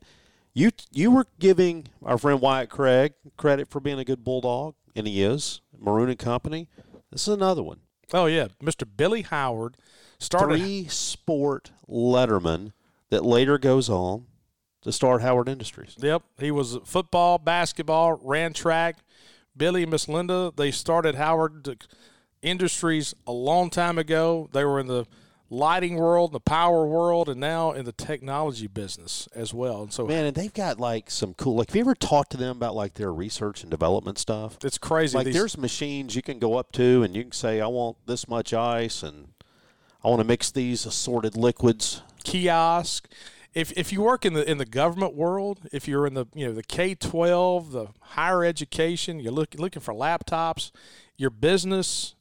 You 0.54 0.70
you 0.91 1.10
were 1.10 1.26
giving 1.39 1.88
our 2.04 2.20
friend 2.20 2.39
Wyatt 2.39 2.70
Craig 2.70 3.13
credit 3.38 3.70
for 3.70 3.80
being 3.80 3.98
a 3.98 4.06
good 4.06 4.24
bulldog, 4.24 4.76
and 4.96 5.08
he 5.08 5.24
is. 5.24 5.62
Maroon 5.76 6.10
and 6.10 6.20
Company. 6.20 6.70
This 7.12 7.28
is 7.28 7.34
another 7.34 7.63
one. 7.63 7.80
Oh 8.13 8.28
yeah, 8.28 8.50
Mr. 8.63 8.86
Billy 8.86 9.24
Howard 9.24 9.78
started 10.20 10.60
Three 10.60 10.88
sport 10.88 11.72
letterman 11.89 12.72
that 13.10 13.26
later 13.26 13.58
goes 13.58 13.89
on 13.89 14.28
to 14.86 14.91
start 14.91 15.21
Howard 15.24 15.50
Industries. 15.50 15.95
Yep, 16.00 16.21
he 16.39 16.52
was 16.52 16.78
football, 16.86 17.38
basketball, 17.39 18.19
ran 18.24 18.54
track. 18.54 18.98
Billy 19.58 19.82
and 19.82 19.91
Miss 19.91 20.08
Linda, 20.08 20.54
they 20.56 20.69
started 20.69 21.15
Howard 21.15 21.86
Industries 22.41 23.15
a 23.26 23.32
long 23.32 23.69
time 23.71 23.98
ago. 23.98 24.48
They 24.54 24.63
were 24.63 24.80
in 24.80 24.86
the 24.86 25.08
lighting 25.50 25.95
world, 25.95 26.34
the 26.34 26.39
power 26.39 26.86
world, 26.86 27.30
and 27.30 27.39
now 27.39 27.71
in 27.71 27.86
the 27.86 27.91
technology 27.91 28.67
business 28.67 29.28
as 29.34 29.54
well. 29.56 29.82
And 29.82 29.91
so, 29.91 30.06
Man, 30.06 30.26
and 30.26 30.36
they've 30.36 30.54
got 30.54 30.80
like 30.80 31.10
some 31.10 31.34
cool. 31.34 31.56
Like, 31.56 31.69
have 31.69 31.76
you 31.76 31.82
ever 31.82 31.95
talked 31.95 32.32
to 32.32 32.38
them 32.38 32.56
about 32.56 32.76
like 32.76 32.93
their 32.93 33.12
research 33.12 33.63
and 33.63 33.71
development 33.71 34.19
stuff? 34.19 34.58
it's 34.63 34.78
crazy. 34.78 35.17
Like, 35.17 35.26
These- 35.26 35.34
there's 35.36 35.58
machines 35.58 36.15
you 36.15 36.21
can 36.21 36.38
go 36.38 36.56
up 36.58 36.71
to, 36.74 37.02
and 37.02 37.15
you 37.15 37.24
can 37.24 37.32
say, 37.32 37.60
"I 37.60 37.67
want 37.67 37.98
this 38.06 38.28
much 38.28 38.54
ice," 38.54 39.02
and 39.02 39.30
I 40.04 40.10
want 40.10 40.19
to 40.19 40.28
mix 40.28 40.52
these 40.52 40.86
assorted 40.86 41.36
liquids. 41.36 42.02
kiosk. 42.24 43.08
If, 43.56 43.72
if 43.78 43.94
you 43.94 44.02
work 44.02 44.26
in 44.26 44.34
the 44.34 44.48
in 44.50 44.58
the 44.58 44.65
government 44.65 45.15
world, 45.15 45.62
if 45.72 45.88
you're 45.88 46.06
in 46.06 46.13
the 46.13 46.26
you 46.36 46.46
know 46.46 46.54
the 46.54 46.62
K 46.63 46.94
twelve, 46.94 47.72
the 47.72 47.88
higher 48.02 48.44
education, 48.44 49.20
you're 49.20 49.32
looking 49.32 49.62
looking 49.62 49.82
for 49.82 49.94
laptops, 49.94 50.72
your 51.18 51.30
business, 51.30 52.15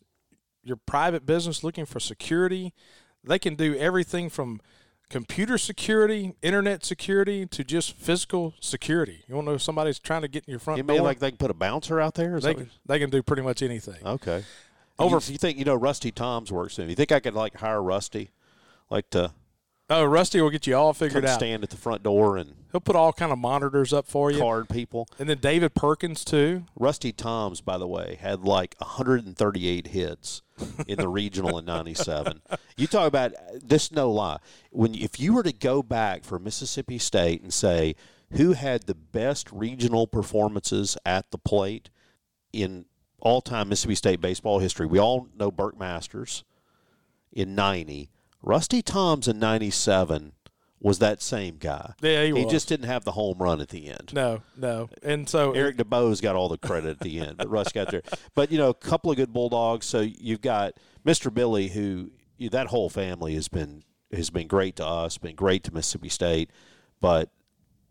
your 0.62 0.77
private 0.77 1.27
business 1.27 1.64
looking 1.64 1.87
for 1.87 1.99
security, 1.99 2.73
they 3.25 3.40
can 3.40 3.57
do 3.57 3.77
everything 3.77 4.31
from 4.31 4.61
computer 5.11 5.59
security, 5.59 6.35
internet 6.40 6.85
security 6.85 7.47
to 7.47 7.64
just 7.64 7.97
physical 7.97 8.55
security. 8.61 9.25
You 9.29 9.35
want 9.35 9.47
to 9.47 9.51
know 9.51 9.55
if 9.57 9.62
somebody's 9.62 9.99
trying 9.99 10.23
to 10.23 10.29
get 10.29 10.44
in 10.47 10.53
your 10.53 10.61
front 10.61 10.79
You 10.79 10.85
door? 10.85 11.01
like 11.03 11.18
they 11.18 11.31
can 11.31 11.37
put 11.38 11.51
a 11.51 11.55
bouncer 11.55 12.01
out 12.01 12.14
there? 12.14 12.38
They 12.40 12.55
can, 12.55 12.70
they 12.87 12.99
can 13.01 13.11
do 13.11 13.23
pretty 13.23 13.42
much 13.42 13.61
anything. 13.61 14.07
okay. 14.07 14.44
Over- 14.99 15.16
Over. 15.16 15.27
You, 15.27 15.33
you 15.33 15.38
think 15.38 15.59
you 15.59 15.64
know 15.64 15.75
Rusty 15.75 16.12
Tom's 16.12 16.53
works 16.53 16.79
in? 16.79 16.88
You 16.88 16.94
think 16.94 17.11
I 17.11 17.18
could 17.18 17.35
like 17.35 17.57
hire 17.57 17.83
Rusty, 17.83 18.31
like 18.88 19.11
to 19.11 19.33
Oh, 19.90 20.05
Rusty 20.05 20.40
will 20.40 20.49
get 20.51 20.66
you 20.66 20.75
all 20.75 20.94
figured 20.94 21.25
come 21.25 21.31
out. 21.31 21.38
stand 21.38 21.62
at 21.62 21.68
the 21.70 21.77
front 21.77 22.03
door 22.03 22.38
and 22.38 22.55
He'll 22.73 22.81
put 22.81 22.97
all 22.97 23.12
kind 23.12 23.31
of 23.31 23.38
monitors 23.38 23.92
up 23.92 24.07
for 24.09 24.31
you, 24.33 24.40
card 24.40 24.68
people? 24.68 25.07
and 25.18 25.29
then 25.29 25.38
David 25.38 25.75
Perkins 25.75 26.25
too. 26.25 26.64
Rusty 26.75 27.12
Tom's, 27.12 27.61
by 27.61 27.77
the 27.79 27.87
way, 27.87 28.16
had 28.20 28.40
like 28.44 28.75
138 28.79 29.88
hits 29.88 30.42
in 30.88 30.99
the 30.99 31.09
regional 31.09 31.59
in 31.59 31.64
'97. 31.66 32.40
You 32.77 32.88
talk 32.88 33.07
about 33.07 33.33
this, 33.62 33.92
no 33.92 34.11
lie. 34.11 34.38
When 34.70 34.97
if 34.97 35.20
you 35.20 35.33
were 35.33 35.44
to 35.44 35.53
go 35.53 35.81
back 35.81 36.25
for 36.25 36.40
Mississippi 36.40 36.99
State 36.99 37.40
and 37.40 37.53
say 37.55 37.94
who 38.33 38.55
had 38.55 38.85
the 38.87 38.97
best 38.97 39.53
regional 39.53 40.09
performances 40.09 40.97
at 41.07 41.31
the 41.31 41.38
plate 41.38 41.90
in 42.53 42.87
all-time 43.20 43.68
Mississippi 43.68 43.94
State 43.94 44.20
baseball 44.20 44.59
history, 44.59 44.87
we 44.87 44.99
all 44.99 45.29
know 45.38 45.53
Burke 45.53 45.79
Masters 45.79 46.42
in 47.33 47.55
'90. 47.55 48.11
Rusty 48.44 48.83
Tom's 48.83 49.26
in 49.26 49.38
'97 49.38 50.33
was 50.85 50.98
that 50.98 51.22
same 51.22 51.57
guy. 51.57 51.94
Yeah, 52.02 52.24
he 52.24 52.33
was. 52.35 52.52
just 52.52 52.68
didn't 52.68 52.87
have 52.87 53.04
the 53.04 53.12
home 53.12 53.38
run 53.38 53.62
at 53.62 53.70
the 53.70 53.88
end. 53.88 54.12
No, 54.12 54.42
no. 54.54 54.90
And 55.02 55.26
so 55.26 55.52
Eric 55.52 55.78
DuBose 55.78 56.20
got 56.20 56.37
all 56.37 56.50
the 56.50 56.59
credit 56.59 56.90
at 56.90 57.00
the 57.00 57.20
end, 57.20 57.38
but 57.38 57.48
Russ 57.48 57.72
got 57.72 57.90
there. 57.90 58.02
But 58.35 58.52
you 58.52 58.59
know, 58.59 58.68
a 58.68 58.74
couple 58.74 59.11
of 59.11 59.16
good 59.16 59.33
bulldogs. 59.33 59.87
So 59.87 60.00
you've 60.00 60.42
got 60.42 60.74
Mr. 61.04 61.33
Billy, 61.33 61.68
who 61.68 62.11
you, 62.37 62.50
that 62.50 62.66
whole 62.66 62.90
family 62.90 63.35
has 63.35 63.48
been 63.48 63.83
has 64.12 64.28
been 64.28 64.46
great 64.46 64.76
to 64.76 64.87
us, 64.87 65.16
been 65.16 65.35
great 65.35 65.64
to 65.64 65.72
Mississippi 65.72 66.11
State. 66.11 66.50
But 67.00 67.30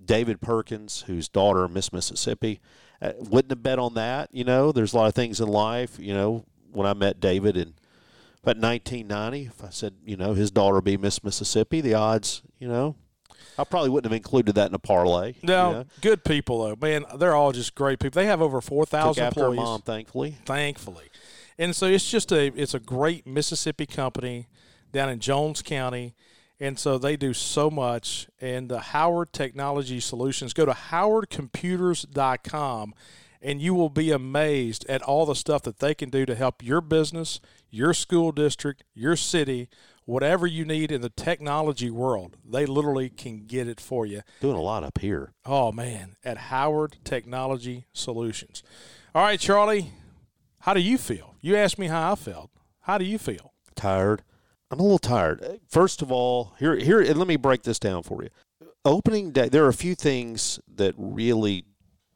David 0.03 0.39
Perkins, 0.39 1.03
whose 1.07 1.27
daughter 1.27 1.67
Miss 1.67 1.91
Mississippi, 1.91 2.59
uh, 3.01 3.13
wouldn't 3.17 3.51
have 3.51 3.63
bet 3.63 3.79
on 3.79 3.95
that. 3.95 4.29
You 4.31 4.43
know, 4.43 4.71
there's 4.71 4.93
a 4.93 4.97
lot 4.97 5.07
of 5.07 5.15
things 5.15 5.41
in 5.41 5.47
life. 5.47 5.97
You 5.99 6.13
know, 6.13 6.45
when 6.71 6.85
I 6.85 6.93
met 6.93 7.19
David 7.19 7.57
in 7.57 7.73
about 8.43 8.57
1990, 8.57 9.45
if 9.45 9.63
I 9.63 9.69
said, 9.69 9.93
you 10.05 10.17
know, 10.17 10.33
his 10.33 10.51
daughter 10.51 10.81
be 10.81 10.97
Miss 10.97 11.23
Mississippi, 11.23 11.79
the 11.81 11.93
odds, 11.93 12.41
you 12.59 12.67
know, 12.67 12.95
I 13.57 13.63
probably 13.63 13.89
wouldn't 13.89 14.11
have 14.11 14.17
included 14.17 14.55
that 14.55 14.67
in 14.69 14.75
a 14.75 14.79
parlay. 14.79 15.35
you 15.69 15.73
know. 15.73 15.85
good 16.01 16.25
people 16.25 16.63
though. 16.63 16.75
Man, 16.79 17.03
they're 17.17 17.35
all 17.35 17.51
just 17.51 17.75
great 17.75 17.99
people. 17.99 18.21
They 18.21 18.27
have 18.27 18.41
over 18.41 18.61
four 18.61 18.85
her 19.35 19.45
employees. 19.45 19.57
mom, 19.57 19.81
thankfully. 19.81 20.37
thankfully. 20.45 21.09
And 21.57 21.75
so 21.75 21.85
it's 21.85 22.09
just 22.09 22.31
a 22.31 22.47
it's 22.59 22.73
a 22.73 22.79
great 22.79 23.27
Mississippi 23.27 23.85
company 23.85 24.47
down 24.91 25.09
in 25.09 25.19
Jones 25.19 25.61
County. 25.61 26.15
And 26.59 26.79
so 26.79 26.97
they 26.97 27.15
do 27.17 27.33
so 27.33 27.69
much. 27.69 28.27
And 28.39 28.69
the 28.69 28.79
Howard 28.79 29.33
Technology 29.33 29.99
Solutions, 29.99 30.53
go 30.53 30.65
to 30.65 30.71
howardcomputers.com 30.71 32.93
and 33.43 33.61
you 33.61 33.73
will 33.73 33.89
be 33.89 34.09
amazed 34.09 34.85
at 34.87 35.01
all 35.01 35.25
the 35.25 35.35
stuff 35.35 35.61
that 35.63 35.79
they 35.79 35.93
can 35.93 36.09
do 36.09 36.25
to 36.25 36.33
help 36.33 36.63
your 36.63 36.79
business, 36.81 37.41
your 37.69 37.93
school 37.93 38.31
district, 38.31 38.83
your 38.93 39.17
city, 39.17 39.67
whatever 40.05 40.47
you 40.47 40.63
need 40.63 40.91
in 40.91 41.01
the 41.01 41.09
technology 41.09 41.89
world. 41.89 42.37
They 42.49 42.65
literally 42.65 43.09
can 43.09 43.45
get 43.45 43.67
it 43.67 43.81
for 43.81 44.05
you. 44.05 44.21
Doing 44.39 44.55
a 44.55 44.61
lot 44.61 44.83
up 44.83 44.99
here. 44.99 45.33
Oh 45.45 45.71
man, 45.71 46.15
at 46.23 46.37
Howard 46.37 46.97
Technology 47.03 47.85
Solutions. 47.91 48.63
All 49.13 49.23
right, 49.23 49.39
Charlie, 49.39 49.91
how 50.61 50.73
do 50.73 50.81
you 50.81 50.97
feel? 50.97 51.35
You 51.41 51.57
asked 51.57 51.77
me 51.77 51.87
how 51.87 52.13
I 52.13 52.15
felt. 52.15 52.49
How 52.81 52.97
do 52.97 53.05
you 53.05 53.17
feel? 53.17 53.53
Tired. 53.75 54.23
I'm 54.71 54.79
a 54.79 54.83
little 54.83 54.97
tired. 54.97 55.59
First 55.69 56.01
of 56.01 56.11
all, 56.11 56.53
here 56.59 56.77
here 56.77 57.01
and 57.01 57.17
let 57.17 57.27
me 57.27 57.35
break 57.35 57.63
this 57.63 57.79
down 57.79 58.03
for 58.03 58.23
you. 58.23 58.29
Opening 58.85 59.31
day 59.31 59.49
there 59.49 59.65
are 59.65 59.69
a 59.69 59.73
few 59.73 59.95
things 59.95 60.59
that 60.75 60.93
really 60.97 61.65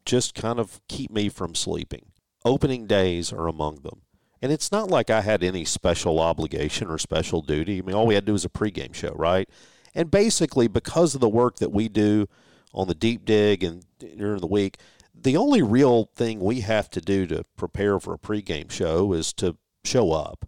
just 0.08 0.34
kind 0.34 0.60
of 0.60 0.82
keep 0.88 1.12
me 1.12 1.30
from 1.30 1.54
sleeping. 1.54 2.08
Opening 2.46 2.88
days 2.88 3.32
are 3.32 3.48
among 3.48 3.82
them. 3.82 4.02
And 4.41 4.52
it's 4.52 4.72
not 4.72 4.89
like 4.89 5.10
I 5.10 5.22
had 5.22 5.43
any 5.43 5.65
special 5.65 6.20
obligation 6.20 6.88
or 6.88 6.98
special 6.98 7.41
duty. 7.41 7.80
I 7.80 7.82
mean, 7.82 7.96
all 7.96 8.08
we 8.08 8.15
had 8.15 8.24
to 8.24 8.28
do 8.28 8.34
was 8.34 8.46
a 8.46 8.50
pregame 8.50 8.93
show, 8.93 9.13
right? 9.15 9.50
And 9.93 10.10
basically, 10.10 10.67
because 10.67 11.13
of 11.13 11.22
the 11.22 11.30
work 11.30 11.58
that 11.58 11.72
we 11.72 11.89
do 11.89 12.28
on 12.74 12.88
the 12.88 12.96
deep 12.96 13.26
dig 13.26 13.63
and 13.63 13.84
during 14.00 14.39
the 14.39 14.48
week, 14.48 14.78
the 15.13 15.36
only 15.36 15.62
real 15.62 16.10
thing 16.15 16.39
we 16.39 16.62
have 16.62 16.89
to 16.91 17.02
do 17.02 17.26
to 17.28 17.43
prepare 17.58 18.00
for 18.00 18.13
a 18.13 18.20
pregame 18.20 18.72
show 18.72 19.12
is 19.13 19.34
to 19.34 19.58
show 19.84 20.12
up. 20.12 20.48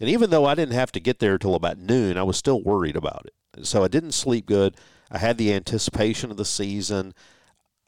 And 0.00 0.08
even 0.08 0.30
though 0.30 0.46
I 0.46 0.54
didn't 0.54 0.74
have 0.74 0.90
to 0.92 1.00
get 1.00 1.18
there 1.20 1.38
till 1.38 1.54
about 1.54 1.78
noon, 1.78 2.16
I 2.16 2.22
was 2.22 2.36
still 2.36 2.62
worried 2.62 2.96
about 2.96 3.26
it. 3.26 3.66
So 3.66 3.84
I 3.84 3.88
didn't 3.88 4.12
sleep 4.12 4.46
good. 4.46 4.76
I 5.10 5.18
had 5.18 5.36
the 5.36 5.52
anticipation 5.52 6.30
of 6.30 6.38
the 6.38 6.44
season. 6.44 7.12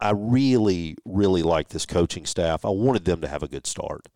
I 0.01 0.11
really, 0.11 0.97
really 1.05 1.43
like 1.43 1.69
this 1.69 1.87
coaching 1.87 2.27
staff. 2.27 2.65
I 2.65 2.71
wanted 2.71 3.05
them 3.05 3.21
to 3.21 3.29
have 3.29 3.43
a 3.43 3.49
good 3.49 3.67
start. 3.67 4.09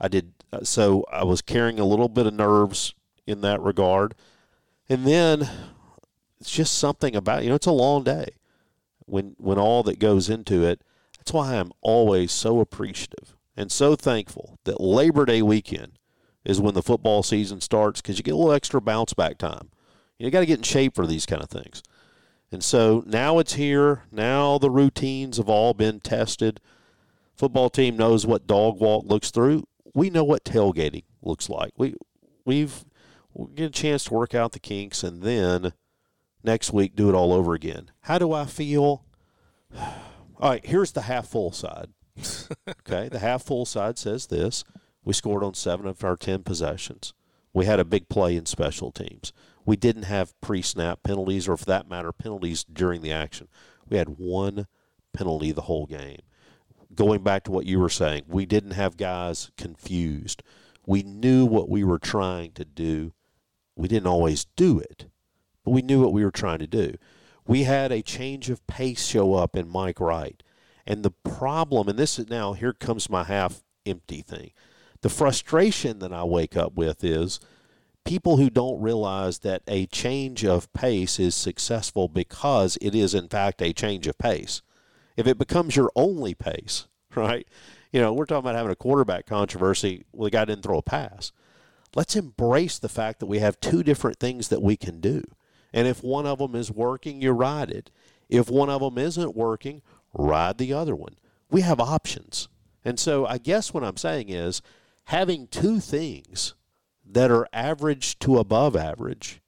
I 0.00 0.08
did. 0.08 0.32
uh, 0.52 0.64
So 0.64 1.04
I 1.12 1.24
was 1.24 1.42
carrying 1.42 1.78
a 1.78 1.84
little 1.84 2.08
bit 2.08 2.26
of 2.26 2.34
nerves 2.34 2.94
in 3.26 3.40
that 3.42 3.60
regard. 3.60 4.14
And 4.88 5.06
then 5.06 5.48
it's 6.40 6.50
just 6.50 6.78
something 6.78 7.16
about, 7.16 7.42
you 7.42 7.48
know, 7.48 7.56
it's 7.56 7.66
a 7.66 7.72
long 7.72 8.04
day 8.04 8.28
when, 9.06 9.34
when 9.38 9.58
all 9.58 9.82
that 9.84 9.98
goes 9.98 10.28
into 10.28 10.64
it. 10.64 10.82
That's 11.18 11.32
why 11.32 11.54
I'm 11.56 11.72
always 11.80 12.32
so 12.32 12.60
appreciative 12.60 13.34
and 13.56 13.72
so 13.72 13.96
thankful 13.96 14.58
that 14.64 14.80
Labor 14.80 15.24
Day 15.24 15.40
weekend 15.40 15.98
is 16.44 16.60
when 16.60 16.74
the 16.74 16.82
football 16.82 17.22
season 17.22 17.60
starts 17.62 18.02
because 18.02 18.18
you 18.18 18.22
get 18.24 18.34
a 18.34 18.36
little 18.36 18.52
extra 18.52 18.80
bounce 18.80 19.14
back 19.14 19.38
time. 19.38 19.70
You 20.18 20.30
got 20.30 20.40
to 20.40 20.46
get 20.46 20.58
in 20.58 20.64
shape 20.64 20.94
for 20.94 21.06
these 21.06 21.26
kind 21.26 21.42
of 21.42 21.48
things. 21.48 21.82
And 22.52 22.62
so 22.62 23.02
now 23.06 23.38
it's 23.38 23.54
here. 23.54 24.04
Now 24.12 24.58
the 24.58 24.70
routines 24.70 25.38
have 25.38 25.48
all 25.48 25.74
been 25.74 26.00
tested. 26.00 26.60
Football 27.36 27.70
team 27.70 27.96
knows 27.96 28.26
what 28.26 28.46
dog 28.46 28.80
walk 28.80 29.04
looks 29.06 29.30
through. 29.30 29.64
We 29.92 30.10
know 30.10 30.24
what 30.24 30.44
tailgating 30.44 31.04
looks 31.22 31.48
like. 31.48 31.72
We 31.76 31.94
we've 32.44 32.84
we'll 33.32 33.48
get 33.48 33.66
a 33.66 33.70
chance 33.70 34.04
to 34.04 34.14
work 34.14 34.34
out 34.34 34.52
the 34.52 34.60
kinks, 34.60 35.02
and 35.02 35.22
then 35.22 35.72
next 36.42 36.72
week 36.72 36.94
do 36.94 37.08
it 37.08 37.14
all 37.14 37.32
over 37.32 37.54
again. 37.54 37.90
How 38.02 38.18
do 38.18 38.32
I 38.32 38.44
feel? 38.44 39.04
All 40.40 40.50
right, 40.50 40.66
here's 40.66 40.92
the 40.92 41.02
half 41.02 41.28
full 41.28 41.52
side. 41.52 41.90
okay, 42.68 43.08
the 43.08 43.20
half 43.20 43.44
full 43.44 43.64
side 43.64 43.98
says 43.98 44.26
this 44.26 44.64
we 45.04 45.12
scored 45.12 45.44
on 45.44 45.54
seven 45.54 45.86
of 45.86 46.02
our 46.02 46.16
10 46.16 46.42
possessions. 46.42 47.12
We 47.52 47.66
had 47.66 47.78
a 47.78 47.84
big 47.84 48.08
play 48.08 48.36
in 48.36 48.46
special 48.46 48.90
teams. 48.90 49.32
We 49.64 49.76
didn't 49.76 50.04
have 50.04 50.38
pre 50.40 50.62
snap 50.62 51.02
penalties, 51.02 51.48
or 51.48 51.56
for 51.56 51.64
that 51.66 51.88
matter, 51.88 52.12
penalties 52.12 52.64
during 52.64 53.02
the 53.02 53.12
action. 53.12 53.48
We 53.88 53.96
had 53.96 54.18
one 54.18 54.66
penalty 55.12 55.52
the 55.52 55.62
whole 55.62 55.86
game. 55.86 56.20
Going 56.94 57.22
back 57.22 57.44
to 57.44 57.50
what 57.50 57.66
you 57.66 57.80
were 57.80 57.88
saying, 57.88 58.24
we 58.28 58.46
didn't 58.46 58.72
have 58.72 58.96
guys 58.96 59.50
confused. 59.56 60.42
We 60.86 61.02
knew 61.02 61.46
what 61.46 61.68
we 61.68 61.82
were 61.82 61.98
trying 61.98 62.52
to 62.52 62.64
do. 62.64 63.12
We 63.74 63.88
didn't 63.88 64.06
always 64.06 64.44
do 64.56 64.78
it, 64.78 65.06
but 65.64 65.72
we 65.72 65.82
knew 65.82 66.00
what 66.00 66.12
we 66.12 66.24
were 66.24 66.30
trying 66.30 66.60
to 66.60 66.66
do. 66.66 66.94
We 67.46 67.64
had 67.64 67.90
a 67.90 68.02
change 68.02 68.48
of 68.50 68.66
pace 68.66 69.04
show 69.06 69.34
up 69.34 69.56
in 69.56 69.68
Mike 69.68 70.00
Wright. 70.00 70.42
And 70.86 71.02
the 71.02 71.10
problem, 71.10 71.88
and 71.88 71.98
this 71.98 72.18
is 72.18 72.28
now, 72.28 72.52
here 72.52 72.72
comes 72.72 73.10
my 73.10 73.24
half 73.24 73.62
empty 73.86 74.22
thing. 74.22 74.52
The 75.00 75.08
frustration 75.08 75.98
that 75.98 76.12
I 76.12 76.24
wake 76.24 76.56
up 76.56 76.74
with 76.74 77.02
is 77.02 77.40
people 78.04 78.36
who 78.36 78.50
don't 78.50 78.80
realize 78.80 79.40
that 79.40 79.62
a 79.66 79.86
change 79.86 80.44
of 80.44 80.72
pace 80.72 81.18
is 81.18 81.34
successful 81.34 82.08
because 82.08 82.78
it 82.80 82.94
is, 82.94 83.14
in 83.14 83.28
fact, 83.28 83.62
a 83.62 83.72
change 83.72 84.06
of 84.06 84.18
pace. 84.18 84.62
If 85.16 85.26
it 85.26 85.38
becomes 85.38 85.76
your 85.76 85.90
only 85.96 86.34
pace, 86.34 86.86
right? 87.14 87.46
You 87.92 88.00
know, 88.00 88.12
we're 88.12 88.26
talking 88.26 88.40
about 88.40 88.56
having 88.56 88.72
a 88.72 88.76
quarterback 88.76 89.26
controversy. 89.26 90.04
Well, 90.12 90.24
the 90.24 90.30
guy 90.30 90.44
didn't 90.44 90.62
throw 90.62 90.78
a 90.78 90.82
pass. 90.82 91.32
Let's 91.94 92.16
embrace 92.16 92.78
the 92.78 92.88
fact 92.88 93.20
that 93.20 93.26
we 93.26 93.38
have 93.38 93.60
two 93.60 93.82
different 93.82 94.18
things 94.18 94.48
that 94.48 94.62
we 94.62 94.76
can 94.76 95.00
do. 95.00 95.22
And 95.72 95.86
if 95.86 96.02
one 96.02 96.26
of 96.26 96.38
them 96.38 96.54
is 96.54 96.70
working, 96.70 97.22
you 97.22 97.30
ride 97.30 97.70
it. 97.70 97.90
If 98.28 98.50
one 98.50 98.68
of 98.68 98.80
them 98.80 98.98
isn't 98.98 99.36
working, 99.36 99.82
ride 100.12 100.58
the 100.58 100.72
other 100.72 100.96
one. 100.96 101.16
We 101.50 101.60
have 101.60 101.78
options. 101.78 102.48
And 102.84 102.98
so 102.98 103.26
I 103.26 103.38
guess 103.38 103.72
what 103.72 103.84
I'm 103.84 103.96
saying 103.96 104.28
is 104.28 104.60
having 105.04 105.46
two 105.46 105.78
things 105.78 106.54
that 107.04 107.30
are 107.30 107.48
average 107.52 108.18
to 108.20 108.38
above 108.38 108.74
average 108.74 109.40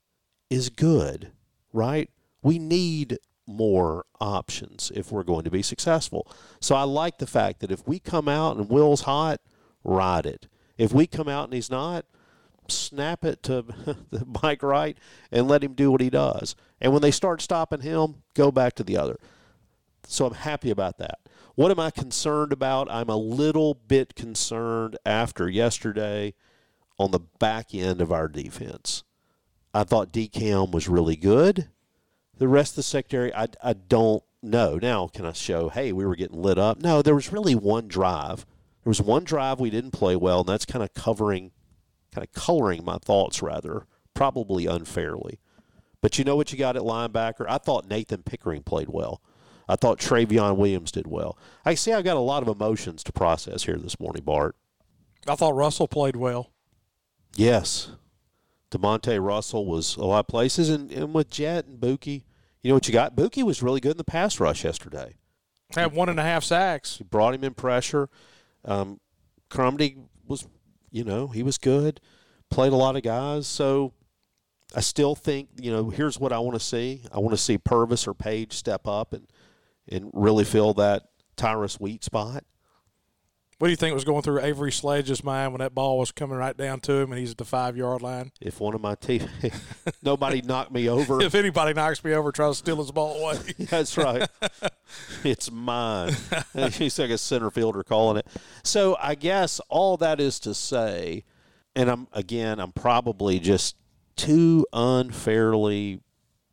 is 0.50 0.68
good, 0.68 1.32
right? 1.72 2.10
We 2.42 2.58
need 2.58 3.18
more 3.46 4.04
options 4.20 4.90
if 4.94 5.12
we're 5.12 5.22
going 5.22 5.44
to 5.44 5.50
be 5.50 5.62
successful. 5.62 6.30
So 6.60 6.74
I 6.74 6.82
like 6.82 7.18
the 7.18 7.26
fact 7.26 7.60
that 7.60 7.70
if 7.70 7.86
we 7.86 7.98
come 7.98 8.28
out 8.28 8.56
and 8.56 8.68
Will's 8.68 9.02
hot, 9.02 9.40
ride 9.84 10.26
it. 10.26 10.48
If 10.76 10.92
we 10.92 11.06
come 11.06 11.28
out 11.28 11.44
and 11.44 11.54
he's 11.54 11.70
not, 11.70 12.04
snap 12.68 13.24
it 13.24 13.42
to 13.44 13.62
the 14.10 14.24
Mike 14.42 14.62
Wright 14.62 14.98
and 15.30 15.48
let 15.48 15.62
him 15.62 15.74
do 15.74 15.90
what 15.90 16.00
he 16.00 16.10
does. 16.10 16.56
And 16.80 16.92
when 16.92 17.02
they 17.02 17.10
start 17.10 17.40
stopping 17.40 17.80
him, 17.80 18.22
go 18.34 18.50
back 18.50 18.74
to 18.74 18.84
the 18.84 18.96
other. 18.96 19.16
So 20.06 20.26
I'm 20.26 20.34
happy 20.34 20.70
about 20.70 20.98
that. 20.98 21.18
What 21.54 21.70
am 21.70 21.80
I 21.80 21.90
concerned 21.90 22.52
about? 22.52 22.90
I'm 22.90 23.08
a 23.08 23.16
little 23.16 23.74
bit 23.74 24.14
concerned 24.14 24.98
after 25.06 25.48
yesterday 25.48 26.34
on 26.98 27.10
the 27.10 27.20
back 27.38 27.74
end 27.74 28.00
of 28.00 28.12
our 28.12 28.28
defense. 28.28 29.04
I 29.74 29.84
thought 29.84 30.12
DCAM 30.12 30.70
was 30.70 30.88
really 30.88 31.16
good. 31.16 31.68
The 32.38 32.48
rest 32.48 32.72
of 32.72 32.76
the 32.76 32.82
secondary, 32.82 33.34
I, 33.34 33.48
I 33.62 33.74
don't 33.74 34.22
know. 34.42 34.78
Now, 34.80 35.08
can 35.08 35.26
I 35.26 35.32
show, 35.32 35.68
hey, 35.68 35.92
we 35.92 36.06
were 36.06 36.16
getting 36.16 36.40
lit 36.40 36.58
up? 36.58 36.80
No, 36.80 37.02
there 37.02 37.14
was 37.14 37.32
really 37.32 37.54
one 37.54 37.88
drive. 37.88 38.46
There 38.84 38.90
was 38.90 39.02
one 39.02 39.24
drive 39.24 39.60
we 39.60 39.70
didn't 39.70 39.90
play 39.90 40.16
well, 40.16 40.40
and 40.40 40.48
that's 40.48 40.64
kind 40.64 40.82
of 40.82 40.94
covering 40.94 41.52
kind 42.14 42.26
of 42.26 42.32
coloring 42.32 42.82
my 42.82 42.96
thoughts 42.96 43.42
rather, 43.42 43.86
probably 44.14 44.64
unfairly. 44.64 45.38
But 46.00 46.18
you 46.18 46.24
know 46.24 46.36
what 46.36 46.52
you 46.52 46.58
got 46.58 46.76
at 46.76 46.82
linebacker? 46.82 47.44
I 47.48 47.58
thought 47.58 47.88
Nathan 47.88 48.22
Pickering 48.22 48.62
played 48.62 48.88
well. 48.88 49.20
I 49.68 49.76
thought 49.76 49.98
Travion 49.98 50.56
Williams 50.56 50.92
did 50.92 51.06
well. 51.06 51.36
I 51.64 51.74
see 51.74 51.92
I've 51.92 52.04
got 52.04 52.16
a 52.16 52.20
lot 52.20 52.42
of 52.42 52.48
emotions 52.48 53.02
to 53.04 53.12
process 53.12 53.64
here 53.64 53.76
this 53.76 53.98
morning, 54.00 54.22
Bart. 54.22 54.56
I 55.28 55.34
thought 55.34 55.54
Russell 55.54 55.88
played 55.88 56.16
well. 56.16 56.52
Yes. 57.36 57.90
Demonte 58.70 59.22
Russell 59.22 59.66
was 59.66 59.96
a 59.96 60.04
lot 60.04 60.20
of 60.20 60.26
places, 60.28 60.70
and, 60.70 60.90
and 60.90 61.14
with 61.14 61.30
Jett 61.30 61.66
and 61.66 61.78
Buki, 61.80 62.24
you 62.62 62.70
know 62.70 62.74
what 62.74 62.88
you 62.88 62.92
got? 62.92 63.14
Buki 63.14 63.42
was 63.42 63.62
really 63.62 63.80
good 63.80 63.92
in 63.92 63.98
the 63.98 64.04
pass 64.04 64.40
rush 64.40 64.64
yesterday. 64.64 65.14
Had 65.74 65.92
one 65.92 66.08
and 66.08 66.18
a 66.18 66.22
half 66.22 66.44
sacks. 66.44 66.98
He 66.98 67.04
brought 67.04 67.34
him 67.34 67.44
in 67.44 67.54
pressure. 67.54 68.08
Um, 68.64 69.00
Crumedy 69.50 69.96
was 70.26 70.46
you 70.96 71.04
know, 71.04 71.28
he 71.28 71.42
was 71.42 71.58
good, 71.58 72.00
played 72.50 72.72
a 72.72 72.76
lot 72.76 72.96
of 72.96 73.02
guys. 73.02 73.46
So 73.46 73.92
I 74.74 74.80
still 74.80 75.14
think, 75.14 75.50
you 75.60 75.70
know, 75.70 75.90
here's 75.90 76.18
what 76.18 76.32
I 76.32 76.38
want 76.38 76.58
to 76.58 76.64
see. 76.64 77.02
I 77.12 77.18
want 77.18 77.32
to 77.32 77.42
see 77.42 77.58
Purvis 77.58 78.06
or 78.08 78.14
Page 78.14 78.54
step 78.54 78.88
up 78.88 79.12
and, 79.12 79.26
and 79.88 80.10
really 80.14 80.44
fill 80.44 80.72
that 80.74 81.04
Tyrus 81.36 81.78
Wheat 81.78 82.02
spot. 82.02 82.44
What 83.58 83.68
do 83.68 83.70
you 83.70 83.76
think 83.76 83.94
was 83.94 84.04
going 84.04 84.20
through 84.20 84.42
Avery 84.42 84.70
Sledge's 84.70 85.24
mind 85.24 85.52
when 85.52 85.60
that 85.60 85.74
ball 85.74 85.98
was 85.98 86.12
coming 86.12 86.36
right 86.36 86.54
down 86.54 86.78
to 86.80 86.92
him 86.92 87.10
and 87.10 87.18
he's 87.18 87.30
at 87.30 87.38
the 87.38 87.44
five 87.46 87.74
yard 87.74 88.02
line? 88.02 88.32
If 88.38 88.60
one 88.60 88.74
of 88.74 88.82
my 88.82 88.96
team, 88.96 89.26
nobody 90.02 90.42
knocked 90.42 90.72
me 90.72 90.90
over. 90.90 91.22
if 91.22 91.34
anybody 91.34 91.72
knocks 91.72 92.04
me 92.04 92.12
over, 92.12 92.32
try 92.32 92.48
to 92.48 92.54
steal 92.54 92.76
his 92.76 92.92
ball 92.92 93.18
away. 93.18 93.38
That's 93.58 93.96
right. 93.96 94.28
it's 95.24 95.50
mine. 95.50 96.14
he's 96.72 96.98
like 96.98 97.08
a 97.08 97.16
center 97.16 97.50
fielder 97.50 97.82
calling 97.82 98.18
it. 98.18 98.26
So 98.62 98.94
I 99.00 99.14
guess 99.14 99.58
all 99.70 99.96
that 99.98 100.20
is 100.20 100.38
to 100.40 100.52
say, 100.52 101.24
and 101.74 101.90
I'm 101.90 102.08
again, 102.12 102.60
I'm 102.60 102.72
probably 102.72 103.38
just 103.38 103.76
too 104.16 104.66
unfairly 104.74 106.00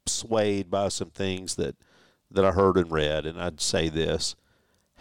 swayed 0.06 0.72
by 0.72 0.88
some 0.88 1.10
things 1.10 1.56
that 1.56 1.76
that 2.32 2.46
I 2.46 2.52
heard 2.52 2.78
and 2.78 2.90
read, 2.90 3.26
and 3.26 3.42
I'd 3.42 3.60
say 3.60 3.90
this 3.90 4.38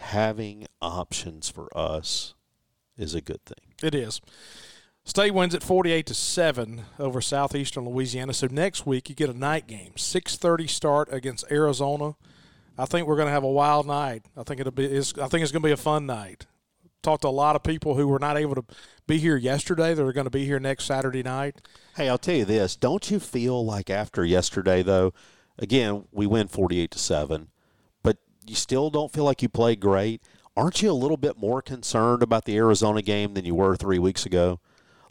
having 0.03 0.65
options 0.81 1.49
for 1.49 1.69
us 1.75 2.33
is 2.97 3.15
a 3.15 3.21
good 3.21 3.43
thing. 3.45 3.73
It 3.81 3.95
is. 3.95 4.21
State 5.05 5.31
wins 5.31 5.55
at 5.55 5.63
48 5.63 6.05
to 6.07 6.13
7 6.13 6.83
over 6.99 7.19
Southeastern 7.19 7.85
Louisiana. 7.85 8.33
So 8.33 8.47
next 8.49 8.85
week 8.85 9.09
you 9.09 9.15
get 9.15 9.29
a 9.29 9.37
night 9.37 9.67
game, 9.67 9.93
6:30 9.95 10.69
start 10.69 11.09
against 11.11 11.45
Arizona. 11.51 12.15
I 12.77 12.85
think 12.85 13.07
we're 13.07 13.17
going 13.17 13.27
to 13.27 13.33
have 13.33 13.43
a 13.43 13.51
wild 13.51 13.85
night. 13.85 14.25
I 14.37 14.43
think 14.43 14.59
it'll 14.59 14.71
be 14.71 14.85
it's, 14.85 15.17
I 15.17 15.27
think 15.27 15.43
it's 15.43 15.51
going 15.51 15.61
to 15.61 15.67
be 15.67 15.73
a 15.73 15.77
fun 15.77 16.05
night. 16.05 16.47
Talked 17.01 17.23
to 17.23 17.27
a 17.27 17.29
lot 17.29 17.57
of 17.57 17.63
people 17.63 17.95
who 17.95 18.07
were 18.07 18.19
not 18.19 18.37
able 18.37 18.55
to 18.55 18.63
be 19.05 19.17
here 19.17 19.35
yesterday 19.35 19.93
that 19.93 20.03
are 20.03 20.13
going 20.13 20.25
to 20.25 20.31
be 20.31 20.45
here 20.45 20.59
next 20.59 20.85
Saturday 20.85 21.21
night. 21.21 21.61
Hey, 21.97 22.07
I'll 22.07 22.17
tell 22.17 22.35
you 22.35 22.45
this, 22.45 22.77
don't 22.77 23.11
you 23.11 23.19
feel 23.19 23.63
like 23.65 23.89
after 23.89 24.23
yesterday 24.23 24.83
though, 24.83 25.13
again, 25.59 26.05
we 26.11 26.25
win 26.25 26.47
48 26.47 26.91
to 26.91 26.99
7 26.99 27.49
you 28.45 28.55
still 28.55 28.89
don't 28.89 29.11
feel 29.11 29.23
like 29.23 29.41
you 29.41 29.49
played 29.49 29.79
great, 29.79 30.21
aren't 30.55 30.81
you 30.81 30.91
a 30.91 30.93
little 30.93 31.17
bit 31.17 31.37
more 31.37 31.61
concerned 31.61 32.23
about 32.23 32.45
the 32.45 32.55
Arizona 32.57 33.01
game 33.01 33.33
than 33.33 33.45
you 33.45 33.55
were 33.55 33.75
three 33.75 33.99
weeks 33.99 34.25
ago? 34.25 34.59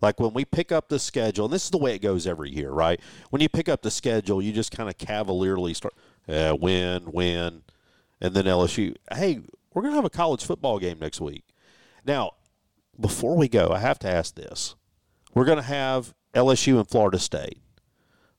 Like 0.00 0.18
when 0.18 0.34
we 0.34 0.44
pick 0.44 0.72
up 0.72 0.88
the 0.88 0.98
schedule, 0.98 1.44
and 1.44 1.54
this 1.54 1.64
is 1.64 1.70
the 1.70 1.78
way 1.78 1.94
it 1.94 2.02
goes 2.02 2.26
every 2.26 2.50
year, 2.50 2.70
right? 2.70 3.00
When 3.30 3.40
you 3.40 3.48
pick 3.48 3.68
up 3.68 3.82
the 3.82 3.90
schedule, 3.90 4.42
you 4.42 4.52
just 4.52 4.72
kind 4.72 4.88
of 4.88 4.98
cavalierly 4.98 5.74
start, 5.74 5.94
win, 6.26 7.12
win, 7.12 7.62
and 8.20 8.34
then 8.34 8.44
LSU. 8.44 8.96
Hey, 9.12 9.40
we're 9.72 9.82
going 9.82 9.92
to 9.92 9.96
have 9.96 10.04
a 10.04 10.10
college 10.10 10.44
football 10.44 10.78
game 10.80 10.98
next 10.98 11.20
week. 11.20 11.44
Now, 12.04 12.32
before 12.98 13.36
we 13.36 13.48
go, 13.48 13.68
I 13.70 13.78
have 13.78 14.00
to 14.00 14.08
ask 14.08 14.34
this. 14.34 14.74
We're 15.34 15.44
going 15.44 15.58
to 15.58 15.62
have 15.62 16.12
LSU 16.34 16.78
and 16.78 16.88
Florida 16.88 17.18
State. 17.20 17.61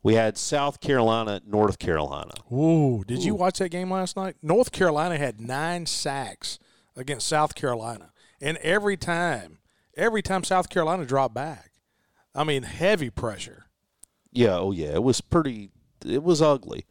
We 0.03 0.15
had 0.15 0.37
South 0.37 0.81
Carolina, 0.81 1.41
North 1.47 1.79
Carolina. 1.79 2.33
Ooh, 2.51 3.05
did 3.07 3.19
Ooh. 3.19 3.25
you 3.25 3.35
watch 3.35 3.59
that 3.59 3.69
game 3.69 3.89
last 3.89 4.17
night? 4.17 4.35
North 4.41 4.73
Carolina 4.73 5.17
had 5.17 5.39
nine 5.39 5.85
sacks 5.85 6.59
against 6.95 7.27
South 7.27 7.55
Carolina, 7.55 8.11
and 8.41 8.57
every 8.57 8.97
time, 8.97 9.59
every 9.95 10.21
time 10.21 10.43
South 10.43 10.69
Carolina 10.69 11.05
dropped 11.05 11.33
back, 11.33 11.71
I 12.35 12.43
mean, 12.43 12.63
heavy 12.63 13.09
pressure. 13.09 13.67
Yeah, 14.31 14.57
oh 14.57 14.73
yeah, 14.73 14.93
it 14.93 15.03
was 15.03 15.21
pretty. 15.21 15.71
It 16.05 16.21
was 16.21 16.41
ugly, 16.41 16.85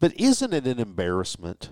but 0.00 0.18
isn't 0.18 0.54
it 0.54 0.66
an 0.66 0.78
embarrassment? 0.78 1.68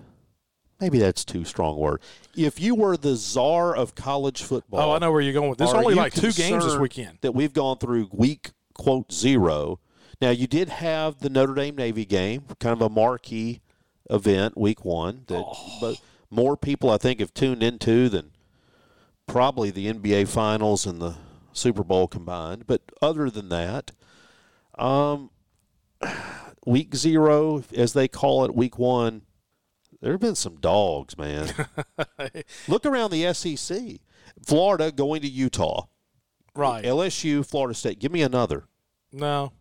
Maybe 0.79 0.99
that's 0.99 1.25
too 1.25 1.47
strong 1.47 1.77
a 1.77 1.79
word. 1.79 2.03
If 2.37 2.61
you 2.61 2.75
were 2.75 2.99
the 2.99 3.17
czar 3.17 3.75
of 3.75 3.95
college 3.95 4.43
football, 4.43 4.91
oh, 4.91 4.95
I 4.95 4.99
know 4.99 5.11
where 5.11 5.23
you're 5.23 5.33
going 5.33 5.49
with 5.49 5.59
this. 5.59 5.73
Only 5.73 5.95
like 5.95 6.13
two 6.13 6.33
games 6.33 6.67
this 6.67 6.77
weekend 6.77 7.19
that 7.23 7.33
we've 7.33 7.55
gone 7.55 7.79
through 7.79 8.11
week 8.13 8.51
quote 8.75 9.11
zero 9.11 9.81
now, 10.21 10.31
you 10.31 10.47
did 10.47 10.69
have 10.69 11.19
the 11.19 11.29
Notre 11.29 11.55
Dame 11.55 11.77
Navy 11.77 12.07
game, 12.07 12.45
kind 12.59 12.73
of 12.73 12.81
a 12.81 12.89
marquee 12.89 13.61
event, 14.09 14.57
week 14.57 14.85
one, 14.85 15.25
that 15.27 15.45
oh. 15.45 15.95
more 16.31 16.57
people, 16.57 16.91
I 16.91 16.97
think, 16.97 17.21
have 17.21 17.35
tuned 17.35 17.63
into 17.63 18.09
than 18.09 18.33
probably 19.27 19.71
the 19.71 19.93
NBA 19.93 20.29
Finals 20.29 20.87
and 20.87 21.01
the 21.01 21.17
Super 21.53 21.85
Bowl 21.85 22.09
combined. 22.09 22.67
But 22.67 22.83
other 23.03 23.29
than 23.29 23.51
that, 23.51 23.93
um, 24.79 25.31
week 26.67 26.95
zero, 26.95 27.63
as 27.75 27.93
they 27.93 28.09
call 28.09 28.45
it, 28.45 28.55
week 28.55 28.79
one, 28.79 29.23
there 30.01 30.13
have 30.13 30.21
been 30.21 30.35
some 30.35 30.57
dogs, 30.57 31.19
man. 31.19 31.53
Look 32.69 32.87
around 32.87 33.11
the 33.11 33.33
SEC. 33.35 33.99
Florida 34.45 34.93
going 34.93 35.23
to 35.23 35.29
Utah. 35.29 35.87
Right. 36.55 36.85
LSU, 36.85 37.45
Florida 37.45 37.75
State. 37.75 37.99
Give 37.99 38.13
me 38.13 38.23
another. 38.23 38.65
No, 39.13 39.53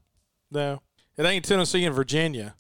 no, 0.52 0.82
it 1.18 1.26
ain't 1.26 1.46
Tennessee 1.46 1.86
and 1.86 1.96
Virginia. 1.96 2.56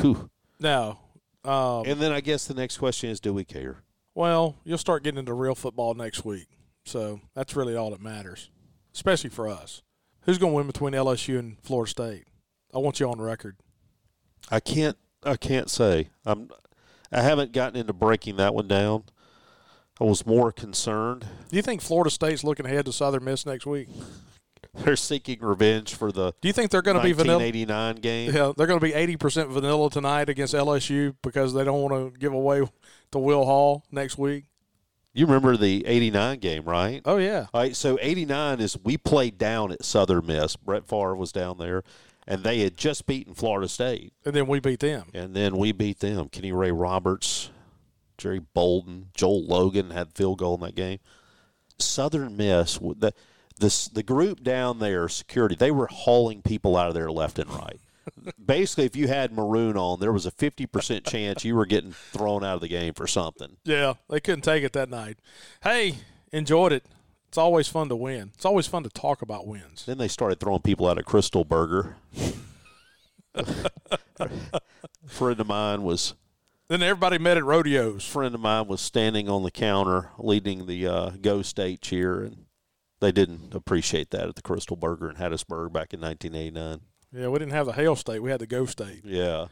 Whew. 0.00 0.30
No. 0.60 0.98
Um, 1.44 1.84
And 1.86 2.00
then 2.00 2.10
I 2.12 2.20
guess 2.20 2.46
the 2.46 2.54
next 2.54 2.78
question 2.78 3.10
is, 3.10 3.20
do 3.20 3.32
we 3.34 3.44
care? 3.44 3.82
well, 4.14 4.56
you'll 4.64 4.78
start 4.78 5.02
getting 5.02 5.18
into 5.18 5.34
real 5.34 5.54
football 5.54 5.92
next 5.94 6.24
week, 6.24 6.46
so 6.84 7.20
that's 7.34 7.56
really 7.56 7.74
all 7.76 7.90
that 7.90 8.00
matters, 8.00 8.48
especially 8.94 9.30
for 9.30 9.48
us. 9.48 9.82
Who's 10.22 10.38
going 10.38 10.52
to 10.52 10.56
win 10.56 10.66
between 10.66 10.92
LSU 10.94 11.38
and 11.38 11.58
Florida 11.62 11.90
State? 11.90 12.24
I 12.74 12.78
want 12.78 12.98
you 13.00 13.10
on 13.10 13.20
record. 13.20 13.56
I 14.50 14.60
can't. 14.60 14.96
I 15.22 15.36
can't 15.36 15.68
say. 15.68 16.10
I'm. 16.24 16.48
I 17.12 17.20
haven't 17.22 17.52
gotten 17.52 17.78
into 17.78 17.92
breaking 17.92 18.36
that 18.36 18.54
one 18.54 18.66
down. 18.68 19.04
I 20.00 20.04
was 20.04 20.24
more 20.26 20.50
concerned. 20.50 21.26
Do 21.50 21.56
you 21.56 21.62
think 21.62 21.80
Florida 21.82 22.10
State's 22.10 22.42
looking 22.42 22.66
ahead 22.66 22.86
to 22.86 22.92
Southern 22.92 23.24
Miss 23.24 23.44
next 23.46 23.66
week? 23.66 23.88
They're 24.84 24.96
seeking 24.96 25.38
revenge 25.40 25.94
for 25.94 26.10
the 26.12 26.32
Do 26.40 26.48
you 26.48 26.52
think 26.52 26.70
they're 26.70 26.82
going 26.82 26.96
to 26.96 27.02
be 27.02 27.12
vanilla? 27.12 27.38
1989 27.38 27.96
game. 27.96 28.32
Yeah, 28.34 28.52
they're 28.56 28.66
going 28.66 28.80
to 28.80 28.84
be 28.84 28.92
eighty 28.94 29.16
percent 29.16 29.48
vanilla 29.50 29.88
tonight 29.90 30.28
against 30.28 30.52
LSU 30.54 31.14
because 31.22 31.54
they 31.54 31.64
don't 31.64 31.80
want 31.80 32.14
to 32.14 32.18
give 32.18 32.32
away 32.32 32.66
to 33.12 33.18
Will 33.18 33.44
Hall 33.44 33.84
next 33.92 34.18
week. 34.18 34.44
You 35.16 35.26
remember 35.26 35.56
the 35.56 35.86
89 35.86 36.40
game, 36.40 36.64
right? 36.64 37.00
Oh 37.04 37.18
yeah, 37.18 37.46
All 37.54 37.60
right, 37.60 37.76
so 37.76 37.96
89 38.02 38.58
is 38.60 38.76
we 38.82 38.96
played 38.96 39.38
down 39.38 39.70
at 39.70 39.84
Southern 39.84 40.26
Miss. 40.26 40.56
Brett 40.56 40.88
Favre 40.88 41.14
was 41.14 41.30
down 41.30 41.58
there, 41.58 41.84
and 42.26 42.42
they 42.42 42.58
had 42.62 42.76
just 42.76 43.06
beaten 43.06 43.32
Florida 43.32 43.68
State. 43.68 44.12
and 44.24 44.34
then 44.34 44.48
we 44.48 44.58
beat 44.58 44.80
them. 44.80 45.04
And 45.14 45.32
then 45.36 45.56
we 45.56 45.70
beat 45.70 46.00
them. 46.00 46.28
Kenny 46.30 46.50
Ray 46.50 46.72
Roberts, 46.72 47.50
Jerry 48.18 48.40
Bolden, 48.40 49.10
Joel 49.14 49.44
Logan 49.46 49.90
had 49.90 50.12
field 50.14 50.38
goal 50.38 50.56
in 50.56 50.62
that 50.62 50.74
game. 50.74 50.98
Southern 51.78 52.36
Miss, 52.36 52.78
the 52.78 53.12
the 53.58 53.88
the 53.92 54.02
group 54.02 54.42
down 54.42 54.78
there, 54.78 55.08
security, 55.08 55.54
they 55.54 55.70
were 55.70 55.86
hauling 55.86 56.42
people 56.42 56.76
out 56.76 56.88
of 56.88 56.94
there 56.94 57.10
left 57.10 57.38
and 57.38 57.50
right. 57.50 57.80
Basically, 58.44 58.84
if 58.84 58.94
you 58.96 59.08
had 59.08 59.32
maroon 59.32 59.76
on, 59.78 59.98
there 59.98 60.12
was 60.12 60.26
a 60.26 60.30
fifty 60.30 60.66
percent 60.66 61.04
chance 61.04 61.44
you 61.44 61.54
were 61.54 61.64
getting 61.66 61.92
thrown 61.92 62.44
out 62.44 62.56
of 62.56 62.60
the 62.60 62.68
game 62.68 62.92
for 62.92 63.06
something. 63.06 63.56
Yeah, 63.64 63.94
they 64.10 64.20
couldn't 64.20 64.42
take 64.42 64.62
it 64.62 64.72
that 64.74 64.90
night. 64.90 65.18
Hey, 65.62 65.96
enjoyed 66.32 66.72
it. 66.72 66.84
It's 67.28 67.38
always 67.38 67.66
fun 67.66 67.88
to 67.88 67.96
win. 67.96 68.30
It's 68.34 68.44
always 68.44 68.66
fun 68.66 68.82
to 68.82 68.90
talk 68.90 69.22
about 69.22 69.46
wins. 69.46 69.86
Then 69.86 69.98
they 69.98 70.08
started 70.08 70.38
throwing 70.38 70.60
people 70.60 70.86
out 70.86 70.98
of 70.98 71.04
Crystal 71.04 71.44
Burger. 71.44 71.96
friend 75.06 75.40
of 75.40 75.46
mine 75.46 75.82
was 75.82 76.14
Then 76.68 76.82
everybody 76.82 77.18
met 77.18 77.36
at 77.36 77.44
rodeos. 77.44 78.04
friend 78.06 78.34
of 78.34 78.40
mine 78.40 78.68
was 78.68 78.80
standing 78.80 79.28
on 79.28 79.42
the 79.42 79.50
counter 79.50 80.10
leading 80.18 80.66
the 80.66 80.86
uh, 80.86 81.10
Go 81.20 81.42
State 81.42 81.80
cheer, 81.80 82.22
and 82.22 82.43
they 83.04 83.12
didn't 83.12 83.54
appreciate 83.54 84.10
that 84.10 84.28
at 84.28 84.34
the 84.36 84.42
Crystal 84.42 84.76
Burger 84.76 85.08
in 85.10 85.16
Hattiesburg 85.16 85.72
back 85.72 85.92
in 85.92 86.00
1989. 86.00 86.80
Yeah, 87.12 87.28
we 87.28 87.38
didn't 87.38 87.52
have 87.52 87.66
the 87.66 87.72
Hail 87.74 87.94
State. 87.94 88.20
We 88.20 88.30
had 88.30 88.40
the 88.40 88.46
Go 88.46 88.66
State. 88.66 89.02
Yeah, 89.04 89.46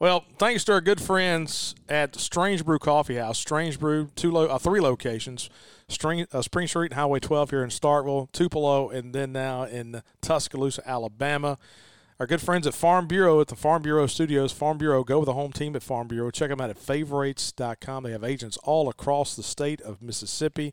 Well, 0.00 0.24
thanks 0.38 0.64
to 0.64 0.72
our 0.72 0.80
good 0.80 1.00
friends 1.00 1.76
at 1.88 2.16
Strange 2.16 2.64
Brew 2.64 2.80
Coffee 2.80 3.14
House. 3.16 3.38
Strange 3.38 3.78
Brew, 3.78 4.08
two 4.16 4.32
lo- 4.32 4.46
uh, 4.48 4.58
three 4.58 4.80
locations: 4.80 5.48
Spring, 5.88 6.26
uh, 6.32 6.42
Spring 6.42 6.66
Street 6.66 6.90
and 6.90 6.94
Highway 6.94 7.20
12 7.20 7.50
here 7.50 7.62
in 7.62 7.70
Starkville, 7.70 8.32
Tupelo, 8.32 8.88
and 8.90 9.14
then 9.14 9.30
now 9.32 9.62
in 9.62 10.02
Tuscaloosa, 10.22 10.82
Alabama. 10.88 11.56
Our 12.18 12.26
good 12.26 12.40
friends 12.40 12.66
at 12.66 12.74
Farm 12.74 13.06
Bureau 13.06 13.40
at 13.40 13.48
the 13.48 13.56
Farm 13.56 13.82
Bureau 13.82 14.06
Studios. 14.06 14.50
Farm 14.52 14.78
Bureau, 14.78 15.04
go 15.04 15.18
with 15.20 15.26
the 15.26 15.32
home 15.34 15.52
team 15.52 15.74
at 15.76 15.82
Farm 15.82 16.06
Bureau. 16.08 16.30
Check 16.30 16.48
them 16.50 16.60
out 16.60 16.70
at 16.70 16.78
favorites.com. 16.78 18.02
They 18.04 18.12
have 18.12 18.24
agents 18.24 18.56
all 18.64 18.88
across 18.88 19.34
the 19.36 19.42
state 19.42 19.80
of 19.80 20.00
Mississippi. 20.02 20.72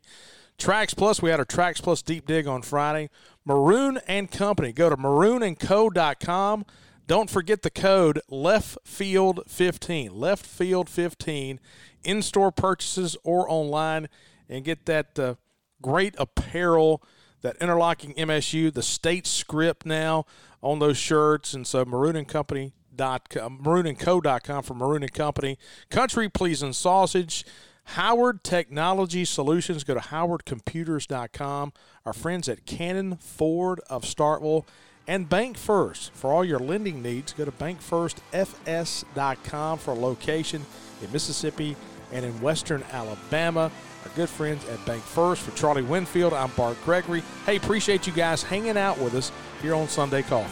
Trax 0.58 0.96
Plus, 0.96 1.20
we 1.20 1.30
had 1.30 1.40
our 1.40 1.46
Trax 1.46 1.82
Plus 1.82 2.02
deep 2.02 2.26
dig 2.26 2.46
on 2.46 2.62
Friday. 2.62 3.10
Maroon 3.44 3.98
and 4.06 4.30
Company. 4.30 4.72
Go 4.72 4.88
to 4.88 4.96
maroonandco.com. 4.96 6.64
Don't 7.06 7.28
forget 7.28 7.62
the 7.62 7.70
code 7.70 8.20
LEFTFIELD15. 8.30 10.10
LEFTFIELD15 10.10 11.58
in 12.04 12.22
store 12.22 12.52
purchases 12.52 13.16
or 13.24 13.50
online 13.50 14.08
and 14.48 14.64
get 14.64 14.86
that 14.86 15.18
uh, 15.18 15.34
great 15.80 16.14
apparel, 16.18 17.02
that 17.42 17.56
interlocking 17.60 18.14
MSU, 18.14 18.72
the 18.72 18.82
state 18.82 19.26
script 19.26 19.84
now 19.84 20.24
on 20.62 20.78
those 20.78 20.96
shirts. 20.96 21.54
And 21.54 21.66
so 21.66 21.84
Maroon 21.84 22.16
and 22.16 22.28
Company. 22.28 22.72
Dot 22.94 23.30
com, 23.30 23.58
maroonandco.com 23.64 24.64
for 24.64 24.74
Maroon 24.74 25.02
and 25.02 25.14
Company. 25.14 25.56
Country 25.88 26.28
Pleasing 26.28 26.74
Sausage. 26.74 27.42
Howard 27.84 28.44
Technology 28.44 29.24
Solutions. 29.24 29.84
Go 29.84 29.94
to 29.94 30.00
howardcomputers.com. 30.00 31.72
Our 32.06 32.12
friends 32.12 32.48
at 32.48 32.66
Cannon 32.66 33.16
Ford 33.16 33.80
of 33.90 34.04
Starkville 34.04 34.64
and 35.06 35.28
Bank 35.28 35.58
First. 35.58 36.12
For 36.14 36.32
all 36.32 36.44
your 36.44 36.58
lending 36.58 37.02
needs, 37.02 37.32
go 37.32 37.44
to 37.44 37.52
bankfirstfs.com 37.52 39.78
for 39.78 39.90
a 39.90 39.94
location 39.94 40.64
in 41.02 41.12
Mississippi 41.12 41.76
and 42.12 42.24
in 42.24 42.40
western 42.40 42.84
Alabama. 42.92 43.70
Our 44.04 44.10
good 44.16 44.28
friends 44.28 44.68
at 44.68 44.84
Bank 44.84 45.02
First. 45.02 45.42
For 45.42 45.56
Charlie 45.56 45.82
Winfield, 45.82 46.32
I'm 46.32 46.50
Bart 46.50 46.76
Gregory. 46.84 47.22
Hey, 47.46 47.56
appreciate 47.56 48.06
you 48.06 48.12
guys 48.12 48.42
hanging 48.42 48.76
out 48.76 48.98
with 48.98 49.14
us 49.14 49.32
here 49.60 49.74
on 49.74 49.88
Sunday 49.88 50.22
Coffee. 50.22 50.50